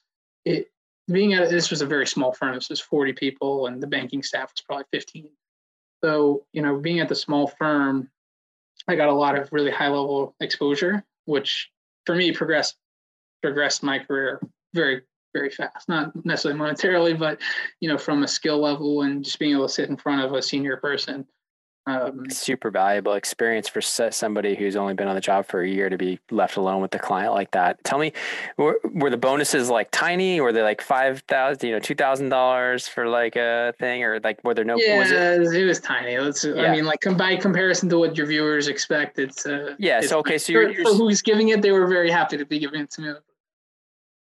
it 0.47 0.69
being 1.09 1.35
at 1.35 1.51
this 1.51 1.71
was 1.71 1.83
a 1.83 1.87
very 1.87 2.07
small 2.07 2.33
firm. 2.33 2.55
This 2.55 2.71
was 2.71 2.81
40 2.81 3.13
people, 3.13 3.67
and 3.67 3.83
the 3.83 3.87
banking 3.87 4.23
staff 4.23 4.53
was 4.55 4.63
probably 4.63 4.87
15. 4.91 5.29
So, 6.03 6.47
you 6.55 6.63
know, 6.63 6.79
being 6.79 7.01
at 7.01 7.11
the 7.11 7.15
small 7.15 7.47
firm, 7.47 8.11
I 8.89 8.97
got 8.97 9.11
a 9.11 9.15
lot 9.15 9.39
of 9.39 9.53
really 9.53 9.71
high 9.71 9.89
level 9.89 10.35
exposure, 10.41 11.05
which 11.27 11.71
for 12.07 12.15
me 12.15 12.33
progressed 12.33 12.77
progressed 13.43 13.83
my 13.83 13.99
career 13.99 14.41
very 14.73 15.03
very 15.33 15.51
fast. 15.51 15.89
Not 15.89 16.13
necessarily 16.25 16.61
monetarily, 16.61 17.19
but 17.19 17.41
you 17.81 17.89
know, 17.89 17.99
from 17.99 18.23
a 18.23 18.29
skill 18.29 18.61
level 18.61 19.03
and 19.03 19.25
just 19.25 19.39
being 19.39 19.53
able 19.53 19.67
to 19.67 19.73
sit 19.73 19.89
in 19.89 19.97
front 19.97 20.23
of 20.23 20.33
a 20.33 20.43
senior 20.43 20.77
person. 20.77 21.27
Um, 21.85 22.31
Super 22.31 22.71
valuable 22.71 23.15
experience 23.15 23.67
for 23.67 23.81
somebody 23.81 24.55
who's 24.55 24.77
only 24.77 24.95
been 24.95 25.09
on 25.09 25.17
the 25.17 25.21
job 25.21 25.47
for 25.47 25.63
a 25.63 25.69
year 25.69 25.89
to 25.89 25.99
be 25.99 26.21
left 26.31 26.57
alone 26.57 26.81
with 26.81 26.93
the 26.93 26.99
client 27.01 27.33
like 27.33 27.51
that. 27.51 27.83
Tell 27.83 27.99
me, 27.99 28.13
were, 28.57 28.79
were 28.85 29.11
the 29.11 29.17
bonuses 29.17 29.69
like 29.69 29.91
tiny? 29.91 30.41
Were 30.41 30.53
they 30.53 30.63
like 30.63 30.81
five 30.81 31.25
thousand, 31.27 31.69
you 31.69 31.75
know, 31.75 31.81
two 31.81 31.97
thousand 31.97 32.29
dollars 32.29 32.87
for 32.87 33.09
like 33.09 33.35
a 33.35 33.75
thing, 33.81 34.05
or 34.05 34.21
like 34.21 34.45
were 34.45 34.55
there 34.55 34.65
no? 34.65 34.77
Yeah, 34.79 34.99
was 34.99 35.11
it? 35.11 35.61
it? 35.61 35.65
was 35.65 35.81
tiny. 35.81 36.17
Let's, 36.19 36.45
yeah. 36.45 36.63
I 36.63 36.71
mean, 36.71 36.85
like 36.85 37.01
by 37.17 37.35
comparison 37.35 37.89
to 37.89 37.99
what 37.99 38.17
your 38.17 38.29
viewers 38.29 38.69
expect, 38.69 39.19
it's 39.19 39.45
uh, 39.45 39.75
yeah. 39.81 39.99
It's, 39.99 40.11
so 40.11 40.21
okay, 40.21 40.39
so 40.39 40.47
for, 40.47 40.53
you're, 40.53 40.71
you're, 40.71 40.85
for 40.85 40.95
who's 40.95 41.21
giving 41.21 41.49
it, 41.49 41.63
they 41.63 41.73
were 41.73 41.89
very 41.89 42.13
happy 42.13 42.37
to 42.37 42.45
be 42.45 42.61
giving 42.61 42.83
it 42.83 42.93
to 42.93 43.01
me. 43.01 43.13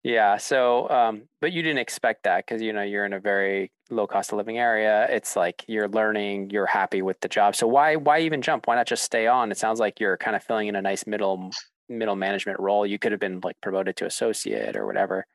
Yeah. 0.03 0.37
So, 0.37 0.89
um, 0.89 1.23
but 1.41 1.51
you 1.51 1.61
didn't 1.61 1.77
expect 1.79 2.23
that 2.23 2.45
because 2.45 2.61
you 2.61 2.73
know 2.73 2.81
you're 2.81 3.05
in 3.05 3.13
a 3.13 3.19
very 3.19 3.71
low 3.91 4.07
cost 4.07 4.31
of 4.31 4.37
living 4.37 4.57
area. 4.57 5.07
It's 5.09 5.35
like 5.35 5.63
you're 5.67 5.87
learning, 5.87 6.49
you're 6.49 6.65
happy 6.65 7.01
with 7.01 7.19
the 7.21 7.27
job. 7.27 7.55
So 7.55 7.67
why 7.67 7.95
why 7.97 8.19
even 8.21 8.41
jump? 8.41 8.67
Why 8.67 8.75
not 8.75 8.87
just 8.87 9.03
stay 9.03 9.27
on? 9.27 9.51
It 9.51 9.57
sounds 9.57 9.79
like 9.79 9.99
you're 9.99 10.17
kind 10.17 10.35
of 10.35 10.43
filling 10.43 10.67
in 10.67 10.75
a 10.75 10.81
nice 10.81 11.05
middle 11.05 11.51
middle 11.87 12.15
management 12.15 12.59
role. 12.59 12.85
You 12.85 12.97
could 12.97 13.11
have 13.11 13.21
been 13.21 13.41
like 13.43 13.59
promoted 13.61 13.95
to 13.97 14.05
associate 14.05 14.75
or 14.75 14.87
whatever. 14.87 15.27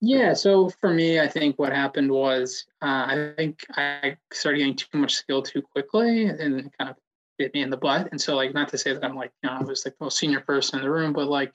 Yeah. 0.00 0.34
So 0.34 0.70
for 0.80 0.92
me, 0.92 1.20
I 1.20 1.28
think 1.28 1.58
what 1.58 1.72
happened 1.72 2.10
was 2.10 2.64
uh, 2.82 3.06
I 3.08 3.32
think 3.36 3.64
I 3.76 4.16
started 4.32 4.58
getting 4.58 4.76
too 4.76 4.98
much 4.98 5.14
skill 5.14 5.42
too 5.42 5.62
quickly 5.62 6.26
and 6.26 6.70
kind 6.78 6.90
of 6.90 6.96
bit 7.38 7.52
me 7.52 7.62
in 7.62 7.70
the 7.70 7.76
butt. 7.76 8.08
And 8.12 8.20
so 8.20 8.34
like 8.34 8.54
not 8.54 8.68
to 8.68 8.78
say 8.78 8.94
that 8.94 9.04
I'm 9.04 9.16
like 9.16 9.32
you 9.42 9.50
know 9.50 9.56
I 9.56 9.62
was 9.62 9.84
like 9.84 9.98
the 9.98 10.04
most 10.04 10.18
senior 10.18 10.40
person 10.40 10.78
in 10.78 10.84
the 10.84 10.90
room, 10.90 11.12
but 11.12 11.28
like 11.28 11.52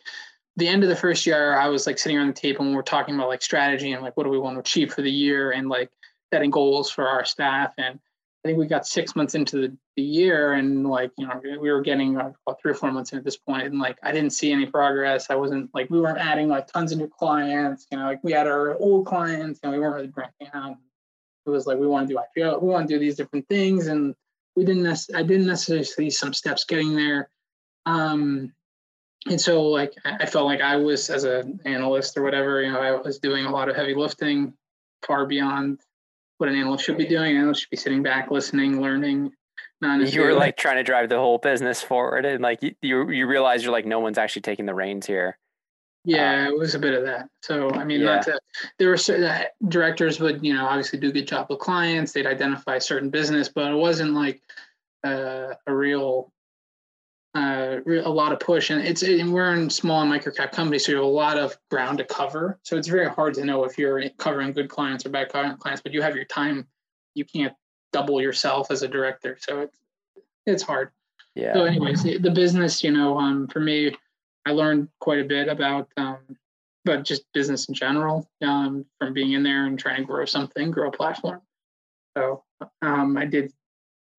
the 0.58 0.68
end 0.68 0.84
of 0.84 0.90
the 0.90 0.96
first 0.96 1.26
year, 1.26 1.58
I 1.58 1.68
was 1.70 1.88
like 1.88 1.98
sitting 1.98 2.18
around 2.18 2.28
the 2.28 2.34
table 2.34 2.66
and 2.66 2.76
we're 2.76 2.82
talking 2.82 3.16
about 3.16 3.30
like 3.30 3.42
strategy 3.42 3.94
and 3.94 4.04
like 4.04 4.18
what 4.18 4.24
do 4.24 4.30
we 4.30 4.40
want 4.40 4.56
to 4.56 4.60
achieve 4.60 4.94
for 4.94 5.02
the 5.02 5.12
year 5.12 5.52
and 5.52 5.70
like 5.70 5.90
setting 6.34 6.52
goals 6.52 6.90
for 6.90 7.08
our 7.08 7.24
staff. 7.24 7.74
And 7.78 8.00
I 8.44 8.48
think 8.48 8.58
we 8.58 8.66
got 8.66 8.88
six 8.88 9.16
months 9.16 9.36
into 9.36 9.58
the, 9.58 9.78
the 9.96 10.02
year 10.02 10.54
and 10.54 10.88
like 10.88 11.12
you 11.18 11.28
know 11.28 11.40
we 11.44 11.72
were 11.72 11.82
getting 11.82 12.18
uh, 12.18 12.32
about 12.46 12.60
three 12.62 12.72
or 12.72 12.76
four 12.76 12.92
months 12.92 13.12
in 13.12 13.20
at 13.20 13.24
this 13.24 13.38
point 13.38 13.68
and 13.68 13.80
like 13.80 13.98
I 14.04 14.12
didn't 14.12 14.32
see 14.32 14.52
any 14.52 14.66
progress. 14.66 15.30
I 15.30 15.36
wasn't 15.36 15.70
like 15.74 15.90
we 15.90 16.02
weren't 16.02 16.18
adding 16.18 16.48
like 16.48 16.68
tons 16.68 16.92
of 16.92 16.98
new 16.98 17.08
clients. 17.08 17.88
You 17.92 18.00
know, 18.00 18.06
like 18.06 18.24
we 18.24 18.32
had 18.32 18.48
our 18.48 18.76
old 18.78 19.06
clients 19.06 19.60
and 19.64 19.72
we 19.72 19.80
weren't 19.80 19.96
really 19.96 20.08
branching 20.08 20.50
out. 20.54 20.78
it 21.46 21.50
was 21.50 21.68
like 21.68 21.78
we 21.78 21.88
want 21.88 22.08
to 22.08 22.14
do 22.14 22.20
IPO, 22.20 22.62
we 22.62 22.70
want 22.70 22.88
to 22.88 22.94
do 22.94 23.00
these 23.00 23.16
different 23.16 23.48
things, 23.48 23.88
and 23.88 24.16
we 24.56 24.66
didn't. 24.66 24.88
I 25.16 25.24
didn't 25.24 25.48
necessarily 25.48 25.86
see 25.86 26.10
some 26.10 26.34
steps 26.34 26.66
getting 26.66 26.96
there. 26.96 27.30
Um, 27.86 28.54
and 29.28 29.40
so 29.40 29.64
like 29.64 29.94
I 30.06 30.26
felt 30.26 30.46
like 30.46 30.62
I 30.62 30.76
was 30.78 31.10
as 31.10 31.24
an 31.24 31.60
analyst 31.66 32.18
or 32.18 32.24
whatever, 32.24 32.62
you 32.62 32.72
know, 32.72 32.80
I 32.80 32.92
was 32.92 33.20
doing 33.20 33.46
a 33.46 33.52
lot 33.52 33.70
of 33.70 33.76
heavy 33.76 33.94
lifting, 33.94 34.54
far 35.06 35.26
beyond 35.26 35.80
what 36.38 36.50
an 36.50 36.56
analyst 36.56 36.86
should 36.86 36.98
be 36.98 37.08
doing. 37.08 37.36
An 37.36 37.42
analyst 37.42 37.62
should 37.62 37.70
be 37.70 37.78
sitting 37.78 38.02
back, 38.02 38.32
listening, 38.32 38.82
learning. 38.82 39.32
Not 39.80 40.14
you 40.14 40.22
were 40.22 40.34
like 40.34 40.58
trying 40.58 40.78
to 40.78 40.84
drive 40.84 41.10
the 41.10 41.18
whole 41.18 41.40
business 41.40 41.82
forward, 41.82 42.26
and 42.26 42.42
like 42.42 42.60
you 42.62 43.10
you 43.10 43.26
realize 43.26 43.64
you're 43.64 43.72
like 43.72 43.86
no 43.86 44.00
one's 44.00 44.20
actually 44.20 44.44
taking 44.44 44.66
the 44.68 44.76
reins 44.76 45.08
here. 45.08 45.38
Yeah, 46.04 46.48
um, 46.48 46.54
it 46.54 46.58
was 46.58 46.76
a 46.76 46.80
bit 46.80 46.94
of 46.94 47.04
that. 47.06 47.30
So 47.42 47.72
I 47.72 47.84
mean, 47.84 48.02
yeah. 48.02 48.16
not 48.16 48.24
to, 48.24 48.40
there 48.78 48.90
were 48.90 48.98
certain 48.98 49.26
uh, 49.26 49.46
directors 49.68 50.20
would 50.20 50.44
you 50.44 50.54
know 50.54 50.66
obviously 50.66 51.00
do 51.00 51.10
a 51.10 51.12
good 51.12 51.28
job 51.28 51.48
with 51.50 51.60
clients. 51.60 52.12
They'd 52.12 52.28
identify 52.28 52.78
certain 52.78 53.10
business, 53.10 53.50
but 53.50 53.72
it 53.72 53.76
wasn't 53.76 54.14
like 54.14 54.42
uh, 55.04 55.54
a 55.66 55.74
real 55.74 56.32
uh, 57.34 57.78
a 57.88 58.10
lot 58.10 58.32
of 58.32 58.40
push. 58.40 58.70
And 58.70 58.82
it's 58.86 59.04
and 59.04 59.34
we're 59.34 59.54
in 59.54 59.70
small 59.70 60.02
and 60.02 60.10
micro 60.10 60.32
cap 60.32 60.52
companies, 60.52 60.86
so 60.86 60.92
you 60.92 60.98
have 60.98 61.06
a 61.06 61.08
lot 61.08 61.38
of 61.38 61.58
ground 61.70 61.98
to 62.00 62.04
cover. 62.04 62.60
So 62.64 62.78
it's 62.78 62.88
very 62.88 63.10
hard 63.10 63.34
to 63.36 63.46
know 63.46 63.64
if 63.64 63.78
you're 63.78 64.10
covering 64.18 64.54
good 64.54 64.70
clients 64.70 65.06
or 65.06 65.10
bad 65.10 65.30
clients. 65.30 65.82
But 65.82 65.94
you 65.94 66.02
have 66.02 66.16
your 66.16 66.26
time. 66.26 66.68
You 67.14 67.26
can't 67.26 67.54
double 67.94 68.22
yourself 68.22 68.72
as 68.72 68.84
a 68.84 68.88
director, 68.88 69.38
so 69.40 69.62
it's 69.62 69.78
it's 70.46 70.64
hard. 70.64 70.92
Yeah. 71.36 71.54
So, 71.54 71.64
anyways, 71.64 72.04
the 72.04 72.32
business, 72.34 72.84
you 72.84 72.92
know, 72.92 73.18
um, 73.18 73.48
for 73.48 73.62
me 73.62 73.96
I 74.46 74.52
learned 74.52 74.90
quite 75.00 75.20
a 75.20 75.26
bit 75.26 75.48
about, 75.48 75.90
um, 75.98 76.20
but 76.84 77.04
just 77.04 77.24
business 77.34 77.70
in 77.70 77.76
general 77.76 78.28
um, 78.42 78.86
from 79.00 79.14
being 79.14 79.34
in 79.34 79.44
there 79.44 79.68
and 79.68 79.78
trying 79.78 79.98
to 79.98 80.04
grow 80.04 80.26
something, 80.26 80.72
grow 80.72 80.90
a 80.90 80.92
platform. 80.92 81.42
So 82.18 82.44
um, 82.82 83.18
I 83.18 83.26
did 83.26 83.54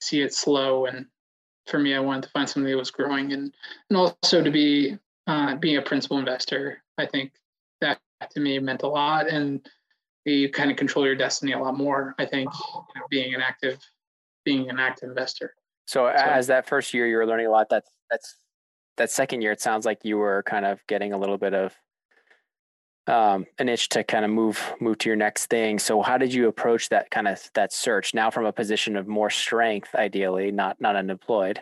see 0.00 0.20
it 0.20 0.32
slow, 0.32 0.86
and 0.86 1.06
for 1.66 1.78
me, 1.78 1.94
I 1.94 2.00
wanted 2.00 2.24
to 2.24 2.28
find 2.30 2.48
something 2.48 2.70
that 2.70 2.76
was 2.76 2.90
growing, 2.90 3.32
and 3.32 3.52
and 3.90 3.96
also 3.96 4.42
to 4.42 4.50
be 4.50 4.98
uh, 5.26 5.56
being 5.56 5.76
a 5.76 5.82
principal 5.82 6.18
investor. 6.18 6.82
I 6.98 7.06
think 7.06 7.32
that 7.80 8.00
to 8.30 8.40
me 8.40 8.58
meant 8.58 8.82
a 8.82 8.88
lot, 8.88 9.28
and 9.28 9.66
you 10.24 10.50
kind 10.50 10.70
of 10.70 10.76
control 10.76 11.06
your 11.06 11.16
destiny 11.16 11.52
a 11.52 11.58
lot 11.58 11.76
more. 11.76 12.14
I 12.18 12.26
think 12.26 12.50
you 12.54 13.00
know, 13.00 13.06
being 13.10 13.34
an 13.34 13.40
active 13.40 13.78
being 14.44 14.70
an 14.70 14.78
active 14.78 15.08
investor. 15.08 15.54
So, 15.86 16.12
so 16.16 16.22
as 16.22 16.46
that 16.48 16.66
first 16.66 16.94
year, 16.94 17.06
you 17.06 17.16
were 17.16 17.26
learning 17.26 17.46
a 17.46 17.50
lot. 17.50 17.68
That's 17.68 17.90
that's 18.10 18.36
that 18.96 19.10
second 19.10 19.42
year, 19.42 19.52
it 19.52 19.60
sounds 19.60 19.86
like 19.86 20.04
you 20.04 20.18
were 20.18 20.42
kind 20.44 20.64
of 20.64 20.80
getting 20.86 21.12
a 21.12 21.18
little 21.18 21.38
bit 21.38 21.54
of 21.54 21.74
um, 23.08 23.46
an 23.58 23.68
itch 23.68 23.88
to 23.90 24.04
kind 24.04 24.24
of 24.24 24.30
move 24.30 24.74
move 24.80 24.98
to 24.98 25.08
your 25.08 25.16
next 25.16 25.46
thing. 25.46 25.78
So 25.78 26.02
how 26.02 26.18
did 26.18 26.32
you 26.32 26.46
approach 26.48 26.88
that 26.90 27.10
kind 27.10 27.26
of 27.26 27.50
that 27.54 27.72
search 27.72 28.14
now 28.14 28.30
from 28.30 28.46
a 28.46 28.52
position 28.52 28.96
of 28.96 29.08
more 29.08 29.30
strength, 29.30 29.94
ideally, 29.94 30.52
not 30.52 30.80
not 30.80 30.94
unemployed? 30.94 31.60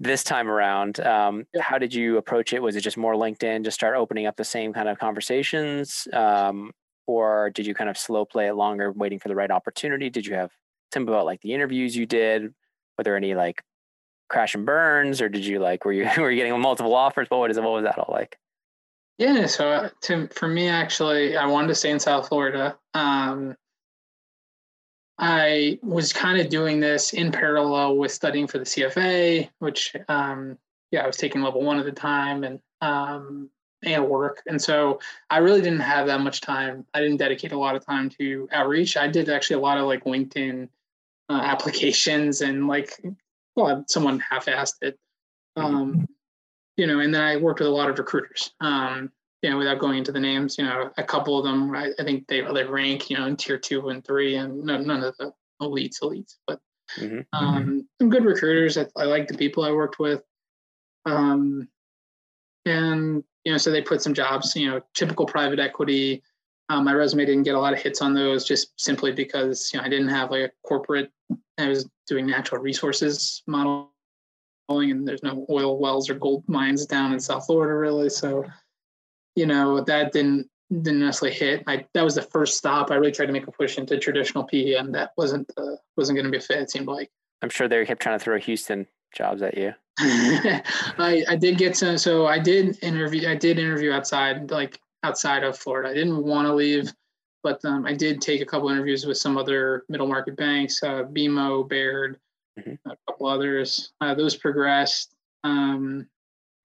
This 0.00 0.24
time 0.24 0.48
around, 0.48 0.98
um, 1.00 1.46
how 1.60 1.78
did 1.78 1.94
you 1.94 2.16
approach 2.16 2.52
it? 2.52 2.60
Was 2.60 2.74
it 2.74 2.80
just 2.80 2.96
more 2.96 3.14
LinkedIn, 3.14 3.64
just 3.64 3.76
start 3.76 3.96
opening 3.96 4.26
up 4.26 4.36
the 4.36 4.44
same 4.44 4.72
kind 4.72 4.88
of 4.88 4.98
conversations, 4.98 6.08
um, 6.12 6.72
or 7.06 7.50
did 7.50 7.66
you 7.66 7.74
kind 7.74 7.88
of 7.88 7.96
slow 7.96 8.24
play 8.24 8.48
it 8.48 8.54
longer, 8.54 8.90
waiting 8.90 9.20
for 9.20 9.28
the 9.28 9.36
right 9.36 9.50
opportunity? 9.50 10.10
Did 10.10 10.26
you 10.26 10.34
have 10.34 10.50
tell 10.90 11.02
me 11.02 11.12
about 11.12 11.26
like 11.26 11.40
the 11.42 11.54
interviews 11.54 11.96
you 11.96 12.06
did? 12.06 12.52
Were 12.98 13.04
there 13.04 13.16
any 13.16 13.34
like 13.34 13.62
crash 14.28 14.56
and 14.56 14.66
burns, 14.66 15.20
or 15.20 15.28
did 15.28 15.46
you 15.46 15.60
like 15.60 15.84
were 15.84 15.92
you 15.92 16.08
were 16.18 16.32
you 16.32 16.36
getting 16.36 16.60
multiple 16.60 16.96
offers? 16.96 17.28
What 17.30 17.48
was 17.48 17.56
what 17.58 17.70
was 17.70 17.84
that 17.84 17.98
all 17.98 18.12
like? 18.12 18.38
Yeah, 19.18 19.46
so 19.46 19.68
uh, 19.70 19.88
to, 20.02 20.28
for 20.28 20.48
me, 20.48 20.68
actually, 20.68 21.36
I 21.36 21.46
wanted 21.46 21.68
to 21.68 21.74
stay 21.74 21.90
in 21.90 22.00
South 22.00 22.28
Florida. 22.28 22.76
Um, 22.94 23.56
I 25.18 25.78
was 25.82 26.12
kind 26.12 26.40
of 26.40 26.48
doing 26.48 26.80
this 26.80 27.12
in 27.12 27.30
parallel 27.30 27.96
with 27.96 28.10
studying 28.10 28.48
for 28.48 28.58
the 28.58 28.64
CFA, 28.64 29.48
which, 29.60 29.94
um, 30.08 30.58
yeah, 30.90 31.04
I 31.04 31.06
was 31.06 31.16
taking 31.16 31.42
level 31.42 31.62
one 31.62 31.78
at 31.78 31.84
the 31.84 31.92
time 31.92 32.42
and 32.42 32.60
um, 32.80 33.50
and 33.84 34.08
work. 34.08 34.42
And 34.46 34.60
so 34.60 35.00
I 35.30 35.38
really 35.38 35.60
didn't 35.60 35.80
have 35.80 36.06
that 36.06 36.20
much 36.20 36.40
time. 36.40 36.86
I 36.94 37.00
didn't 37.00 37.18
dedicate 37.18 37.52
a 37.52 37.58
lot 37.58 37.76
of 37.76 37.84
time 37.84 38.08
to 38.18 38.48
outreach. 38.52 38.96
I 38.96 39.08
did 39.08 39.28
actually 39.28 39.56
a 39.56 39.60
lot 39.60 39.78
of 39.78 39.86
like 39.86 40.04
LinkedIn 40.04 40.68
uh, 41.28 41.40
applications 41.42 42.40
and 42.40 42.66
like 42.66 43.00
well, 43.56 43.84
someone 43.86 44.18
half-assed 44.18 44.82
it. 44.82 44.98
Mm-hmm. 45.56 45.74
Um, 45.74 46.08
you 46.76 46.86
know, 46.86 47.00
and 47.00 47.14
then 47.14 47.22
I 47.22 47.36
worked 47.36 47.60
with 47.60 47.68
a 47.68 47.72
lot 47.72 47.90
of 47.90 47.98
recruiters. 47.98 48.52
Um, 48.60 49.10
you 49.42 49.50
know, 49.50 49.58
without 49.58 49.78
going 49.78 49.98
into 49.98 50.12
the 50.12 50.20
names, 50.20 50.56
you 50.56 50.64
know, 50.64 50.90
a 50.96 51.02
couple 51.02 51.38
of 51.38 51.44
them, 51.44 51.74
I, 51.74 51.90
I 51.98 52.04
think 52.04 52.26
they 52.28 52.40
they 52.40 52.64
rank, 52.64 53.10
you 53.10 53.18
know, 53.18 53.26
in 53.26 53.36
tier 53.36 53.58
two 53.58 53.90
and 53.90 54.04
three, 54.04 54.36
and 54.36 54.64
no, 54.64 54.78
none 54.78 55.04
of 55.04 55.16
the 55.18 55.32
elites, 55.60 56.00
elites, 56.02 56.36
but 56.46 56.60
mm-hmm. 56.98 57.20
um, 57.32 57.86
some 58.00 58.08
good 58.08 58.24
recruiters. 58.24 58.78
I, 58.78 58.86
I 58.96 59.04
like 59.04 59.28
the 59.28 59.36
people 59.36 59.64
I 59.64 59.70
worked 59.70 59.98
with. 59.98 60.22
Um, 61.04 61.68
and 62.64 63.22
you 63.44 63.52
know, 63.52 63.58
so 63.58 63.70
they 63.70 63.82
put 63.82 64.00
some 64.02 64.14
jobs, 64.14 64.56
you 64.56 64.70
know, 64.70 64.80
typical 64.94 65.26
private 65.26 65.58
equity. 65.58 66.22
Um, 66.70 66.84
my 66.84 66.94
resume 66.94 67.26
didn't 67.26 67.42
get 67.42 67.54
a 67.54 67.60
lot 67.60 67.74
of 67.74 67.78
hits 67.78 68.00
on 68.00 68.14
those 68.14 68.44
just 68.46 68.72
simply 68.80 69.12
because 69.12 69.70
you 69.72 69.78
know 69.78 69.84
I 69.84 69.90
didn't 69.90 70.08
have 70.08 70.30
like 70.30 70.42
a 70.44 70.50
corporate 70.66 71.10
I 71.58 71.68
was 71.68 71.88
doing 72.06 72.26
natural 72.26 72.60
resources 72.60 73.42
modeling, 73.46 73.88
and 74.68 75.06
there's 75.06 75.22
no 75.22 75.46
oil 75.50 75.78
wells 75.78 76.08
or 76.08 76.14
gold 76.14 76.44
mines 76.48 76.86
down 76.86 77.12
in 77.12 77.20
South 77.20 77.46
Florida, 77.46 77.74
really. 77.74 78.08
So, 78.08 78.44
you 79.36 79.46
know, 79.46 79.80
that 79.82 80.12
didn't 80.12 80.48
didn't 80.70 81.00
necessarily 81.00 81.36
hit. 81.36 81.62
I 81.66 81.86
that 81.94 82.04
was 82.04 82.14
the 82.14 82.22
first 82.22 82.56
stop. 82.56 82.90
I 82.90 82.94
really 82.94 83.12
tried 83.12 83.26
to 83.26 83.32
make 83.32 83.46
a 83.46 83.52
push 83.52 83.78
into 83.78 83.98
traditional 83.98 84.44
PE, 84.44 84.74
and 84.74 84.94
that 84.94 85.12
wasn't 85.16 85.50
uh, 85.56 85.76
wasn't 85.96 86.16
going 86.16 86.26
to 86.26 86.30
be 86.30 86.38
a 86.38 86.40
fit. 86.40 86.58
It 86.58 86.70
seemed 86.70 86.86
like. 86.86 87.10
I'm 87.42 87.50
sure 87.50 87.68
they 87.68 87.84
kept 87.84 88.00
trying 88.00 88.18
to 88.18 88.24
throw 88.24 88.38
Houston 88.38 88.86
jobs 89.14 89.42
at 89.42 89.56
you. 89.56 89.74
I 89.98 91.24
I 91.28 91.36
did 91.36 91.58
get 91.58 91.76
some. 91.76 91.98
So 91.98 92.26
I 92.26 92.38
did 92.38 92.82
interview. 92.82 93.28
I 93.28 93.34
did 93.34 93.58
interview 93.58 93.92
outside, 93.92 94.50
like 94.50 94.80
outside 95.02 95.44
of 95.44 95.58
Florida. 95.58 95.90
I 95.90 95.94
didn't 95.94 96.24
want 96.24 96.48
to 96.48 96.54
leave 96.54 96.92
but 97.44 97.62
um, 97.66 97.84
I 97.86 97.92
did 97.92 98.22
take 98.22 98.40
a 98.40 98.46
couple 98.46 98.70
interviews 98.70 99.04
with 99.04 99.18
some 99.18 99.36
other 99.36 99.84
middle 99.90 100.08
market 100.08 100.34
banks, 100.34 100.82
uh, 100.82 101.04
BMO, 101.04 101.68
Baird, 101.68 102.18
mm-hmm. 102.58 102.90
a 102.90 102.96
couple 103.08 103.26
others. 103.26 103.92
Uh, 104.00 104.14
those 104.14 104.36
progressed. 104.36 105.14
Um, 105.42 106.06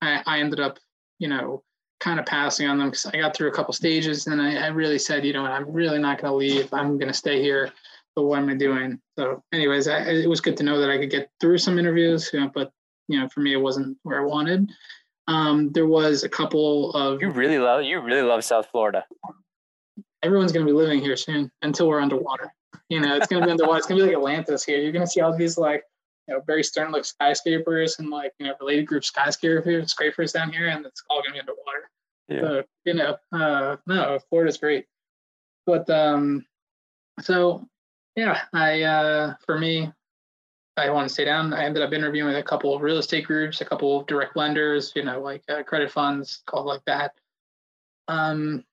I, 0.01 0.21
I, 0.25 0.39
ended 0.39 0.59
up, 0.59 0.79
you 1.19 1.27
know, 1.27 1.63
kind 1.99 2.19
of 2.19 2.25
passing 2.25 2.67
on 2.67 2.77
them 2.77 2.89
because 2.89 3.05
I 3.07 3.17
got 3.17 3.35
through 3.35 3.49
a 3.49 3.53
couple 3.53 3.73
stages, 3.73 4.27
and 4.27 4.41
I, 4.41 4.55
I 4.55 4.67
really 4.67 4.99
said, 4.99 5.25
you 5.25 5.33
know, 5.33 5.45
I'm 5.45 5.71
really 5.71 5.99
not 5.99 6.21
going 6.21 6.31
to 6.31 6.37
leave. 6.37 6.73
I'm 6.73 6.97
going 6.97 7.11
to 7.11 7.13
stay 7.13 7.41
here. 7.41 7.71
But 8.15 8.23
what 8.23 8.39
am 8.39 8.49
I 8.49 8.55
doing? 8.55 8.99
So, 9.17 9.43
anyways, 9.53 9.87
I, 9.87 9.99
it 9.99 10.29
was 10.29 10.41
good 10.41 10.57
to 10.57 10.63
know 10.63 10.79
that 10.79 10.89
I 10.89 10.97
could 10.97 11.11
get 11.11 11.29
through 11.39 11.57
some 11.57 11.77
interviews, 11.77 12.29
you 12.33 12.39
know, 12.39 12.51
but 12.53 12.71
you 13.07 13.19
know, 13.19 13.27
for 13.29 13.41
me, 13.41 13.53
it 13.53 13.61
wasn't 13.61 13.97
where 14.03 14.21
I 14.21 14.25
wanted. 14.25 14.69
Um, 15.27 15.71
there 15.73 15.87
was 15.87 16.23
a 16.23 16.29
couple 16.29 16.91
of 16.93 17.21
you 17.21 17.29
really 17.29 17.59
love 17.59 17.83
you 17.83 17.99
really 17.99 18.23
love 18.23 18.43
South 18.43 18.67
Florida 18.71 19.05
everyone's 20.23 20.51
going 20.51 20.65
to 20.65 20.71
be 20.71 20.77
living 20.77 20.99
here 20.99 21.15
soon 21.15 21.51
until 21.61 21.87
we're 21.87 22.01
underwater. 22.01 22.53
You 22.89 22.99
know, 22.99 23.15
it's 23.15 23.27
going 23.27 23.41
to 23.41 23.45
be 23.45 23.51
underwater. 23.51 23.77
It's 23.77 23.87
going 23.87 23.99
to 23.99 24.05
be 24.05 24.09
like 24.09 24.17
Atlantis 24.17 24.63
here. 24.63 24.79
You're 24.79 24.91
going 24.91 25.05
to 25.05 25.09
see 25.09 25.21
all 25.21 25.35
these 25.35 25.57
like, 25.57 25.83
you 26.27 26.33
know, 26.33 26.41
Barry 26.41 26.63
Sternlicht 26.63 27.05
skyscrapers 27.05 27.99
and 27.99 28.09
like, 28.09 28.33
you 28.39 28.47
know, 28.47 28.53
related 28.59 28.87
group 28.87 29.03
skyscrapers, 29.03 29.91
scrapers 29.91 30.31
down 30.31 30.51
here, 30.51 30.67
and 30.67 30.85
it's 30.85 31.03
all 31.09 31.21
going 31.21 31.29
to 31.29 31.33
be 31.33 31.39
underwater. 31.39 31.89
Yeah. 32.27 32.41
So, 32.41 32.63
you 32.85 32.93
know, 32.95 33.17
uh, 33.31 33.77
no, 33.87 34.19
Florida's 34.29 34.57
great. 34.57 34.85
But, 35.65 35.89
um, 35.89 36.45
so 37.21 37.67
yeah, 38.15 38.41
I, 38.53 38.81
uh, 38.81 39.33
for 39.45 39.57
me, 39.57 39.91
I 40.77 40.89
want 40.89 41.07
to 41.07 41.13
stay 41.13 41.25
down. 41.25 41.53
I 41.53 41.65
ended 41.65 41.83
up 41.83 41.93
interviewing 41.93 42.33
with 42.33 42.37
a 42.37 42.47
couple 42.47 42.73
of 42.73 42.81
real 42.81 42.97
estate 42.97 43.25
groups, 43.25 43.61
a 43.61 43.65
couple 43.65 43.99
of 43.99 44.07
direct 44.07 44.37
lenders, 44.37 44.93
you 44.95 45.03
know, 45.03 45.21
like 45.21 45.43
uh, 45.49 45.61
credit 45.63 45.91
funds, 45.91 46.41
called 46.45 46.65
like 46.65 46.83
that. 46.85 47.13
Um, 48.07 48.63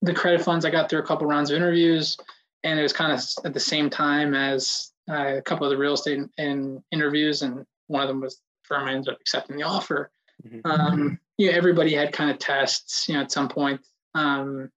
the 0.00 0.14
credit 0.14 0.42
funds, 0.42 0.64
I 0.64 0.70
got 0.70 0.88
through 0.88 1.00
a 1.00 1.06
couple 1.06 1.26
rounds 1.26 1.50
of 1.50 1.56
interviews, 1.56 2.16
and 2.64 2.78
it 2.78 2.82
was 2.82 2.92
kind 2.92 3.12
of 3.12 3.20
at 3.44 3.54
the 3.54 3.60
same 3.60 3.88
time 3.88 4.34
as 4.34 4.92
uh, 5.08 5.36
a 5.36 5.42
couple 5.42 5.66
of 5.66 5.70
the 5.70 5.76
real 5.76 5.92
estate 5.92 6.18
in, 6.18 6.30
in 6.38 6.82
interviews, 6.90 7.42
and 7.42 7.64
one 7.86 8.02
of 8.02 8.08
them 8.08 8.20
was 8.20 8.36
the 8.36 8.40
firm 8.62 8.88
I 8.88 8.94
ended 8.94 9.12
up 9.12 9.20
accepting 9.20 9.56
the 9.56 9.62
offer. 9.62 10.10
Mm-hmm. 10.44 10.70
Um, 10.70 11.20
you 11.36 11.50
know, 11.50 11.56
everybody 11.56 11.94
had 11.94 12.12
kind 12.12 12.30
of 12.30 12.38
tests, 12.38 13.08
you 13.08 13.14
know, 13.14 13.20
at 13.20 13.30
some 13.30 13.48
point. 13.48 13.80
Um, 14.14 14.70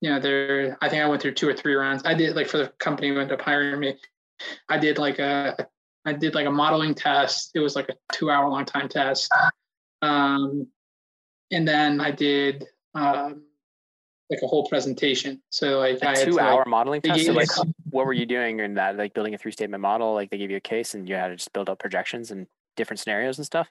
you 0.00 0.10
know, 0.10 0.18
there, 0.18 0.76
I 0.82 0.88
think 0.88 1.02
I 1.02 1.08
went 1.08 1.22
through 1.22 1.34
two 1.34 1.48
or 1.48 1.54
three 1.54 1.74
rounds. 1.74 2.02
I 2.04 2.14
did 2.14 2.34
like 2.34 2.48
for 2.48 2.58
the 2.58 2.72
company 2.80 3.08
who 3.08 3.20
ended 3.20 3.38
up 3.38 3.44
hiring 3.44 3.78
me, 3.78 3.96
I 4.68 4.76
did 4.78 4.98
like 4.98 5.20
a, 5.20 5.68
I 6.04 6.12
did 6.12 6.34
like 6.34 6.46
a 6.46 6.50
modeling 6.50 6.94
test. 6.94 7.52
It 7.54 7.60
was 7.60 7.76
like 7.76 7.88
a 7.88 7.94
two 8.12 8.28
hour 8.28 8.48
long 8.48 8.64
time 8.64 8.88
test. 8.88 9.32
Um, 10.02 10.66
and 11.52 11.68
then 11.68 12.00
I 12.00 12.10
did, 12.10 12.66
um, 12.94 13.42
like 14.32 14.42
a 14.42 14.46
whole 14.46 14.66
presentation. 14.66 15.40
So 15.50 15.78
like 15.78 16.02
a 16.02 16.10
I 16.10 16.14
two 16.14 16.40
hour 16.40 16.58
like, 16.58 16.66
modeling 16.66 17.02
test. 17.02 17.26
So 17.26 17.32
like 17.32 17.50
what 17.90 18.06
were 18.06 18.12
you 18.12 18.26
doing 18.26 18.60
in 18.60 18.74
that? 18.74 18.96
Like 18.96 19.14
building 19.14 19.34
a 19.34 19.38
three 19.38 19.52
statement 19.52 19.80
model? 19.80 20.14
Like 20.14 20.30
they 20.30 20.38
gave 20.38 20.50
you 20.50 20.56
a 20.56 20.60
case 20.60 20.94
and 20.94 21.08
you 21.08 21.14
had 21.14 21.28
to 21.28 21.36
just 21.36 21.52
build 21.52 21.68
up 21.68 21.78
projections 21.78 22.30
and 22.30 22.46
different 22.76 23.00
scenarios 23.00 23.38
and 23.38 23.46
stuff? 23.46 23.68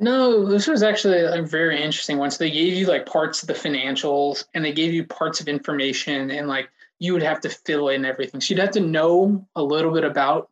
No, 0.00 0.46
this 0.46 0.66
was 0.66 0.82
actually 0.82 1.20
a 1.20 1.42
very 1.42 1.80
interesting 1.80 2.18
one. 2.18 2.30
So 2.30 2.38
they 2.38 2.50
gave 2.50 2.74
you 2.74 2.86
like 2.86 3.06
parts 3.06 3.42
of 3.42 3.48
the 3.48 3.54
financials 3.54 4.44
and 4.54 4.64
they 4.64 4.72
gave 4.72 4.92
you 4.92 5.04
parts 5.04 5.40
of 5.40 5.48
information 5.48 6.30
and 6.30 6.48
like 6.48 6.68
you 6.98 7.12
would 7.12 7.22
have 7.22 7.40
to 7.40 7.48
fill 7.48 7.88
in 7.88 8.04
everything. 8.04 8.40
So 8.40 8.54
you'd 8.54 8.60
have 8.60 8.72
to 8.72 8.80
know 8.80 9.46
a 9.54 9.62
little 9.62 9.92
bit 9.92 10.04
about, 10.04 10.50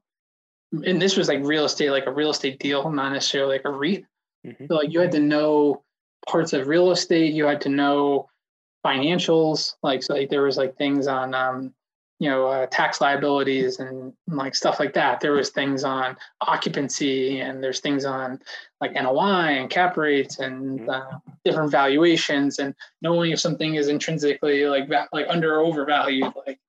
and 0.72 1.00
this 1.02 1.16
was 1.16 1.28
like 1.28 1.40
real 1.42 1.64
estate, 1.64 1.90
like 1.90 2.06
a 2.06 2.12
real 2.12 2.30
estate 2.30 2.58
deal, 2.58 2.90
not 2.90 3.12
necessarily 3.12 3.56
like 3.56 3.64
a 3.64 3.70
REIT. 3.70 4.04
Mm-hmm. 4.46 4.66
So 4.66 4.74
like 4.74 4.92
you 4.92 5.00
had 5.00 5.12
to 5.12 5.20
know 5.20 5.82
parts 6.28 6.52
of 6.52 6.66
real 6.66 6.90
estate. 6.90 7.34
You 7.34 7.46
had 7.46 7.62
to 7.62 7.68
know 7.68 8.28
financials. 8.84 9.74
Like 9.82 10.02
so, 10.02 10.14
like 10.14 10.30
there 10.30 10.42
was 10.42 10.56
like 10.56 10.76
things 10.76 11.06
on 11.06 11.34
um, 11.34 11.74
you 12.20 12.28
know 12.28 12.46
uh, 12.46 12.66
tax 12.66 13.00
liabilities 13.00 13.80
and 13.80 14.12
like 14.28 14.54
stuff 14.54 14.78
like 14.78 14.92
that 14.92 15.20
there 15.20 15.32
was 15.32 15.48
things 15.48 15.82
on 15.82 16.16
occupancy 16.42 17.40
and 17.40 17.64
there's 17.64 17.80
things 17.80 18.04
on 18.04 18.38
like 18.80 18.92
NOI 18.92 19.58
and 19.58 19.70
cap 19.70 19.96
rates 19.96 20.38
and 20.38 20.80
mm-hmm. 20.80 20.90
uh, 20.90 21.18
different 21.44 21.72
valuations 21.72 22.58
and 22.58 22.74
knowing 23.02 23.32
if 23.32 23.40
something 23.40 23.74
is 23.74 23.88
intrinsically 23.88 24.66
like 24.66 24.88
like 25.12 25.26
under 25.28 25.56
or 25.56 25.60
overvalued 25.60 26.32
like 26.46 26.60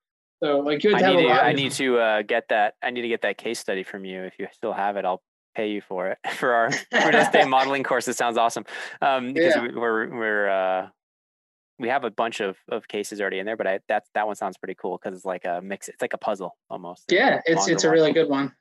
so 0.41 0.59
like 0.59 0.84
you 0.84 0.95
I 0.95 1.01
need, 1.01 1.28
to, 1.28 1.30
I 1.30 1.53
need 1.53 1.72
to 1.74 1.99
uh, 1.99 2.22
get 2.24 2.47
that 2.47 2.76
I 2.82 2.89
need 2.89 3.01
to 3.01 3.09
get 3.09 3.22
that 3.22 3.38
case 3.38 3.59
study 3.59 3.84
from 3.84 4.05
you 4.05 4.24
if 4.24 4.39
you 4.39 4.47
still 4.53 4.74
have 4.74 4.95
it 4.95 5.03
I'll 5.03 5.22
pay 5.53 5.70
you 5.70 5.82
for 5.82 6.07
it 6.07 6.18
for 6.36 6.53
our 6.53 6.72
real 6.93 7.30
day 7.34 7.43
modeling 7.43 7.84
course 7.84 8.07
it 8.07 8.16
sounds 8.16 8.38
awesome 8.38 8.66
um, 9.01 9.34
because 9.34 9.55
yeah. 9.57 9.68
we're 9.76 10.09
we're 10.16 10.49
uh, 10.49 10.88
we 11.82 11.89
have 11.89 12.03
a 12.03 12.11
bunch 12.11 12.39
of, 12.39 12.57
of 12.69 12.88
cases 12.88 13.19
already 13.19 13.39
in 13.39 13.45
there, 13.45 13.57
but 13.57 13.67
I, 13.67 13.79
that 13.88 14.03
that 14.13 14.27
one 14.27 14.36
sounds 14.36 14.57
pretty 14.57 14.75
cool 14.75 14.97
because 14.97 15.17
it's 15.17 15.25
like 15.25 15.45
a 15.45 15.61
mix. 15.61 15.89
It's 15.89 16.01
like 16.01 16.13
a 16.13 16.17
puzzle 16.17 16.55
almost. 16.69 17.11
Yeah, 17.11 17.41
it's 17.45 17.67
it's 17.67 17.84
a 17.84 17.88
one. 17.88 17.93
really 17.95 18.13
good 18.13 18.29
one. 18.29 18.53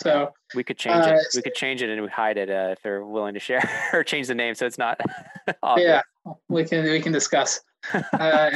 So 0.00 0.32
we 0.54 0.64
could 0.64 0.78
change 0.78 1.06
uh, 1.06 1.16
it. 1.16 1.26
We 1.34 1.42
could 1.42 1.54
change 1.54 1.82
it 1.82 1.90
and 1.90 2.02
we 2.02 2.08
hide 2.08 2.36
it 2.36 2.50
uh, 2.50 2.70
if 2.72 2.82
they're 2.82 3.04
willing 3.04 3.34
to 3.34 3.40
share 3.40 3.68
or 3.92 4.02
change 4.02 4.26
the 4.26 4.34
name 4.34 4.54
so 4.54 4.66
it's 4.66 4.78
not. 4.78 5.00
yeah, 5.76 6.02
we 6.48 6.64
can 6.64 6.84
we 6.84 7.00
can 7.00 7.12
discuss. 7.12 7.60
uh, 7.92 8.50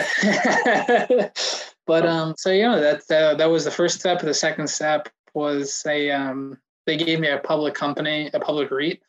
but 1.86 2.07
um, 2.07 2.34
so 2.36 2.51
you 2.51 2.62
know 2.62 2.80
that 2.80 3.11
uh, 3.11 3.34
that 3.34 3.46
was 3.46 3.64
the 3.64 3.70
first 3.70 4.01
step. 4.01 4.20
The 4.20 4.34
second 4.34 4.68
step 4.68 5.09
was 5.34 5.82
a 5.86 6.11
um, 6.11 6.59
they 6.86 6.96
gave 6.96 7.20
me 7.20 7.28
a 7.28 7.38
public 7.38 7.74
company, 7.74 8.30
a 8.32 8.40
public 8.40 8.70
REIT, 8.70 9.03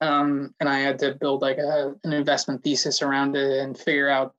um, 0.00 0.54
and 0.60 0.68
I 0.68 0.78
had 0.78 0.98
to 1.00 1.14
build 1.14 1.42
like 1.42 1.58
a, 1.58 1.94
an 2.04 2.12
investment 2.12 2.62
thesis 2.62 3.02
around 3.02 3.36
it 3.36 3.60
and 3.60 3.78
figure 3.78 4.08
out, 4.08 4.34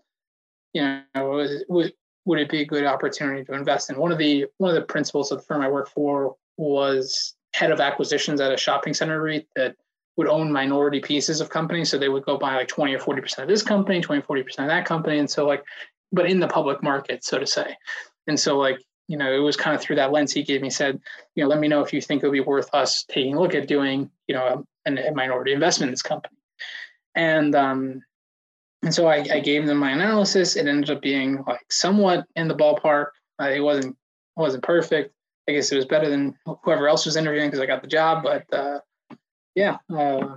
you 0.74 0.82
know, 1.16 1.48
would, 1.70 1.94
would 2.26 2.40
it 2.40 2.50
be 2.50 2.62
a 2.62 2.66
good 2.66 2.86
opportunity 2.86 3.44
to 3.46 3.54
invest 3.54 3.90
in? 3.90 3.98
One 3.98 4.12
of 4.12 4.18
the 4.18 4.46
one 4.58 4.70
of 4.70 4.76
the 4.76 4.82
principals 4.82 5.32
of 5.32 5.40
the 5.40 5.46
firm 5.46 5.62
I 5.62 5.70
work 5.70 5.90
for 5.90 6.36
was 6.58 7.36
head 7.54 7.72
of 7.72 7.80
acquisitions 7.80 8.42
at 8.42 8.54
a 8.54 8.58
shopping 8.58 8.94
center 8.94 9.22
REIT 9.22 9.48
that 9.56 9.76
would 10.18 10.28
own 10.28 10.52
minority 10.52 11.00
pieces 11.00 11.42
of 11.42 11.50
companies. 11.50 11.90
So 11.90 11.98
they 11.98 12.10
would 12.10 12.26
go 12.26 12.38
buy 12.38 12.56
like 12.56 12.68
20 12.68 12.94
or 12.94 13.00
40% 13.00 13.40
of 13.40 13.48
this 13.48 13.64
company, 13.64 14.02
20, 14.02 14.22
40% 14.24 14.60
of 14.60 14.68
that 14.68 14.86
company. 14.86 15.20
And 15.20 15.30
so 15.30 15.46
like, 15.46 15.64
but 16.12 16.30
in 16.30 16.40
the 16.40 16.48
public 16.48 16.84
market, 16.84 17.24
so 17.24 17.38
to 17.38 17.48
say. 17.48 17.76
And 18.28 18.40
so 18.40 18.58
like, 18.58 18.80
you 19.08 19.18
know, 19.18 19.32
it 19.32 19.40
was 19.40 19.56
kind 19.56 19.76
of 19.76 19.82
through 19.82 19.96
that 19.96 20.12
lens 20.12 20.34
he 20.34 20.44
gave 20.44 20.62
me 20.62 20.70
said, 20.70 21.00
you 21.36 21.44
know, 21.44 21.50
let 21.50 21.60
me 21.60 21.68
know 21.68 21.82
if 21.82 21.94
you 21.94 22.02
think 22.02 22.24
it 22.24 22.28
would 22.28 22.34
be 22.34 22.40
worth 22.42 22.70
us 22.74 23.04
taking 23.04 23.36
a 23.36 23.40
look 23.40 23.56
at 23.56 23.68
doing, 23.68 24.10
you 24.28 24.36
know, 24.36 24.66
an, 24.86 24.98
a 24.98 25.14
minority 25.14 25.54
investment 25.54 25.90
in 25.90 25.94
this 25.94 26.02
company. 26.02 26.36
And 27.16 27.56
um, 27.56 28.02
and 28.84 28.94
so 28.94 29.08
I, 29.08 29.26
I, 29.32 29.40
gave 29.40 29.66
them 29.66 29.78
my 29.78 29.92
analysis. 29.92 30.56
It 30.56 30.68
ended 30.68 30.92
up 30.92 31.02
being 31.02 31.44
like 31.48 31.72
somewhat 31.72 32.26
in 32.36 32.48
the 32.48 32.56
ballpark. 32.56 33.08
Uh, 33.42 33.50
it 33.50 33.60
wasn't 33.60 33.96
it 33.96 34.40
wasn't 34.40 34.64
perfect. 34.64 35.14
I 35.50 35.54
guess 35.54 35.72
it 35.72 35.78
was 35.78 35.86
better 35.86 36.10
than 36.10 36.36
whoever 36.64 36.88
else 36.88 37.06
was 37.06 37.16
interviewing 37.16 37.48
because 37.48 37.62
I 37.62 37.66
got 37.66 37.82
the 37.82 37.88
job. 37.88 38.24
But 38.24 38.54
uh, 38.54 38.80
yeah. 39.56 39.78
Uh, 39.92 40.36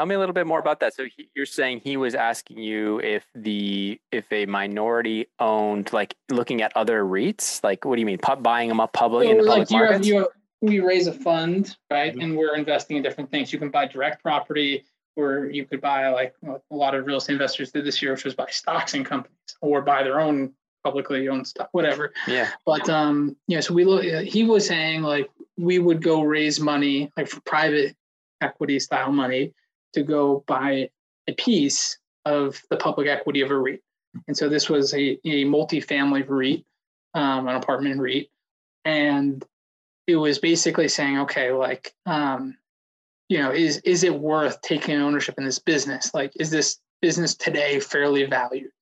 Tell 0.00 0.06
me 0.06 0.14
a 0.14 0.18
little 0.18 0.32
bit 0.32 0.46
more 0.46 0.58
about 0.58 0.80
that. 0.80 0.94
So 0.94 1.04
he, 1.14 1.28
you're 1.34 1.44
saying 1.44 1.82
he 1.84 1.98
was 1.98 2.14
asking 2.14 2.56
you 2.56 3.00
if 3.00 3.26
the 3.34 4.00
if 4.10 4.32
a 4.32 4.46
minority 4.46 5.26
owned, 5.38 5.92
like 5.92 6.14
looking 6.30 6.62
at 6.62 6.74
other 6.74 7.04
REITs, 7.04 7.62
like 7.62 7.84
what 7.84 7.96
do 7.96 8.00
you 8.00 8.06
mean, 8.06 8.16
pub, 8.16 8.42
buying 8.42 8.70
them 8.70 8.80
up 8.80 8.94
public 8.94 9.26
so 9.26 9.32
in 9.32 9.36
the 9.36 9.42
like 9.42 9.68
public 9.68 9.88
markets? 9.90 10.08
You 10.08 10.16
have, 10.20 10.28
we 10.62 10.80
raise 10.80 11.06
a 11.06 11.12
fund, 11.12 11.76
right? 11.90 12.12
Mm-hmm. 12.12 12.20
And 12.22 12.38
we're 12.38 12.56
investing 12.56 12.96
in 12.96 13.02
different 13.02 13.30
things. 13.30 13.52
You 13.52 13.58
can 13.58 13.68
buy 13.68 13.88
direct 13.88 14.22
property, 14.22 14.86
or 15.16 15.50
you 15.50 15.66
could 15.66 15.82
buy 15.82 16.08
like 16.08 16.34
a 16.48 16.74
lot 16.74 16.94
of 16.94 17.04
real 17.04 17.18
estate 17.18 17.34
investors 17.34 17.70
did 17.70 17.84
this 17.84 18.00
year, 18.00 18.12
which 18.12 18.24
was 18.24 18.34
buy 18.34 18.46
stocks 18.48 18.94
in 18.94 19.04
companies 19.04 19.36
or 19.60 19.82
buy 19.82 20.02
their 20.02 20.18
own 20.18 20.54
publicly 20.82 21.28
owned 21.28 21.46
stuff, 21.46 21.68
whatever. 21.72 22.14
Yeah. 22.26 22.48
But 22.64 22.88
um, 22.88 23.36
yeah. 23.48 23.60
So 23.60 23.74
we 23.74 23.84
look. 23.84 24.02
He 24.02 24.44
was 24.44 24.66
saying 24.66 25.02
like 25.02 25.28
we 25.58 25.78
would 25.78 26.02
go 26.02 26.22
raise 26.22 26.58
money 26.58 27.12
like 27.18 27.28
for 27.28 27.42
private 27.42 27.94
equity 28.40 28.80
style 28.80 29.12
money 29.12 29.52
to 29.94 30.02
go 30.02 30.44
buy 30.46 30.90
a 31.28 31.32
piece 31.34 31.98
of 32.24 32.60
the 32.70 32.76
public 32.76 33.08
equity 33.08 33.40
of 33.40 33.50
a 33.50 33.56
REIT. 33.56 33.82
And 34.26 34.36
so 34.36 34.48
this 34.48 34.68
was 34.68 34.92
a, 34.94 35.18
a 35.24 35.44
multi-family 35.44 36.22
REIT, 36.22 36.64
um, 37.14 37.48
an 37.48 37.56
apartment 37.56 38.00
REIT, 38.00 38.28
and 38.84 39.44
it 40.06 40.16
was 40.16 40.38
basically 40.38 40.88
saying, 40.88 41.18
okay, 41.20 41.52
like, 41.52 41.94
um, 42.06 42.56
you 43.28 43.38
know, 43.38 43.52
is 43.52 43.78
is 43.78 44.02
it 44.02 44.18
worth 44.18 44.60
taking 44.60 44.96
ownership 44.96 45.36
in 45.38 45.44
this 45.44 45.60
business? 45.60 46.12
Like, 46.12 46.32
is 46.40 46.50
this 46.50 46.80
business 47.00 47.34
today 47.36 47.78
fairly 47.78 48.24
valued? 48.24 48.72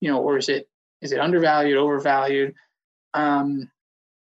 You 0.00 0.10
know, 0.12 0.20
or 0.20 0.38
is 0.38 0.48
it 0.48 0.68
is 1.02 1.12
it 1.12 1.18
undervalued, 1.18 1.76
overvalued? 1.76 2.54
Um, 3.14 3.68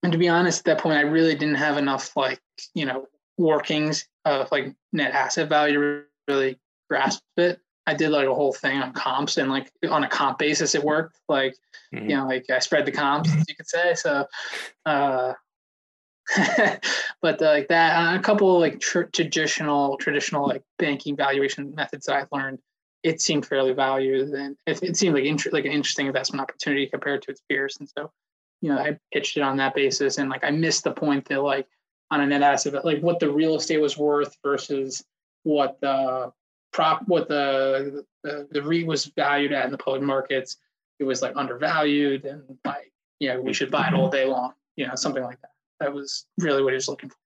and 0.02 0.12
to 0.12 0.18
be 0.18 0.28
honest, 0.28 0.60
at 0.60 0.64
that 0.64 0.82
point, 0.82 0.96
I 0.96 1.02
really 1.02 1.34
didn't 1.34 1.56
have 1.56 1.76
enough 1.76 2.16
like 2.16 2.40
you 2.74 2.86
know 2.86 3.06
workings 3.36 4.08
of 4.24 4.50
like 4.50 4.74
net 4.92 5.12
asset 5.12 5.48
value 5.48 6.02
really 6.28 6.58
grasp 6.88 7.22
it. 7.36 7.60
I 7.86 7.94
did 7.94 8.10
like 8.10 8.28
a 8.28 8.34
whole 8.34 8.52
thing 8.52 8.78
on 8.78 8.92
comps 8.92 9.38
and 9.38 9.50
like 9.50 9.70
on 9.90 10.04
a 10.04 10.08
comp 10.08 10.38
basis, 10.38 10.74
it 10.74 10.84
worked. 10.84 11.18
Like, 11.28 11.54
mm-hmm. 11.94 12.10
you 12.10 12.16
know, 12.16 12.26
like 12.26 12.44
I 12.50 12.58
spread 12.58 12.84
the 12.84 12.92
comps, 12.92 13.30
you 13.48 13.56
could 13.56 13.68
say. 13.68 13.94
So, 13.94 14.26
uh, 14.84 15.32
but 17.22 17.40
uh, 17.40 17.46
like 17.46 17.68
that, 17.68 18.14
a 18.14 18.20
couple 18.20 18.54
of 18.54 18.60
like 18.60 18.80
tr- 18.80 19.04
traditional 19.04 19.96
traditional 19.96 20.46
like 20.46 20.62
banking 20.78 21.16
valuation 21.16 21.74
methods 21.74 22.06
that 22.06 22.16
I've 22.16 22.28
learned, 22.30 22.58
it 23.02 23.22
seemed 23.22 23.46
fairly 23.46 23.72
valued, 23.72 24.28
and 24.30 24.56
it, 24.66 24.82
it 24.82 24.96
seemed 24.96 25.14
like 25.14 25.24
int- 25.24 25.52
like 25.52 25.64
an 25.64 25.72
interesting 25.72 26.06
investment 26.06 26.42
opportunity 26.42 26.86
compared 26.86 27.22
to 27.22 27.30
its 27.30 27.40
peers. 27.48 27.78
And 27.80 27.88
so, 27.88 28.10
you 28.60 28.68
know, 28.68 28.78
I 28.78 28.98
pitched 29.12 29.38
it 29.38 29.42
on 29.42 29.56
that 29.56 29.74
basis, 29.74 30.18
and 30.18 30.28
like 30.28 30.44
I 30.44 30.50
missed 30.50 30.84
the 30.84 30.92
point 30.92 31.26
that 31.28 31.42
like 31.42 31.66
on 32.10 32.20
a 32.20 32.26
net 32.26 32.42
asset, 32.42 32.84
like 32.84 33.00
what 33.00 33.20
the 33.20 33.30
real 33.30 33.56
estate 33.56 33.80
was 33.80 33.96
worth 33.96 34.36
versus 34.42 35.02
what 35.44 35.80
the 35.80 36.32
prop, 36.72 37.02
what 37.06 37.28
the 37.28 38.04
the, 38.22 38.48
the 38.50 38.62
REIT 38.62 38.86
was 38.86 39.06
valued 39.06 39.52
at 39.52 39.64
in 39.64 39.70
the 39.70 39.78
public 39.78 40.02
markets. 40.02 40.56
It 40.98 41.04
was 41.04 41.22
like 41.22 41.34
undervalued, 41.36 42.24
and 42.24 42.42
like 42.64 42.92
you 43.20 43.28
know 43.28 43.40
we 43.40 43.52
should 43.52 43.70
buy 43.70 43.88
it 43.88 43.94
all 43.94 44.10
day 44.10 44.24
long, 44.24 44.52
you 44.76 44.86
know, 44.86 44.94
something 44.94 45.22
like 45.22 45.40
that 45.40 45.50
that 45.80 45.92
was 45.92 46.26
really 46.38 46.62
what 46.62 46.72
he 46.72 46.76
was 46.76 46.88
looking 46.88 47.10
for. 47.10 47.16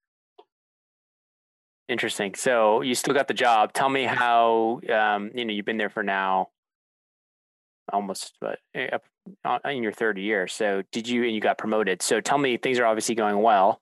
Interesting. 1.89 2.33
So 2.35 2.81
you 2.81 2.95
still 2.95 3.13
got 3.13 3.27
the 3.27 3.33
job. 3.33 3.73
Tell 3.73 3.89
me 3.89 4.03
how 4.03 4.79
um, 4.91 5.31
you 5.35 5.45
know 5.45 5.53
you've 5.53 5.65
been 5.65 5.77
there 5.77 5.89
for 5.89 6.03
now 6.03 6.49
almost 7.91 8.33
but 8.39 8.59
uh, 8.75 9.59
in 9.65 9.83
your 9.83 9.91
third 9.91 10.17
year. 10.17 10.47
So 10.47 10.83
did 10.91 11.07
you 11.07 11.23
and 11.23 11.33
you 11.33 11.41
got 11.41 11.57
promoted. 11.57 12.01
So 12.01 12.21
tell 12.21 12.37
me 12.37 12.57
things 12.57 12.79
are 12.79 12.85
obviously 12.85 13.15
going 13.15 13.41
well. 13.41 13.81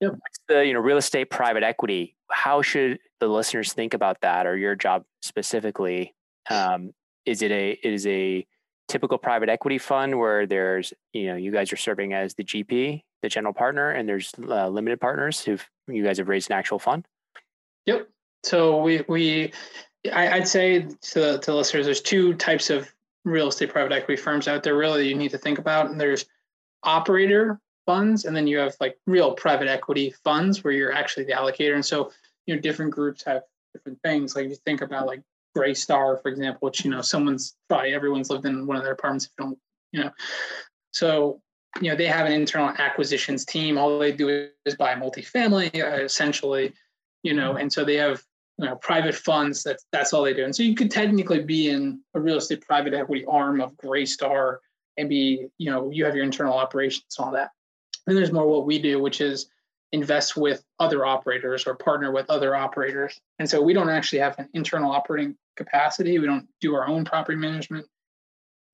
Yep. 0.00 0.12
What's 0.12 0.38
the 0.48 0.64
you 0.64 0.72
know 0.72 0.80
real 0.80 0.96
estate 0.96 1.30
private 1.30 1.62
equity? 1.62 2.13
How 2.30 2.62
should 2.62 2.98
the 3.20 3.28
listeners 3.28 3.72
think 3.72 3.94
about 3.94 4.20
that 4.22 4.46
or 4.46 4.56
your 4.56 4.74
job 4.74 5.04
specifically? 5.22 6.14
Um, 6.50 6.92
is 7.26 7.42
it 7.42 7.50
a 7.50 7.78
is 7.82 8.06
a 8.06 8.46
typical 8.88 9.18
private 9.18 9.48
equity 9.48 9.78
fund 9.78 10.18
where 10.18 10.46
there's 10.46 10.92
you 11.12 11.26
know 11.26 11.36
you 11.36 11.50
guys 11.50 11.72
are 11.72 11.76
serving 11.76 12.12
as 12.12 12.34
the 12.34 12.44
GP 12.44 13.02
the 13.22 13.28
general 13.28 13.54
partner, 13.54 13.90
and 13.90 14.08
there's 14.08 14.32
uh, 14.48 14.68
limited 14.68 15.00
partners 15.00 15.40
who 15.40 15.58
you 15.88 16.04
guys 16.04 16.18
have 16.18 16.28
raised 16.28 16.50
an 16.50 16.56
actual 16.56 16.78
fund. 16.78 17.06
Yep. 17.86 18.08
So 18.44 18.80
we 18.80 19.02
we 19.08 19.52
I, 20.12 20.38
would 20.38 20.48
say 20.48 20.86
to 21.00 21.38
to 21.38 21.54
listeners, 21.54 21.86
there's 21.86 22.02
two 22.02 22.34
types 22.34 22.70
of 22.70 22.92
real 23.24 23.48
estate 23.48 23.70
private 23.70 23.92
equity 23.92 24.20
firms 24.20 24.46
out 24.46 24.62
there. 24.62 24.76
Really, 24.76 25.08
you 25.08 25.14
need 25.14 25.30
to 25.30 25.38
think 25.38 25.58
about. 25.58 25.90
And 25.90 26.00
there's 26.00 26.26
operator 26.82 27.58
funds, 27.86 28.24
and 28.24 28.34
then 28.36 28.46
you 28.46 28.58
have 28.58 28.74
like 28.80 28.96
real 29.06 29.34
private 29.34 29.68
equity 29.68 30.14
funds 30.24 30.62
where 30.62 30.72
you're 30.72 30.92
actually 30.92 31.24
the 31.24 31.32
allocator. 31.32 31.74
And 31.74 31.84
so 31.84 32.10
you 32.46 32.54
know 32.54 32.60
different 32.60 32.92
groups 32.92 33.22
have 33.24 33.42
different 33.72 34.00
things. 34.02 34.36
Like 34.36 34.48
you 34.48 34.56
think 34.64 34.82
about 34.82 35.06
like 35.06 35.22
Greystar 35.56 36.20
for 36.20 36.28
example, 36.28 36.66
which 36.66 36.84
you 36.84 36.90
know 36.90 37.00
someone's 37.00 37.56
probably 37.68 37.94
everyone's 37.94 38.30
lived 38.30 38.46
in 38.46 38.66
one 38.66 38.76
of 38.76 38.82
their 38.82 38.92
apartments. 38.92 39.26
If 39.26 39.32
you 39.38 39.44
don't, 39.44 39.58
you 39.92 40.04
know, 40.04 40.10
so 40.92 41.40
you 41.80 41.90
know 41.90 41.96
they 41.96 42.06
have 42.06 42.26
an 42.26 42.32
internal 42.32 42.68
acquisitions 42.78 43.44
team 43.44 43.76
all 43.78 43.98
they 43.98 44.12
do 44.12 44.48
is 44.64 44.76
buy 44.76 44.94
multifamily 44.94 45.82
uh, 45.82 46.02
essentially 46.02 46.72
you 47.22 47.34
know 47.34 47.56
and 47.56 47.72
so 47.72 47.84
they 47.84 47.96
have 47.96 48.22
you 48.58 48.66
know 48.66 48.76
private 48.76 49.14
funds 49.14 49.62
that's 49.62 49.84
that's 49.92 50.12
all 50.12 50.22
they 50.22 50.34
do 50.34 50.44
and 50.44 50.54
so 50.54 50.62
you 50.62 50.74
could 50.74 50.90
technically 50.90 51.42
be 51.42 51.68
in 51.70 52.00
a 52.14 52.20
real 52.20 52.36
estate 52.36 52.62
private 52.62 52.94
equity 52.94 53.24
arm 53.26 53.60
of 53.60 53.72
Greystar 53.76 54.58
and 54.96 55.08
be 55.08 55.46
you 55.58 55.70
know 55.70 55.90
you 55.90 56.04
have 56.04 56.14
your 56.14 56.24
internal 56.24 56.54
operations 56.54 57.16
and 57.18 57.26
all 57.26 57.32
that 57.32 57.50
and 58.06 58.16
there's 58.16 58.32
more 58.32 58.46
what 58.46 58.66
we 58.66 58.78
do 58.78 59.00
which 59.00 59.20
is 59.20 59.46
invest 59.92 60.36
with 60.36 60.64
other 60.80 61.06
operators 61.06 61.66
or 61.66 61.74
partner 61.74 62.10
with 62.10 62.28
other 62.28 62.56
operators 62.56 63.20
and 63.38 63.48
so 63.48 63.62
we 63.62 63.72
don't 63.72 63.90
actually 63.90 64.18
have 64.18 64.38
an 64.38 64.48
internal 64.54 64.90
operating 64.90 65.36
capacity 65.56 66.18
we 66.18 66.26
don't 66.26 66.48
do 66.60 66.74
our 66.74 66.86
own 66.88 67.04
property 67.04 67.38
management 67.38 67.86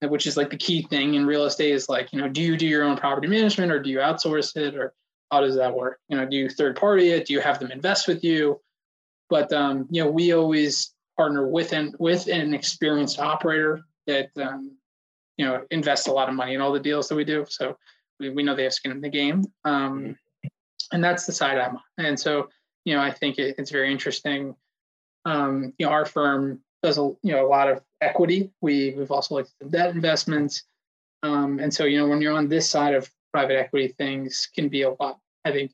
which 0.08 0.26
is 0.26 0.36
like 0.36 0.50
the 0.50 0.56
key 0.56 0.82
thing 0.82 1.14
in 1.14 1.26
real 1.26 1.44
estate 1.44 1.72
is 1.72 1.88
like, 1.88 2.12
you 2.12 2.20
know, 2.20 2.28
do 2.28 2.40
you 2.40 2.56
do 2.56 2.66
your 2.66 2.84
own 2.84 2.96
property 2.96 3.28
management 3.28 3.70
or 3.70 3.82
do 3.82 3.90
you 3.90 3.98
outsource 3.98 4.56
it 4.56 4.74
or 4.74 4.94
how 5.30 5.40
does 5.40 5.56
that 5.56 5.74
work? 5.74 5.98
You 6.08 6.16
know, 6.16 6.26
do 6.26 6.36
you 6.36 6.48
third 6.48 6.76
party 6.76 7.10
it? 7.10 7.26
Do 7.26 7.34
you 7.34 7.40
have 7.40 7.58
them 7.58 7.70
invest 7.70 8.08
with 8.08 8.24
you? 8.24 8.60
But 9.28 9.52
um, 9.52 9.86
you 9.90 10.02
know, 10.02 10.10
we 10.10 10.32
always 10.32 10.92
partner 11.16 11.46
with 11.46 11.72
an 11.72 11.94
with 11.98 12.28
an 12.28 12.54
experienced 12.54 13.20
operator 13.20 13.82
that 14.06 14.30
um, 14.40 14.76
you 15.36 15.44
know 15.44 15.64
invests 15.70 16.08
a 16.08 16.12
lot 16.12 16.28
of 16.28 16.34
money 16.34 16.54
in 16.54 16.60
all 16.60 16.72
the 16.72 16.80
deals 16.80 17.08
that 17.08 17.14
we 17.14 17.24
do. 17.24 17.44
So 17.48 17.76
we, 18.20 18.30
we 18.30 18.42
know 18.42 18.54
they 18.54 18.64
have 18.64 18.74
skin 18.74 18.92
in 18.92 19.00
the 19.00 19.08
game. 19.08 19.44
Um, 19.64 20.16
and 20.92 21.02
that's 21.02 21.26
the 21.26 21.32
side 21.32 21.58
I'm 21.58 21.76
on. 21.76 21.82
And 21.98 22.18
so, 22.18 22.48
you 22.84 22.94
know, 22.94 23.00
I 23.00 23.10
think 23.10 23.38
it, 23.38 23.56
it's 23.58 23.70
very 23.70 23.90
interesting. 23.90 24.54
Um, 25.24 25.72
you 25.78 25.86
know, 25.86 25.92
our 25.92 26.04
firm 26.04 26.60
does 26.82 26.98
a 26.98 27.02
you 27.22 27.32
know 27.32 27.46
a 27.46 27.48
lot 27.48 27.68
of 27.68 27.82
equity. 28.00 28.50
We 28.60 28.94
we've 28.96 29.10
also 29.10 29.34
looked 29.36 29.52
at 29.60 29.70
debt 29.70 29.94
investments. 29.94 30.64
Um, 31.22 31.58
and 31.58 31.72
so, 31.72 31.84
you 31.84 31.98
know, 31.98 32.08
when 32.08 32.22
you're 32.22 32.36
on 32.36 32.48
this 32.48 32.68
side 32.68 32.94
of 32.94 33.10
private 33.32 33.58
equity, 33.58 33.88
things 33.98 34.48
can 34.54 34.68
be 34.68 34.82
a 34.82 34.90
lot. 34.90 35.18
I 35.44 35.52
think 35.52 35.72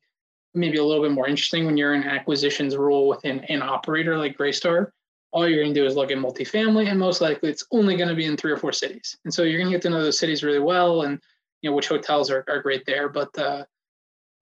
maybe 0.54 0.78
a 0.78 0.84
little 0.84 1.02
bit 1.02 1.12
more 1.12 1.28
interesting 1.28 1.66
when 1.66 1.76
you're 1.76 1.94
in 1.94 2.02
acquisitions 2.02 2.76
role 2.76 3.08
within 3.08 3.40
an 3.44 3.62
operator 3.62 4.18
like 4.18 4.36
Greystar. 4.36 4.90
All 5.32 5.46
you're 5.46 5.62
going 5.62 5.74
to 5.74 5.80
do 5.80 5.86
is 5.86 5.94
look 5.94 6.10
at 6.10 6.18
multifamily, 6.18 6.88
and 6.88 6.98
most 6.98 7.20
likely 7.20 7.50
it's 7.50 7.66
only 7.70 7.96
going 7.96 8.08
to 8.08 8.14
be 8.14 8.24
in 8.24 8.36
three 8.36 8.50
or 8.50 8.56
four 8.56 8.72
cities. 8.72 9.16
And 9.24 9.32
so 9.32 9.42
you're 9.42 9.58
going 9.58 9.70
to 9.70 9.76
get 9.76 9.82
to 9.82 9.90
know 9.90 10.02
those 10.02 10.18
cities 10.18 10.42
really 10.42 10.60
well, 10.60 11.02
and 11.02 11.20
you 11.62 11.70
know 11.70 11.76
which 11.76 11.88
hotels 11.88 12.30
are, 12.30 12.44
are 12.48 12.62
great 12.62 12.84
there. 12.86 13.08
But 13.08 13.36
uh, 13.38 13.64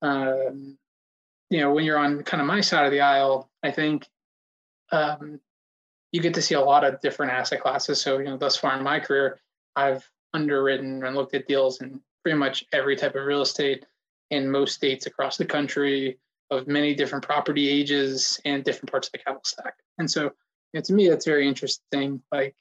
um, 0.02 0.78
you 1.50 1.60
know, 1.60 1.72
when 1.72 1.84
you're 1.84 1.98
on 1.98 2.22
kind 2.22 2.40
of 2.40 2.46
my 2.46 2.60
side 2.60 2.86
of 2.86 2.92
the 2.92 3.00
aisle, 3.00 3.50
I 3.62 3.70
think 3.70 4.08
um, 4.92 5.40
you 6.12 6.20
get 6.20 6.34
to 6.34 6.42
see 6.42 6.54
a 6.54 6.60
lot 6.60 6.84
of 6.84 7.00
different 7.00 7.32
asset 7.32 7.60
classes. 7.60 8.00
So, 8.00 8.18
you 8.18 8.24
know, 8.24 8.36
thus 8.36 8.56
far 8.56 8.76
in 8.76 8.82
my 8.82 9.00
career, 9.00 9.40
I've 9.76 10.08
underwritten 10.32 11.04
and 11.04 11.16
looked 11.16 11.34
at 11.34 11.46
deals 11.46 11.80
in 11.80 12.00
pretty 12.22 12.38
much 12.38 12.64
every 12.72 12.96
type 12.96 13.14
of 13.14 13.24
real 13.24 13.42
estate 13.42 13.84
in 14.30 14.50
most 14.50 14.74
states 14.74 15.06
across 15.06 15.36
the 15.36 15.44
country 15.44 16.18
of 16.50 16.66
many 16.66 16.94
different 16.94 17.24
property 17.24 17.68
ages 17.68 18.40
and 18.44 18.64
different 18.64 18.90
parts 18.90 19.08
of 19.08 19.12
the 19.12 19.18
capital 19.18 19.42
stack. 19.44 19.74
And 19.98 20.10
so, 20.10 20.24
you 20.24 20.30
know, 20.74 20.80
to 20.82 20.92
me, 20.92 21.08
that's 21.08 21.26
very 21.26 21.46
interesting. 21.46 22.22
Like, 22.32 22.54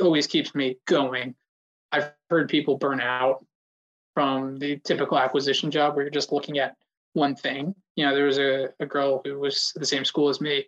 always 0.00 0.26
keeps 0.26 0.54
me 0.54 0.78
going. 0.86 1.34
I've 1.96 2.12
heard 2.30 2.48
people 2.48 2.76
burn 2.76 3.00
out 3.00 3.44
from 4.14 4.58
the 4.58 4.78
typical 4.84 5.18
acquisition 5.18 5.70
job 5.70 5.94
where 5.94 6.04
you're 6.04 6.10
just 6.10 6.32
looking 6.32 6.58
at 6.58 6.76
one 7.12 7.34
thing. 7.34 7.74
You 7.96 8.06
know, 8.06 8.14
there 8.14 8.26
was 8.26 8.38
a, 8.38 8.68
a 8.80 8.86
girl 8.86 9.20
who 9.24 9.38
was 9.38 9.72
the 9.76 9.86
same 9.86 10.04
school 10.04 10.28
as 10.28 10.40
me 10.40 10.66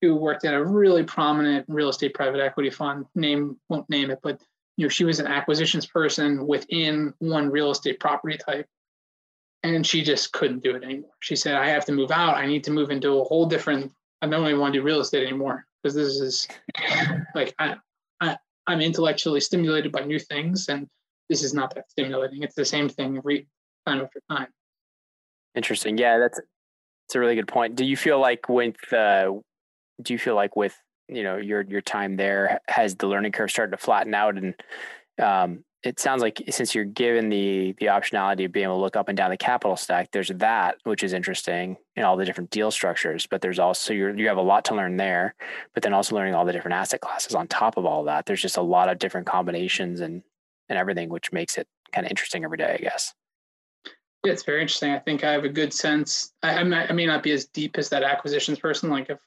who 0.00 0.14
worked 0.14 0.44
at 0.44 0.54
a 0.54 0.64
really 0.64 1.02
prominent 1.02 1.66
real 1.68 1.88
estate 1.88 2.14
private 2.14 2.40
equity 2.40 2.70
fund. 2.70 3.06
Name 3.14 3.56
won't 3.68 3.90
name 3.90 4.10
it, 4.10 4.20
but 4.22 4.40
you 4.76 4.84
know, 4.84 4.88
she 4.88 5.04
was 5.04 5.18
an 5.18 5.26
acquisitions 5.26 5.86
person 5.86 6.46
within 6.46 7.12
one 7.18 7.50
real 7.50 7.72
estate 7.72 7.98
property 7.98 8.38
type. 8.38 8.66
And 9.64 9.84
she 9.84 10.04
just 10.04 10.32
couldn't 10.32 10.62
do 10.62 10.76
it 10.76 10.84
anymore. 10.84 11.10
She 11.18 11.34
said, 11.34 11.56
I 11.56 11.68
have 11.68 11.84
to 11.86 11.92
move 11.92 12.12
out. 12.12 12.36
I 12.36 12.46
need 12.46 12.62
to 12.64 12.70
move 12.70 12.90
into 12.90 13.18
a 13.18 13.24
whole 13.24 13.46
different, 13.46 13.92
I 14.22 14.28
don't 14.28 14.46
even 14.46 14.60
want 14.60 14.72
to 14.74 14.78
do 14.78 14.84
real 14.84 15.00
estate 15.00 15.26
anymore 15.26 15.66
because 15.82 15.96
this 15.96 16.20
is 16.20 16.46
like 17.34 17.54
I, 17.58 17.74
I'm 18.68 18.80
intellectually 18.80 19.40
stimulated 19.40 19.90
by 19.90 20.00
new 20.00 20.18
things 20.18 20.68
and 20.68 20.86
this 21.28 21.42
is 21.42 21.52
not 21.52 21.74
that 21.74 21.90
stimulating. 21.90 22.42
It's 22.42 22.54
the 22.54 22.64
same 22.64 22.88
thing 22.88 23.16
every 23.16 23.48
time 23.86 24.00
after 24.00 24.20
time. 24.30 24.48
Interesting. 25.54 25.98
Yeah, 25.98 26.18
that's 26.18 26.38
that's 26.38 27.14
a 27.16 27.20
really 27.20 27.34
good 27.34 27.48
point. 27.48 27.74
Do 27.74 27.84
you 27.84 27.96
feel 27.96 28.20
like 28.20 28.48
with 28.48 28.76
uh, 28.92 29.32
do 30.02 30.12
you 30.12 30.18
feel 30.18 30.34
like 30.34 30.56
with 30.56 30.76
you 31.08 31.22
know 31.22 31.36
your 31.36 31.62
your 31.62 31.80
time 31.80 32.16
there 32.16 32.60
has 32.68 32.94
the 32.94 33.06
learning 33.06 33.32
curve 33.32 33.50
started 33.50 33.72
to 33.72 33.76
flatten 33.78 34.14
out 34.14 34.36
and 34.36 34.54
um, 35.20 35.64
it 35.88 35.98
sounds 35.98 36.20
like 36.20 36.42
since 36.50 36.74
you're 36.74 36.84
given 36.84 37.30
the 37.30 37.74
the 37.78 37.86
optionality 37.86 38.44
of 38.44 38.52
being 38.52 38.64
able 38.64 38.76
to 38.76 38.80
look 38.80 38.96
up 38.96 39.08
and 39.08 39.16
down 39.16 39.30
the 39.30 39.36
capital 39.36 39.76
stack 39.76 40.10
there's 40.12 40.28
that 40.28 40.76
which 40.84 41.02
is 41.02 41.14
interesting 41.14 41.76
in 41.96 42.04
all 42.04 42.16
the 42.16 42.24
different 42.26 42.50
deal 42.50 42.70
structures 42.70 43.26
but 43.26 43.40
there's 43.40 43.58
also 43.58 43.94
you 43.94 44.12
you 44.14 44.28
have 44.28 44.36
a 44.36 44.42
lot 44.42 44.66
to 44.66 44.74
learn 44.74 44.96
there 44.98 45.34
but 45.74 45.82
then 45.82 45.94
also 45.94 46.14
learning 46.14 46.34
all 46.34 46.44
the 46.44 46.52
different 46.52 46.74
asset 46.74 47.00
classes 47.00 47.34
on 47.34 47.48
top 47.48 47.78
of 47.78 47.86
all 47.86 48.04
that 48.04 48.26
there's 48.26 48.42
just 48.42 48.58
a 48.58 48.62
lot 48.62 48.90
of 48.90 48.98
different 48.98 49.26
combinations 49.26 50.00
and 50.00 50.22
and 50.68 50.78
everything 50.78 51.08
which 51.08 51.32
makes 51.32 51.56
it 51.56 51.66
kind 51.92 52.06
of 52.06 52.10
interesting 52.10 52.44
every 52.44 52.58
day 52.58 52.76
i 52.78 52.82
guess 52.82 53.14
yeah, 54.24 54.32
it's 54.32 54.42
very 54.42 54.60
interesting. 54.60 54.90
I 54.90 54.98
think 54.98 55.22
I 55.22 55.30
have 55.30 55.44
a 55.44 55.48
good 55.48 55.72
sense. 55.72 56.32
I, 56.42 56.58
I 56.58 56.92
may 56.92 57.06
not 57.06 57.22
be 57.22 57.30
as 57.30 57.46
deep 57.46 57.78
as 57.78 57.88
that 57.90 58.02
acquisitions 58.02 58.58
person. 58.58 58.90
Like 58.90 59.10
if 59.10 59.20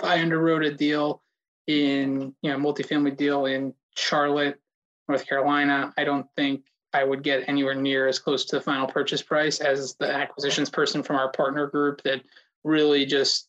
I 0.00 0.18
underwrote 0.18 0.64
a 0.64 0.72
deal 0.72 1.22
in, 1.66 2.32
you 2.40 2.50
know, 2.50 2.56
a 2.56 2.60
multifamily 2.60 3.16
deal 3.16 3.46
in 3.46 3.74
Charlotte, 3.96 4.60
North 5.08 5.26
Carolina, 5.26 5.92
I 5.96 6.04
don't 6.04 6.26
think 6.36 6.64
I 6.92 7.04
would 7.04 7.22
get 7.22 7.48
anywhere 7.48 7.74
near 7.74 8.08
as 8.08 8.18
close 8.18 8.44
to 8.46 8.56
the 8.56 8.62
final 8.62 8.86
purchase 8.86 9.22
price 9.22 9.60
as 9.60 9.94
the 9.98 10.12
acquisitions 10.12 10.70
person 10.70 11.02
from 11.02 11.16
our 11.16 11.30
partner 11.30 11.66
group 11.66 12.02
that 12.02 12.22
really 12.64 13.06
just 13.06 13.48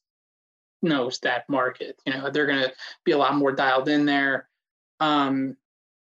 knows 0.82 1.20
that 1.20 1.48
market. 1.50 2.00
You 2.06 2.14
know, 2.14 2.30
they're 2.30 2.46
going 2.46 2.64
to 2.64 2.74
be 3.06 3.12
a 3.12 3.18
lot 3.18 3.36
more 3.36 3.52
dialed 3.52 3.90
in 3.90 4.06
there. 4.06 4.50
Um, 5.00 5.56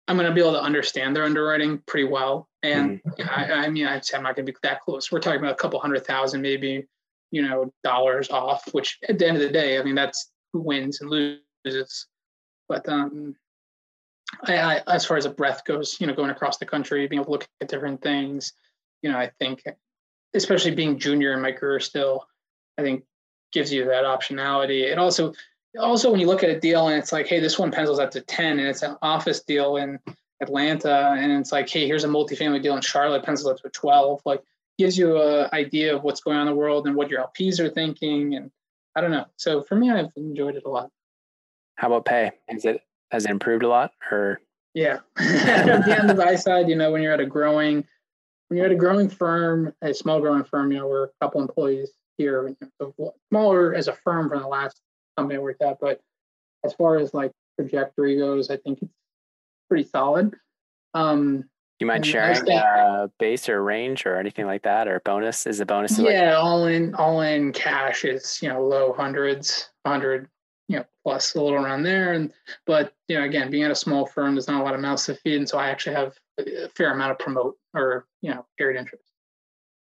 I'm 0.07 0.15
going 0.15 0.27
to 0.27 0.33
be 0.33 0.41
able 0.41 0.53
to 0.53 0.61
understand 0.61 1.15
their 1.15 1.25
underwriting 1.25 1.81
pretty 1.85 2.07
well. 2.07 2.47
And 2.63 3.01
mm-hmm. 3.03 3.29
I, 3.29 3.65
I, 3.65 3.69
mean, 3.69 3.87
I'm 3.87 4.23
not 4.23 4.35
going 4.35 4.45
to 4.45 4.51
be 4.51 4.57
that 4.63 4.81
close. 4.81 5.11
We're 5.11 5.19
talking 5.19 5.39
about 5.39 5.51
a 5.51 5.55
couple 5.55 5.79
hundred 5.79 6.05
thousand, 6.05 6.41
maybe, 6.41 6.85
you 7.31 7.41
know, 7.41 7.71
dollars 7.83 8.29
off. 8.29 8.63
Which 8.71 8.97
at 9.07 9.19
the 9.19 9.27
end 9.27 9.37
of 9.37 9.43
the 9.43 9.49
day, 9.49 9.77
I 9.77 9.83
mean, 9.83 9.95
that's 9.95 10.31
who 10.53 10.61
wins 10.61 11.01
and 11.01 11.09
loses. 11.09 12.07
But 12.69 12.87
um, 12.87 13.35
I, 14.43 14.57
I, 14.57 14.81
as 14.87 15.05
far 15.05 15.17
as 15.17 15.25
a 15.25 15.29
breath 15.29 15.63
goes, 15.65 15.97
you 15.99 16.07
know, 16.07 16.13
going 16.13 16.29
across 16.29 16.57
the 16.57 16.65
country, 16.65 17.07
being 17.07 17.21
able 17.21 17.25
to 17.25 17.31
look 17.31 17.47
at 17.61 17.69
different 17.69 18.01
things, 18.01 18.53
you 19.01 19.11
know, 19.11 19.17
I 19.17 19.31
think, 19.39 19.63
especially 20.33 20.71
being 20.71 20.99
junior 20.99 21.33
in 21.33 21.41
my 21.41 21.51
career 21.51 21.79
still, 21.79 22.27
I 22.77 22.81
think 22.81 23.03
gives 23.51 23.71
you 23.71 23.85
that 23.85 24.03
optionality. 24.03 24.91
It 24.91 24.97
also, 24.97 25.33
also 25.79 26.11
when 26.11 26.19
you 26.19 26.27
look 26.27 26.43
at 26.43 26.49
a 26.49 26.59
deal 26.59 26.87
and 26.87 26.97
it's 26.97 27.11
like, 27.11 27.27
hey, 27.27 27.39
this 27.39 27.57
one 27.57 27.71
pencils 27.71 27.99
out 27.99 28.11
to 28.13 28.21
ten, 28.21 28.59
and 28.59 28.67
it's 28.67 28.83
an 28.83 28.97
office 29.01 29.41
deal 29.41 29.77
in 29.77 29.99
Atlanta, 30.41 31.15
and 31.17 31.31
it's 31.31 31.51
like, 31.51 31.69
hey, 31.69 31.87
here's 31.87 32.03
a 32.03 32.07
multifamily 32.07 32.61
deal 32.61 32.75
in 32.75 32.81
Charlotte, 32.81 33.23
pencils 33.23 33.51
out 33.51 33.61
to 33.63 33.69
twelve. 33.69 34.21
Like, 34.25 34.43
gives 34.77 34.97
you 34.97 35.19
an 35.19 35.49
idea 35.53 35.95
of 35.95 36.03
what's 36.03 36.21
going 36.21 36.37
on 36.37 36.47
in 36.47 36.53
the 36.53 36.55
world 36.55 36.85
and 36.85 36.95
what 36.95 37.09
your 37.09 37.23
LPs 37.23 37.59
are 37.59 37.69
thinking, 37.69 38.35
and 38.35 38.51
I 38.95 39.01
don't 39.01 39.11
know. 39.11 39.25
So 39.37 39.63
for 39.63 39.75
me, 39.75 39.89
I've 39.89 40.11
enjoyed 40.15 40.55
it 40.55 40.63
a 40.65 40.69
lot. 40.69 40.91
How 41.75 41.87
about 41.87 42.05
pay? 42.05 42.31
Is 42.47 42.65
it 42.65 42.81
has 43.11 43.25
it 43.25 43.31
improved 43.31 43.63
a 43.63 43.67
lot, 43.67 43.91
or? 44.11 44.41
Yeah, 44.73 44.99
at 45.17 45.85
the 45.85 45.97
end 45.97 46.09
of 46.09 46.15
the 46.15 46.23
buy 46.23 46.35
side, 46.35 46.69
you 46.69 46.75
know, 46.75 46.91
when 46.91 47.01
you're 47.01 47.13
at 47.13 47.19
a 47.19 47.25
growing, 47.25 47.83
when 48.47 48.57
you're 48.57 48.65
at 48.65 48.71
a 48.71 48.75
growing 48.75 49.09
firm, 49.09 49.73
a 49.81 49.93
small 49.93 50.19
growing 50.19 50.43
firm, 50.43 50.71
you 50.71 50.79
know, 50.79 50.87
we're 50.87 51.05
a 51.05 51.09
couple 51.21 51.41
employees 51.41 51.91
here, 52.17 52.55
smaller 53.29 53.73
as 53.73 53.87
a 53.87 53.93
firm 53.93 54.29
from 54.29 54.41
the 54.41 54.47
last 54.47 54.79
company 55.17 55.37
I 55.37 55.41
worked 55.41 55.61
at, 55.61 55.79
but 55.79 55.99
as 56.63 56.73
far 56.73 56.97
as 56.97 57.13
like 57.13 57.31
trajectory 57.59 58.17
goes, 58.17 58.49
I 58.49 58.57
think 58.57 58.79
it's 58.81 58.93
pretty 59.69 59.87
solid. 59.87 60.35
Um, 60.93 61.45
you 61.79 61.85
mind 61.85 62.05
sharing 62.05 62.49
uh, 62.51 63.07
base 63.19 63.49
or 63.49 63.61
range 63.61 64.05
or 64.07 64.17
anything 64.17 64.47
like 64.47 64.63
that, 64.63 64.87
or 64.87 64.99
bonus? 65.05 65.45
Is 65.45 65.59
the 65.59 65.65
bonus? 65.65 65.99
Yeah, 65.99 66.35
like- 66.35 66.43
all 66.43 66.65
in, 66.65 66.95
all 66.95 67.21
in 67.21 67.51
cash 67.51 68.03
is 68.03 68.39
you 68.41 68.49
know 68.49 68.65
low 68.65 68.93
hundreds, 68.93 69.69
hundred, 69.85 70.27
you 70.67 70.77
know 70.77 70.85
plus 71.03 71.35
a 71.35 71.41
little 71.41 71.57
around 71.57 71.83
there. 71.83 72.13
And 72.13 72.31
but 72.65 72.93
you 73.07 73.17
know 73.17 73.25
again, 73.25 73.49
being 73.49 73.63
at 73.63 73.71
a 73.71 73.75
small 73.75 74.05
firm, 74.05 74.35
there's 74.35 74.47
not 74.47 74.61
a 74.61 74.63
lot 74.63 74.73
of 74.73 74.81
mouths 74.81 75.05
to 75.05 75.15
feed, 75.15 75.37
and 75.37 75.49
so 75.49 75.57
I 75.57 75.69
actually 75.69 75.95
have 75.95 76.13
a 76.39 76.69
fair 76.75 76.91
amount 76.91 77.11
of 77.11 77.19
promote 77.19 77.57
or 77.73 78.05
you 78.21 78.31
know 78.31 78.45
carried 78.57 78.77
interest. 78.77 79.03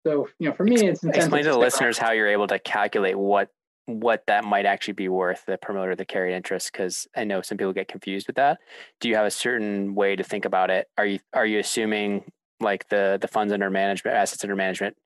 So 0.07 0.28
you 0.39 0.49
know 0.49 0.55
for 0.55 0.64
me, 0.64 0.87
it's 0.87 1.03
explain 1.05 1.45
to 1.45 1.51
the 1.51 1.59
listeners 1.59 1.99
how 1.99 2.12
you're 2.12 2.28
able 2.28 2.47
to 2.49 2.59
calculate 2.59 3.18
what 3.18 3.51
what 3.87 4.24
that 4.26 4.45
might 4.45 4.66
actually 4.66 4.95
be 4.95 5.09
worth 5.09 5.45
the 5.47 5.57
promoter 5.57 5.95
the 5.95 6.05
carried 6.05 6.34
interest 6.34 6.72
because 6.72 7.07
i 7.14 7.22
know 7.22 7.41
some 7.41 7.57
people 7.57 7.72
get 7.72 7.89
confused 7.89 8.26
with 8.26 8.37
that. 8.37 8.59
Do 9.01 9.09
you 9.09 9.14
have 9.14 9.26
a 9.26 9.30
certain 9.30 9.95
way 9.95 10.16
to 10.16 10.24
think 10.24 10.45
about 10.45 10.70
it? 10.70 10.89
Are 10.99 11.07
you 11.07 11.20
are 11.32 11.47
you 11.47 11.59
assuming 11.59 12.30
like 12.61 12.89
the 12.89 13.18
the 13.20 13.28
funds 13.28 13.53
under 13.53 13.70
management 13.70 14.16
assets 14.16 14.43
under 14.43 14.57
management 14.57 14.97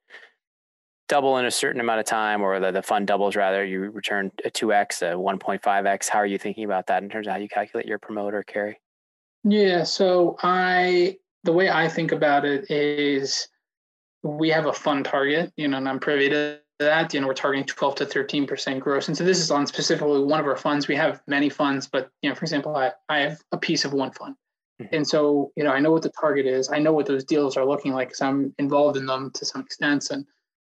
double 1.10 1.36
in 1.38 1.44
a 1.44 1.50
certain 1.50 1.80
amount 1.80 1.98
of 1.98 2.06
time 2.06 2.40
or 2.40 2.60
the, 2.60 2.70
the 2.70 2.82
fund 2.82 3.06
doubles 3.06 3.34
rather 3.34 3.64
you 3.64 3.90
return 3.90 4.30
a 4.44 4.50
2x 4.50 5.02
a 5.02 5.14
1.5x 5.16 6.08
how 6.08 6.20
are 6.20 6.26
you 6.26 6.38
thinking 6.38 6.64
about 6.64 6.86
that 6.86 7.02
in 7.02 7.08
terms 7.08 7.26
of 7.26 7.32
how 7.32 7.38
you 7.38 7.48
calculate 7.48 7.84
your 7.84 7.98
promoter 7.98 8.42
carry 8.44 8.80
yeah 9.44 9.82
so 9.82 10.36
i 10.42 11.16
the 11.42 11.52
way 11.52 11.68
i 11.68 11.88
think 11.88 12.12
about 12.12 12.44
it 12.44 12.70
is 12.70 13.48
we 14.22 14.48
have 14.48 14.66
a 14.66 14.72
fund 14.72 15.04
target 15.04 15.52
you 15.56 15.66
know 15.66 15.78
and 15.78 15.88
i'm 15.88 15.98
privy 15.98 16.28
to 16.28 16.60
that, 16.80 17.12
you 17.12 17.20
know, 17.20 17.26
we're 17.26 17.34
targeting 17.34 17.66
12 17.66 17.94
to 17.96 18.06
13% 18.06 18.80
gross. 18.80 19.06
And 19.06 19.16
so 19.16 19.22
this 19.22 19.38
is 19.38 19.50
on 19.50 19.66
specifically 19.66 20.24
one 20.24 20.40
of 20.40 20.46
our 20.46 20.56
funds. 20.56 20.88
We 20.88 20.96
have 20.96 21.20
many 21.26 21.50
funds, 21.50 21.86
but, 21.86 22.08
you 22.22 22.30
know, 22.30 22.34
for 22.34 22.42
example, 22.42 22.74
I, 22.74 22.92
I 23.10 23.18
have 23.18 23.38
a 23.52 23.58
piece 23.58 23.84
of 23.84 23.92
one 23.92 24.12
fund. 24.12 24.34
Mm-hmm. 24.80 24.94
And 24.94 25.06
so, 25.06 25.52
you 25.56 25.62
know, 25.62 25.72
I 25.72 25.80
know 25.80 25.92
what 25.92 26.02
the 26.02 26.10
target 26.18 26.46
is. 26.46 26.70
I 26.70 26.78
know 26.78 26.94
what 26.94 27.04
those 27.04 27.22
deals 27.22 27.58
are 27.58 27.66
looking 27.66 27.92
like 27.92 28.08
because 28.08 28.22
I'm 28.22 28.54
involved 28.58 28.96
in 28.96 29.04
them 29.04 29.30
to 29.34 29.44
some 29.44 29.60
extent. 29.60 30.10
And 30.10 30.24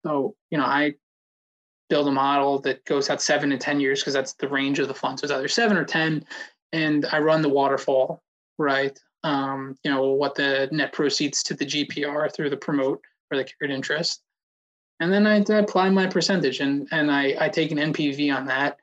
so, 0.05 0.35
you 0.49 0.57
know, 0.57 0.65
I 0.65 0.95
build 1.89 2.07
a 2.07 2.11
model 2.11 2.59
that 2.61 2.85
goes 2.85 3.09
out 3.09 3.21
seven 3.21 3.49
to 3.49 3.57
10 3.57 3.79
years 3.79 4.01
because 4.01 4.13
that's 4.13 4.33
the 4.33 4.47
range 4.47 4.79
of 4.79 4.87
the 4.87 4.93
fund. 4.93 5.19
So 5.19 5.25
it's 5.25 5.33
either 5.33 5.47
seven 5.47 5.77
or 5.77 5.85
10. 5.85 6.25
And 6.71 7.05
I 7.11 7.19
run 7.19 7.41
the 7.41 7.49
waterfall, 7.49 8.21
right, 8.57 8.97
um, 9.23 9.75
you 9.83 9.91
know, 9.91 10.11
what 10.11 10.35
the 10.35 10.69
net 10.71 10.93
proceeds 10.93 11.41
to 11.43 11.55
the 11.55 11.65
GPR 11.65 12.33
through 12.33 12.51
the 12.51 12.57
promote 12.57 13.01
or 13.31 13.37
the 13.37 13.43
carried 13.43 13.73
interest. 13.73 14.21
And 14.99 15.11
then 15.11 15.25
I 15.25 15.37
apply 15.37 15.89
my 15.89 16.07
percentage 16.07 16.59
and, 16.59 16.87
and 16.91 17.11
I, 17.11 17.35
I 17.39 17.49
take 17.49 17.71
an 17.71 17.77
NPV 17.77 18.35
on 18.35 18.45
that 18.47 18.77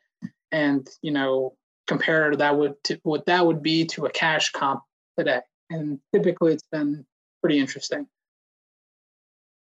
and, 0.50 0.88
you 1.02 1.12
know, 1.12 1.54
compare 1.86 2.34
that 2.34 2.56
would 2.56 2.82
to 2.84 2.98
what 3.04 3.26
that 3.26 3.46
would 3.46 3.62
be 3.62 3.84
to 3.84 4.06
a 4.06 4.10
cash 4.10 4.50
comp 4.50 4.82
today. 5.16 5.40
And 5.70 6.00
typically 6.12 6.54
it's 6.54 6.66
been 6.72 7.04
pretty 7.42 7.58
interesting. 7.58 8.06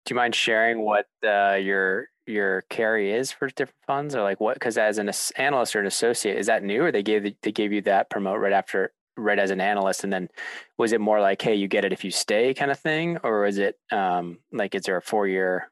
Do 0.06 0.14
you 0.14 0.16
mind 0.16 0.36
sharing 0.36 0.82
what 0.82 1.06
uh, 1.26 1.56
your 1.56 2.08
your 2.26 2.62
carry 2.70 3.12
is 3.12 3.32
for 3.32 3.48
different 3.48 3.76
funds, 3.86 4.16
or 4.16 4.22
like 4.22 4.40
what? 4.40 4.56
Because 4.56 4.78
as 4.78 4.98
an 4.98 5.10
analyst 5.36 5.76
or 5.76 5.80
an 5.80 5.86
associate, 5.86 6.38
is 6.38 6.48
that 6.48 6.64
new, 6.64 6.84
or 6.84 6.92
they 6.92 7.04
gave 7.04 7.36
they 7.42 7.52
gave 7.52 7.72
you 7.72 7.82
that 7.84 8.10
promote 8.10 8.40
right 8.40 8.54
after 8.54 8.92
right 9.16 9.40
as 9.40 9.52
an 9.52 9.62
analyst, 9.62 10.04
and 10.04 10.12
then 10.12 10.30
was 10.78 10.92
it 10.92 11.02
more 11.02 11.22
like, 11.22 11.42
hey, 11.42 11.56
you 11.56 11.68
get 11.68 11.86
it 11.86 11.94
if 11.94 12.04
you 12.04 12.12
stay, 12.12 12.54
kind 12.54 12.72
of 12.72 12.80
thing, 12.80 13.18
or 13.24 13.46
is 13.46 13.58
it 13.58 13.78
um, 13.92 14.40
like 14.52 14.76
is 14.76 14.84
there 14.84 14.98
a 14.98 15.02
four 15.02 15.28
year? 15.28 15.70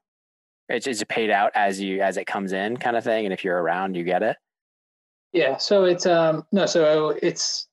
Is, 0.70 0.88
is 0.88 1.02
it 1.02 1.08
paid 1.08 1.30
out 1.30 1.52
as 1.56 1.82
you 1.82 2.02
as 2.02 2.18
it 2.18 2.26
comes 2.26 2.54
in, 2.54 2.78
kind 2.78 2.96
of 2.96 3.04
thing, 3.04 3.26
and 3.26 3.34
if 3.34 3.44
you're 3.44 3.62
around, 3.62 3.96
you 3.96 4.04
get 4.04 4.24
it. 4.24 4.38
Yeah, 5.34 5.58
so 5.58 5.86
it's 5.86 6.06
um 6.06 6.46
no, 6.52 6.66
so 6.66 7.18
it's 7.22 7.68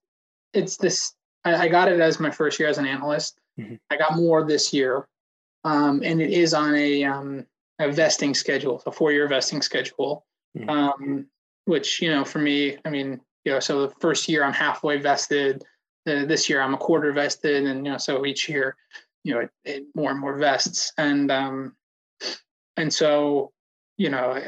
it's 0.52 0.76
this. 0.76 1.14
I, 1.44 1.54
I 1.54 1.68
got 1.68 1.88
it 1.88 2.00
as 2.00 2.18
my 2.18 2.30
first 2.30 2.59
year 2.59 2.68
as 2.68 2.78
an 2.78 2.86
analyst. 2.86 3.38
Mm-hmm. 3.59 3.74
I 3.90 3.96
got 3.96 4.16
more 4.16 4.44
this 4.44 4.72
year, 4.72 5.06
um, 5.64 6.02
and 6.04 6.20
it 6.20 6.30
is 6.30 6.54
on 6.54 6.74
a 6.74 7.04
um, 7.04 7.46
a 7.78 7.90
vesting 7.90 8.34
schedule, 8.34 8.82
a 8.86 8.92
four 8.92 9.12
year 9.12 9.28
vesting 9.28 9.62
schedule. 9.62 10.24
Mm-hmm. 10.56 10.70
Um, 10.70 11.26
which 11.66 12.00
you 12.00 12.11
know, 12.11 12.24
for 12.24 12.38
me, 12.38 12.78
I 12.84 12.90
mean, 12.90 13.20
you 13.44 13.52
know, 13.52 13.61
so 13.61 13.86
the 13.86 13.94
first 14.00 14.28
year 14.28 14.42
I'm 14.42 14.54
halfway 14.54 14.96
vested. 14.98 15.62
Uh, 16.06 16.24
this 16.24 16.48
year 16.48 16.62
I'm 16.62 16.74
a 16.74 16.78
quarter 16.78 17.12
vested, 17.12 17.66
and 17.66 17.84
you 17.84 17.92
know, 17.92 17.98
so 17.98 18.24
each 18.24 18.48
year, 18.48 18.76
you 19.24 19.34
know, 19.34 19.40
it, 19.40 19.50
it 19.64 19.84
more 19.94 20.11
and 20.11 20.20
more 20.20 20.38
vests, 20.38 20.92
and 20.96 21.30
um, 21.30 21.76
and 22.76 22.92
so 22.92 23.52
you 23.98 24.09
know, 24.09 24.40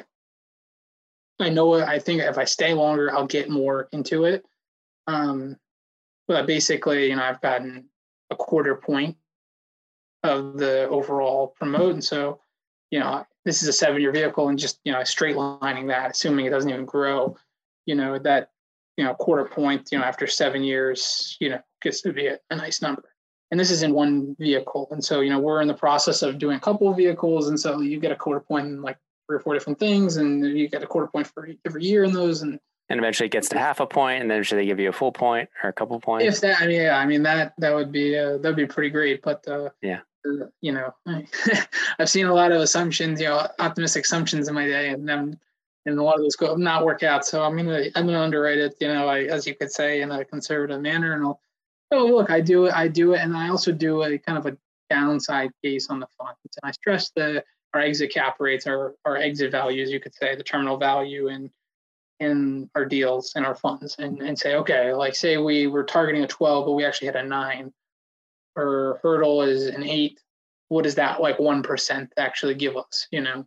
I 1.39 1.49
know 1.51 1.75
I 1.75 1.99
think 1.99 2.23
if 2.23 2.39
I 2.39 2.45
stay 2.45 2.73
longer, 2.73 3.15
I'll 3.15 3.27
get 3.27 3.51
more 3.51 3.89
into 3.93 4.25
it. 4.25 4.45
Um, 5.07 5.57
but 6.27 6.47
basically, 6.47 7.11
you 7.11 7.17
know, 7.17 7.23
I've 7.23 7.41
gotten 7.41 7.91
a 8.31 8.37
quarter 8.37 8.77
point 8.77 9.17
of 10.23 10.59
the 10.59 10.89
overall 10.89 11.55
promote, 11.59 11.95
and 11.95 12.05
so 12.05 12.41
you 12.91 12.99
know, 12.99 13.25
this 13.45 13.63
is 13.63 13.69
a 13.69 13.73
seven-year 13.73 14.13
vehicle, 14.13 14.49
and 14.49 14.59
just 14.59 14.81
you 14.85 14.93
know, 14.93 15.03
straight 15.05 15.37
lining 15.37 15.87
that, 15.89 16.11
assuming 16.11 16.47
it 16.47 16.51
doesn't 16.51 16.71
even 16.71 16.85
grow, 16.85 17.37
you 17.87 17.95
know, 17.95 18.19
that 18.19 18.51
you 18.97 19.05
know, 19.05 19.15
quarter 19.15 19.45
point, 19.45 19.89
you 19.93 19.99
know, 19.99 20.05
after 20.05 20.27
seven 20.27 20.63
years, 20.63 21.37
you 21.41 21.49
know, 21.49 21.61
gets 21.81 22.03
to 22.03 22.13
be 22.13 22.27
a, 22.27 22.39
a 22.51 22.57
nice 22.57 22.83
number. 22.83 23.05
And 23.51 23.59
this 23.59 23.71
is 23.71 23.83
in 23.83 23.93
one 23.93 24.37
vehicle, 24.39 24.89
and 24.91 25.05
so 25.05 25.21
you 25.21 25.31
know, 25.31 25.39
we're 25.39 25.61
in 25.63 25.69
the 25.69 25.75
process 25.75 26.23
of 26.23 26.39
doing 26.39 26.57
a 26.57 26.61
couple 26.61 26.89
of 26.89 26.97
vehicles, 26.97 27.49
and 27.49 27.59
so 27.59 27.81
you 27.81 27.99
get 27.99 28.13
a 28.13 28.17
quarter 28.17 28.41
point 28.41 28.67
in 28.67 28.83
like 28.83 28.99
three 29.27 29.37
or 29.37 29.41
four 29.41 29.55
different 29.55 29.79
things, 29.79 30.17
and 30.19 30.45
you 30.57 30.69
get 30.69 30.83
a 30.83 30.87
quarter 30.87 31.09
point 31.09 31.27
for 31.27 31.49
every 31.67 31.85
year 31.85 32.05
in 32.05 32.13
those, 32.13 32.43
and 32.43 32.61
and 32.89 32.99
eventually 32.99 33.27
it 33.27 33.33
gets 33.33 33.49
to 33.49 33.59
half 33.59 33.81
a 33.81 33.87
point, 33.87 34.21
and 34.21 34.31
then 34.31 34.43
should 34.43 34.59
they 34.59 34.67
give 34.67 34.79
you 34.79 34.89
a 34.89 34.93
full 34.93 35.13
point 35.13 35.49
or 35.63 35.71
a 35.71 35.73
couple 35.73 35.99
points. 36.01 36.27
If 36.27 36.41
that, 36.43 36.61
I 36.61 36.67
mean, 36.67 36.83
yeah, 36.83 36.97
I 36.97 37.07
mean 37.07 37.23
that 37.23 37.55
that 37.59 37.75
would 37.75 37.91
be 37.91 38.17
uh, 38.17 38.39
that 38.39 38.45
would 38.45 38.57
be 38.57 38.67
pretty 38.67 38.91
great. 38.91 39.23
But 39.23 39.47
uh, 39.49 39.71
yeah, 39.83 40.01
you 40.61 40.73
know, 40.73 40.95
I've 41.99 42.09
seen 42.09 42.27
a 42.27 42.35
lot 42.35 42.53
of 42.53 42.61
assumptions, 42.61 43.21
you 43.21 43.29
know, 43.29 43.47
optimistic 43.59 44.05
assumptions 44.05 44.49
in 44.49 44.55
my 44.55 44.67
day, 44.67 44.89
and 44.89 45.09
then 45.09 45.39
and 45.87 45.99
a 45.99 46.03
lot 46.03 46.17
of 46.17 46.23
those 46.23 46.37
go 46.37 46.55
not 46.57 46.85
work 46.85 47.03
out. 47.03 47.25
So 47.25 47.43
I'm 47.43 47.57
gonna 47.57 47.87
I'm 47.95 48.07
gonna 48.07 48.21
underwrite 48.21 48.59
it, 48.59 48.75
you 48.81 48.89
know, 48.89 49.09
I, 49.09 49.23
as 49.25 49.47
you 49.47 49.55
could 49.55 49.71
say, 49.71 50.03
in 50.03 50.11
a 50.11 50.25
conservative 50.25 50.81
manner, 50.81 51.15
and 51.15 51.25
I'll 51.25 51.41
oh 51.93 52.07
look, 52.07 52.31
I 52.31 52.41
do 52.41 52.67
it, 52.67 52.75
I 52.75 52.89
do 52.89 53.15
it, 53.15 53.21
and 53.21 53.37
I 53.37 53.49
also 53.49 53.73
do 53.73 54.03
a 54.03 54.19
kind 54.19 54.39
of 54.39 54.47
a 54.47 54.57
downside 54.89 55.51
case 55.63 55.89
on 55.91 56.01
the 56.01 56.09
funds, 56.19 56.39
and 56.45 56.69
I 56.69 56.73
stress 56.73 57.11
the 57.11 57.45
our 57.75 57.81
exit 57.81 58.13
cap 58.13 58.37
rates, 58.41 58.67
our 58.67 58.95
our 59.05 59.17
exit 59.17 59.53
values, 59.53 59.91
you 59.91 60.01
could 60.01 60.15
say, 60.15 60.35
the 60.37 60.45
terminal 60.45 60.77
value 60.77 61.29
in 61.29 61.51
in 62.21 62.69
our 62.75 62.85
deals 62.85 63.33
and 63.37 63.47
our 63.47 63.55
funds, 63.55 63.97
and 63.99 64.21
and 64.21 64.39
say, 64.39 64.57
okay, 64.57 64.93
like 64.93 65.15
say 65.15 65.39
we 65.39 65.67
were 65.67 65.85
targeting 65.85 66.23
a 66.23 66.27
12, 66.27 66.67
but 66.67 66.73
we 66.73 66.85
actually 66.85 67.07
had 67.07 67.17
a 67.17 67.25
nine, 67.25 67.73
or 68.57 69.01
hurdle 69.03 69.43
is 69.43 69.67
an 69.67 69.83
eight. 69.83 70.21
What 70.69 70.85
does 70.85 70.95
that 70.97 71.21
like 71.21 71.39
one 71.39 71.63
percent 71.63 72.13
actually 72.17 72.55
give 72.55 72.77
us? 72.77 73.07
You 73.11 73.23
know, 73.23 73.47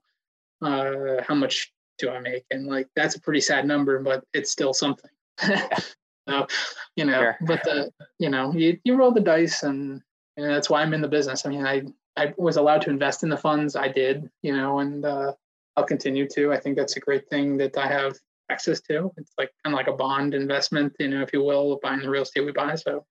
uh, 0.62 1.24
how 1.28 1.36
much 1.36 1.72
do 1.97 2.10
I 2.10 2.20
make? 2.20 2.45
And 2.51 2.68
like 2.68 2.88
that's 2.95 3.16
a 3.16 3.22
pretty 3.22 3.41
sad 3.41 3.66
number, 3.66 3.99
but 3.99 4.24
it's 4.34 4.51
still 4.51 4.74
something. 4.74 5.10
so, 5.39 6.47
you 6.95 7.06
know, 7.06 7.20
sure. 7.20 7.38
but 7.41 7.64
the 7.64 7.91
you 8.20 8.30
know 8.30 8.54
you 8.54 8.78
you 8.84 8.95
roll 8.95 9.12
the 9.12 9.22
dice, 9.22 9.64
and, 9.64 10.01
and 10.38 10.49
that's 10.49 10.70
why 10.70 10.82
I'm 10.82 10.93
in 10.93 11.01
the 11.01 11.08
business. 11.08 11.45
I 11.45 11.49
mean, 11.49 11.66
I 11.66 11.84
I 12.16 12.34
was 12.38 12.58
allowed 12.58 12.82
to 12.84 12.89
invest 12.89 13.24
in 13.24 13.30
the 13.30 13.38
funds. 13.38 13.76
I 13.76 13.88
did, 13.88 14.30
you 14.41 14.56
know, 14.56 14.80
and 14.80 15.06
uh, 15.06 15.34
I'll 15.76 15.86
continue 15.86 16.28
to. 16.30 16.51
I 16.51 16.60
think 16.60 16.78
that's 16.78 16.97
a 16.97 16.99
great 16.99 17.28
thing 17.30 17.58
that 17.58 17.78
I 17.78 17.88
have 17.88 18.18
access 18.49 18.82
to. 18.82 19.12
It's 19.18 19.34
like 19.38 19.51
kind 19.64 19.74
of 19.74 19.78
like 19.78 19.88
a 19.88 19.97
bond 19.97 20.34
investment, 20.34 20.93
you 20.99 21.08
know, 21.08 21.22
if 21.22 21.34
you 21.34 21.43
will, 21.43 21.80
buying 21.82 22.01
the 22.01 22.10
real 22.10 22.24
estate 22.24 22.45
we 22.45 22.51
buy. 22.51 22.76
So 22.76 23.06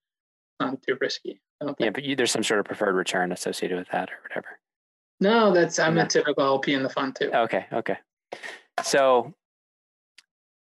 not 0.59 0.81
too 0.81 0.97
risky. 0.99 1.41
Yeah, 1.79 1.89
but 1.89 2.03
you, 2.03 2.15
there's 2.15 2.31
some 2.31 2.43
sort 2.43 2.59
of 2.59 2.65
preferred 2.65 2.95
return 2.95 3.31
associated 3.31 3.77
with 3.77 3.89
that 3.89 4.09
or 4.09 4.15
whatever. 4.23 4.59
No, 5.19 5.53
that's 5.53 5.79
I'm 5.79 5.97
a 5.97 6.07
typical 6.07 6.43
LP 6.43 6.73
in 6.73 6.83
the 6.83 6.89
fund 6.89 7.15
too. 7.15 7.31
Okay, 7.33 7.65
okay. 7.71 7.97
So, 8.83 9.33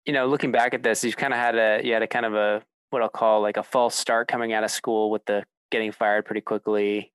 you 0.04 0.12
know, 0.12 0.26
looking 0.26 0.52
back 0.52 0.74
at 0.74 0.82
this, 0.82 1.04
you've 1.04 1.16
kind 1.16 1.32
of 1.32 1.38
had 1.38 1.56
a 1.56 1.80
you 1.84 1.92
had 1.92 2.02
a 2.02 2.06
kind 2.06 2.26
of 2.26 2.34
a 2.34 2.62
what 2.90 3.02
I'll 3.02 3.08
call 3.08 3.40
like 3.40 3.56
a 3.56 3.62
false 3.62 3.94
start 3.94 4.28
coming 4.28 4.52
out 4.52 4.64
of 4.64 4.70
school 4.70 5.10
with 5.10 5.24
the 5.24 5.44
getting 5.70 5.92
fired 5.92 6.26
pretty 6.26 6.42
quickly, 6.42 7.12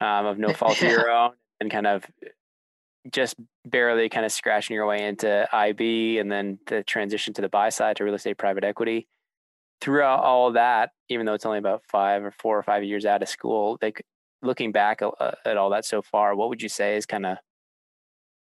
um, 0.00 0.26
of 0.26 0.38
no 0.38 0.52
fault 0.52 0.80
of 0.80 0.88
your 0.90 1.10
own, 1.10 1.32
and 1.60 1.70
kind 1.70 1.86
of 1.86 2.06
just 3.10 3.36
barely 3.64 4.08
kind 4.08 4.24
of 4.24 4.32
scratching 4.32 4.74
your 4.74 4.86
way 4.86 5.04
into 5.04 5.48
IB, 5.52 6.18
and 6.18 6.30
then 6.30 6.58
the 6.66 6.82
transition 6.82 7.34
to 7.34 7.42
the 7.42 7.48
buy 7.48 7.68
side 7.68 7.96
to 7.96 8.04
real 8.04 8.14
estate 8.14 8.38
private 8.38 8.64
equity. 8.64 9.08
Throughout 9.80 10.20
all 10.20 10.52
that, 10.52 10.90
even 11.08 11.26
though 11.26 11.34
it's 11.34 11.46
only 11.46 11.58
about 11.58 11.82
five 11.84 12.24
or 12.24 12.32
four 12.32 12.58
or 12.58 12.62
five 12.62 12.82
years 12.82 13.04
out 13.04 13.22
of 13.22 13.28
school, 13.28 13.78
like 13.82 14.02
looking 14.42 14.72
back 14.72 15.02
at 15.02 15.56
all 15.56 15.70
that 15.70 15.84
so 15.84 16.02
far, 16.02 16.34
what 16.34 16.48
would 16.48 16.62
you 16.62 16.68
say 16.68 16.96
is 16.96 17.06
kind 17.06 17.26
of 17.26 17.38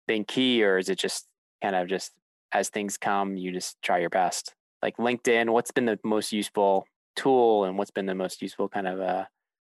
been 0.07 0.25
key, 0.25 0.63
or 0.63 0.77
is 0.77 0.89
it 0.89 0.97
just 0.97 1.27
kind 1.61 1.75
of 1.75 1.87
just 1.87 2.11
as 2.51 2.69
things 2.69 2.97
come, 2.97 3.37
you 3.37 3.51
just 3.51 3.81
try 3.81 3.99
your 3.99 4.09
best? 4.09 4.53
Like 4.81 4.97
LinkedIn, 4.97 5.51
what's 5.51 5.71
been 5.71 5.85
the 5.85 5.99
most 6.03 6.33
useful 6.33 6.87
tool, 7.15 7.65
and 7.65 7.77
what's 7.77 7.91
been 7.91 8.07
the 8.07 8.15
most 8.15 8.41
useful 8.41 8.67
kind 8.67 8.87
of 8.87 8.99
uh, 8.99 9.25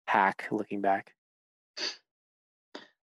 hack 0.05 0.47
looking 0.51 0.81
back? 0.81 1.13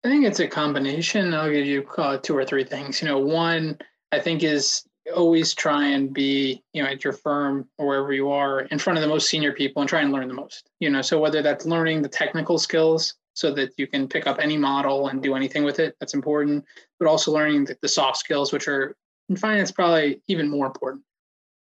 I 0.05 0.09
think 0.09 0.25
it's 0.25 0.41
a 0.41 0.47
combination. 0.47 1.35
I'll 1.35 1.51
give 1.51 1.67
you 1.67 1.87
uh, 1.99 2.19
two 2.19 2.37
or 2.37 2.45
three 2.45 2.65
things. 2.65 3.03
You 3.03 3.09
know, 3.09 3.19
one 3.19 3.79
I 4.13 4.21
think 4.21 4.45
is 4.45 4.86
always 5.15 5.55
try 5.55 5.89
and 5.89 6.13
be, 6.13 6.63
you 6.73 6.83
know, 6.83 6.89
at 6.89 7.05
your 7.05 7.13
firm 7.13 7.69
or 7.79 7.87
wherever 7.87 8.13
you 8.13 8.31
are 8.31 8.61
in 8.63 8.79
front 8.79 8.99
of 8.99 9.03
the 9.03 9.09
most 9.09 9.29
senior 9.29 9.53
people 9.53 9.83
and 9.83 9.89
try 9.89 10.01
and 10.01 10.13
learn 10.13 10.29
the 10.29 10.35
most. 10.35 10.71
You 10.81 10.91
know, 10.91 11.03
so 11.03 11.19
whether 11.19 11.43
that's 11.43 11.67
learning 11.67 12.03
the 12.03 12.09
technical 12.09 12.59
skills 12.59 13.15
so 13.35 13.53
that 13.53 13.73
you 13.77 13.87
can 13.87 14.09
pick 14.09 14.27
up 14.27 14.39
any 14.41 14.57
model 14.57 15.09
and 15.09 15.23
do 15.23 15.35
anything 15.35 15.65
with 15.65 15.79
it, 15.79 15.95
that's 16.01 16.15
important, 16.15 16.65
but 16.99 17.09
also 17.09 17.33
learning 17.33 17.65
the, 17.65 17.77
the 17.83 17.89
soft 17.89 18.19
skills, 18.19 18.53
which 18.53 18.69
are 18.69 18.97
in 19.29 19.37
finance 19.37 19.71
probably 19.71 20.23
even 20.29 20.49
more 20.49 20.67
important. 20.67 21.03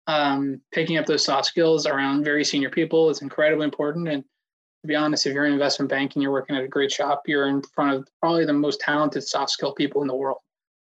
Um, 0.07 0.61
picking 0.71 0.97
up 0.97 1.05
those 1.05 1.23
soft 1.23 1.45
skills 1.45 1.85
around 1.85 2.25
very 2.25 2.43
senior 2.43 2.69
people 2.69 3.09
is 3.09 3.21
incredibly 3.21 3.65
important. 3.65 4.07
And 4.07 4.23
to 4.23 4.87
be 4.87 4.95
honest, 4.95 5.25
if 5.25 5.33
you're 5.33 5.45
in 5.45 5.53
investment 5.53 5.89
banking, 5.89 6.21
you're 6.21 6.31
working 6.31 6.55
at 6.55 6.63
a 6.63 6.67
great 6.67 6.91
shop, 6.91 7.23
you're 7.27 7.47
in 7.47 7.61
front 7.61 7.95
of 7.95 8.07
probably 8.19 8.45
the 8.45 8.53
most 8.53 8.79
talented 8.79 9.23
soft 9.23 9.51
skill 9.51 9.73
people 9.73 10.01
in 10.01 10.07
the 10.07 10.15
world. 10.15 10.39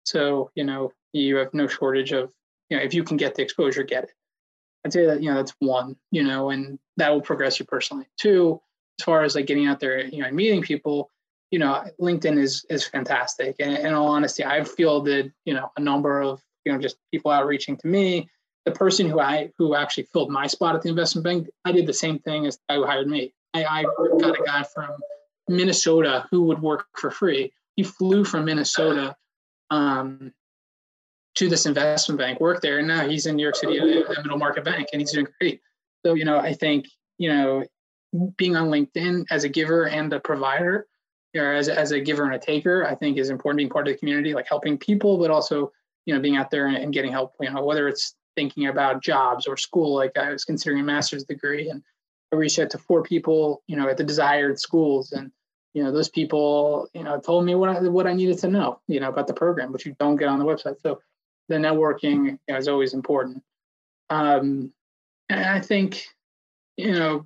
So, 0.03 0.51
you 0.55 0.63
know, 0.63 0.91
you 1.13 1.37
have 1.37 1.53
no 1.53 1.67
shortage 1.67 2.11
of 2.11 2.31
you 2.69 2.77
know, 2.77 2.83
if 2.83 2.93
you 2.93 3.03
can 3.03 3.17
get 3.17 3.35
the 3.35 3.41
exposure, 3.41 3.83
get 3.83 4.05
it. 4.05 4.13
I'd 4.85 4.93
say 4.93 5.05
that, 5.05 5.21
you 5.21 5.29
know, 5.29 5.35
that's 5.35 5.55
one, 5.59 5.95
you 6.11 6.23
know, 6.23 6.49
and 6.49 6.79
that 6.97 7.11
will 7.11 7.21
progress 7.21 7.59
you 7.59 7.65
personally. 7.65 8.05
Two, 8.17 8.61
as 8.99 9.03
far 9.03 9.23
as 9.23 9.35
like 9.35 9.45
getting 9.45 9.67
out 9.67 9.79
there, 9.79 10.05
you 10.05 10.21
know, 10.21 10.27
and 10.27 10.35
meeting 10.35 10.61
people, 10.61 11.09
you 11.51 11.59
know, 11.59 11.83
LinkedIn 11.99 12.37
is 12.37 12.65
is 12.69 12.85
fantastic. 12.85 13.55
And 13.59 13.77
in 13.77 13.93
all 13.93 14.07
honesty, 14.07 14.43
I've 14.43 14.69
fielded, 14.69 15.33
you 15.45 15.53
know, 15.53 15.71
a 15.77 15.81
number 15.81 16.21
of, 16.21 16.41
you 16.65 16.71
know, 16.71 16.79
just 16.79 16.97
people 17.11 17.31
outreaching 17.31 17.77
to 17.77 17.87
me. 17.87 18.29
The 18.65 18.71
person 18.71 19.09
who 19.09 19.19
I 19.19 19.51
who 19.57 19.75
actually 19.75 20.07
filled 20.11 20.29
my 20.29 20.47
spot 20.47 20.75
at 20.75 20.81
the 20.81 20.89
investment 20.89 21.23
bank, 21.23 21.47
I 21.63 21.71
did 21.71 21.87
the 21.87 21.93
same 21.93 22.19
thing 22.19 22.45
as 22.45 22.57
the 22.57 22.61
guy 22.69 22.75
who 22.75 22.85
hired 22.85 23.07
me. 23.07 23.33
I, 23.53 23.63
I 23.63 23.83
got 24.19 24.39
a 24.39 24.43
guy 24.43 24.63
from 24.63 24.91
Minnesota 25.47 26.27
who 26.29 26.43
would 26.43 26.61
work 26.61 26.85
for 26.97 27.09
free. 27.09 27.53
He 27.75 27.83
flew 27.83 28.25
from 28.25 28.45
Minnesota 28.45 29.15
um, 29.69 30.33
to 31.37 31.47
this 31.47 31.67
investment 31.67 32.17
bank, 32.17 32.39
work 32.39 32.61
there, 32.61 32.79
and 32.79 32.87
now 32.87 33.07
he's 33.07 33.27
in 33.27 33.35
New 33.35 33.43
York 33.43 33.55
City 33.55 33.77
at 33.77 33.83
a 33.83 34.21
middle 34.23 34.39
market 34.39 34.65
bank, 34.65 34.87
and 34.91 34.99
he's 35.01 35.11
doing 35.11 35.27
great. 35.39 35.61
So 36.05 36.15
you 36.15 36.25
know, 36.25 36.39
I 36.39 36.53
think 36.53 36.85
you 37.17 37.29
know, 37.29 37.63
being 38.37 38.55
on 38.55 38.69
LinkedIn 38.69 39.25
as 39.29 39.43
a 39.43 39.49
giver 39.49 39.87
and 39.87 40.11
a 40.13 40.19
provider, 40.19 40.87
or 41.35 41.53
as 41.53 41.69
as 41.69 41.91
a 41.91 41.99
giver 41.99 42.25
and 42.25 42.33
a 42.33 42.39
taker, 42.39 42.85
I 42.85 42.95
think 42.95 43.17
is 43.17 43.29
important. 43.29 43.57
Being 43.57 43.69
part 43.69 43.87
of 43.87 43.93
the 43.93 43.99
community, 43.99 44.33
like 44.33 44.47
helping 44.49 44.77
people, 44.77 45.17
but 45.19 45.29
also 45.29 45.71
you 46.05 46.13
know, 46.13 46.21
being 46.21 46.37
out 46.37 46.49
there 46.49 46.67
and, 46.67 46.93
getting 46.93 47.11
help. 47.11 47.33
You 47.41 47.51
know, 47.51 47.63
whether 47.63 47.87
it's 47.87 48.15
thinking 48.35 48.67
about 48.67 49.03
jobs 49.03 49.45
or 49.45 49.57
school, 49.57 49.93
like 49.93 50.17
I 50.17 50.31
was 50.31 50.45
considering 50.45 50.81
a 50.81 50.85
master's 50.85 51.25
degree, 51.25 51.69
and 51.69 51.83
I 52.33 52.37
reached 52.37 52.57
out 52.57 52.71
to 52.71 52.77
four 52.77 53.03
people, 53.03 53.61
you 53.67 53.75
know, 53.75 53.87
at 53.89 53.97
the 53.97 54.03
desired 54.03 54.59
schools, 54.59 55.11
and 55.11 55.31
you 55.73 55.83
know, 55.83 55.91
those 55.91 56.09
people, 56.09 56.87
you 56.93 57.03
know, 57.03 57.19
told 57.19 57.45
me 57.45 57.53
what 57.53 57.69
I 57.69 57.79
what 57.81 58.07
I 58.07 58.13
needed 58.13 58.39
to 58.39 58.47
know, 58.47 58.79
you 58.87 58.99
know, 58.99 59.09
about 59.09 59.27
the 59.27 59.33
program, 59.33 59.71
which 59.71 59.85
you 59.85 59.95
don't 59.99 60.15
get 60.15 60.29
on 60.29 60.39
the 60.39 60.45
website. 60.45 60.81
So 60.81 60.99
the 61.49 61.55
networking 61.55 62.37
is 62.47 62.67
always 62.67 62.93
important. 62.93 63.43
Um, 64.09 64.71
and 65.29 65.45
I 65.45 65.59
think, 65.59 66.05
you 66.77 66.93
know, 66.93 67.25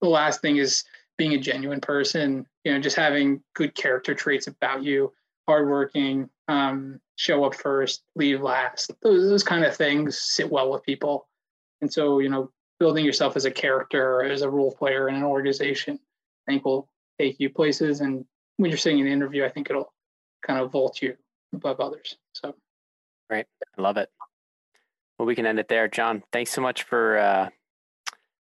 the 0.00 0.08
last 0.08 0.40
thing 0.40 0.56
is 0.56 0.84
being 1.18 1.34
a 1.34 1.38
genuine 1.38 1.80
person. 1.80 2.46
You 2.64 2.74
know, 2.74 2.80
just 2.80 2.96
having 2.96 3.42
good 3.54 3.74
character 3.74 4.14
traits 4.14 4.46
about 4.46 4.82
you, 4.82 5.12
hardworking, 5.46 6.28
um, 6.48 7.00
show 7.16 7.44
up 7.44 7.54
first, 7.54 8.02
leave 8.16 8.42
last. 8.42 8.90
Those, 9.02 9.28
those 9.28 9.42
kind 9.42 9.64
of 9.64 9.76
things 9.76 10.18
sit 10.18 10.50
well 10.50 10.70
with 10.70 10.82
people. 10.82 11.28
And 11.80 11.92
so, 11.92 12.18
you 12.20 12.28
know, 12.28 12.50
building 12.78 13.04
yourself 13.04 13.36
as 13.36 13.44
a 13.44 13.50
character, 13.50 14.22
as 14.22 14.42
a 14.42 14.50
role 14.50 14.72
player 14.72 15.08
in 15.08 15.14
an 15.14 15.24
organization, 15.24 15.98
I 16.46 16.52
think 16.52 16.64
will 16.64 16.88
take 17.20 17.38
you 17.38 17.50
places. 17.50 18.00
And 18.00 18.24
when 18.56 18.70
you're 18.70 18.78
sitting 18.78 18.98
in 18.98 19.06
the 19.06 19.12
interview, 19.12 19.44
I 19.44 19.48
think 19.48 19.70
it'll 19.70 19.92
kind 20.46 20.60
of 20.60 20.72
vault 20.72 21.00
you 21.00 21.16
above 21.54 21.80
others. 21.80 22.16
So, 22.32 22.54
great, 23.32 23.46
I 23.78 23.82
love 23.82 23.96
it. 23.96 24.10
Well, 25.18 25.26
we 25.26 25.34
can 25.34 25.46
end 25.46 25.58
it 25.58 25.68
there, 25.68 25.88
John. 25.88 26.22
Thanks 26.32 26.50
so 26.50 26.60
much 26.60 26.82
for 26.82 27.18
uh, 27.18 27.48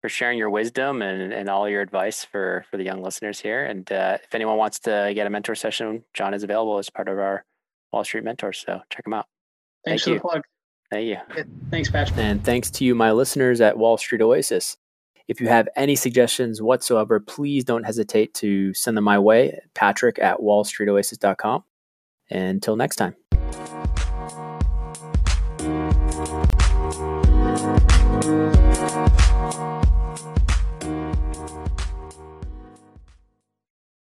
for 0.02 0.08
sharing 0.10 0.36
your 0.36 0.50
wisdom 0.50 1.00
and, 1.00 1.32
and 1.32 1.48
all 1.48 1.68
your 1.68 1.80
advice 1.80 2.24
for 2.24 2.66
for 2.70 2.76
the 2.76 2.84
young 2.84 3.02
listeners 3.02 3.40
here. 3.40 3.64
And 3.64 3.90
uh, 3.90 4.18
if 4.22 4.34
anyone 4.34 4.58
wants 4.58 4.80
to 4.80 5.12
get 5.14 5.26
a 5.26 5.30
mentor 5.30 5.54
session, 5.54 6.04
John 6.12 6.34
is 6.34 6.42
available 6.42 6.78
as 6.78 6.90
part 6.90 7.08
of 7.08 7.18
our 7.18 7.44
Wall 7.92 8.04
Street 8.04 8.24
Mentors. 8.24 8.62
So 8.66 8.80
check 8.90 9.04
them 9.04 9.14
out. 9.14 9.26
Thanks 9.86 10.04
Thank 10.04 10.20
for 10.20 10.28
you. 10.28 10.32
the 10.32 10.40
plug. 10.40 10.42
Thank 10.90 11.06
you. 11.06 11.44
Thanks, 11.70 11.90
Patrick. 11.90 12.18
And 12.18 12.44
thanks 12.44 12.70
to 12.72 12.84
you, 12.84 12.94
my 12.94 13.12
listeners 13.12 13.60
at 13.60 13.78
Wall 13.78 13.96
Street 13.96 14.20
Oasis. 14.20 14.76
If 15.26 15.40
you 15.40 15.48
have 15.48 15.68
any 15.74 15.96
suggestions 15.96 16.60
whatsoever, 16.60 17.18
please 17.18 17.64
don't 17.64 17.84
hesitate 17.84 18.34
to 18.34 18.74
send 18.74 18.96
them 18.96 19.04
my 19.04 19.18
way, 19.18 19.58
patrick 19.74 20.18
at 20.18 20.38
wallstreetoasis.com. 20.38 21.64
Until 22.30 22.76
next 22.76 22.96
time. 22.96 23.16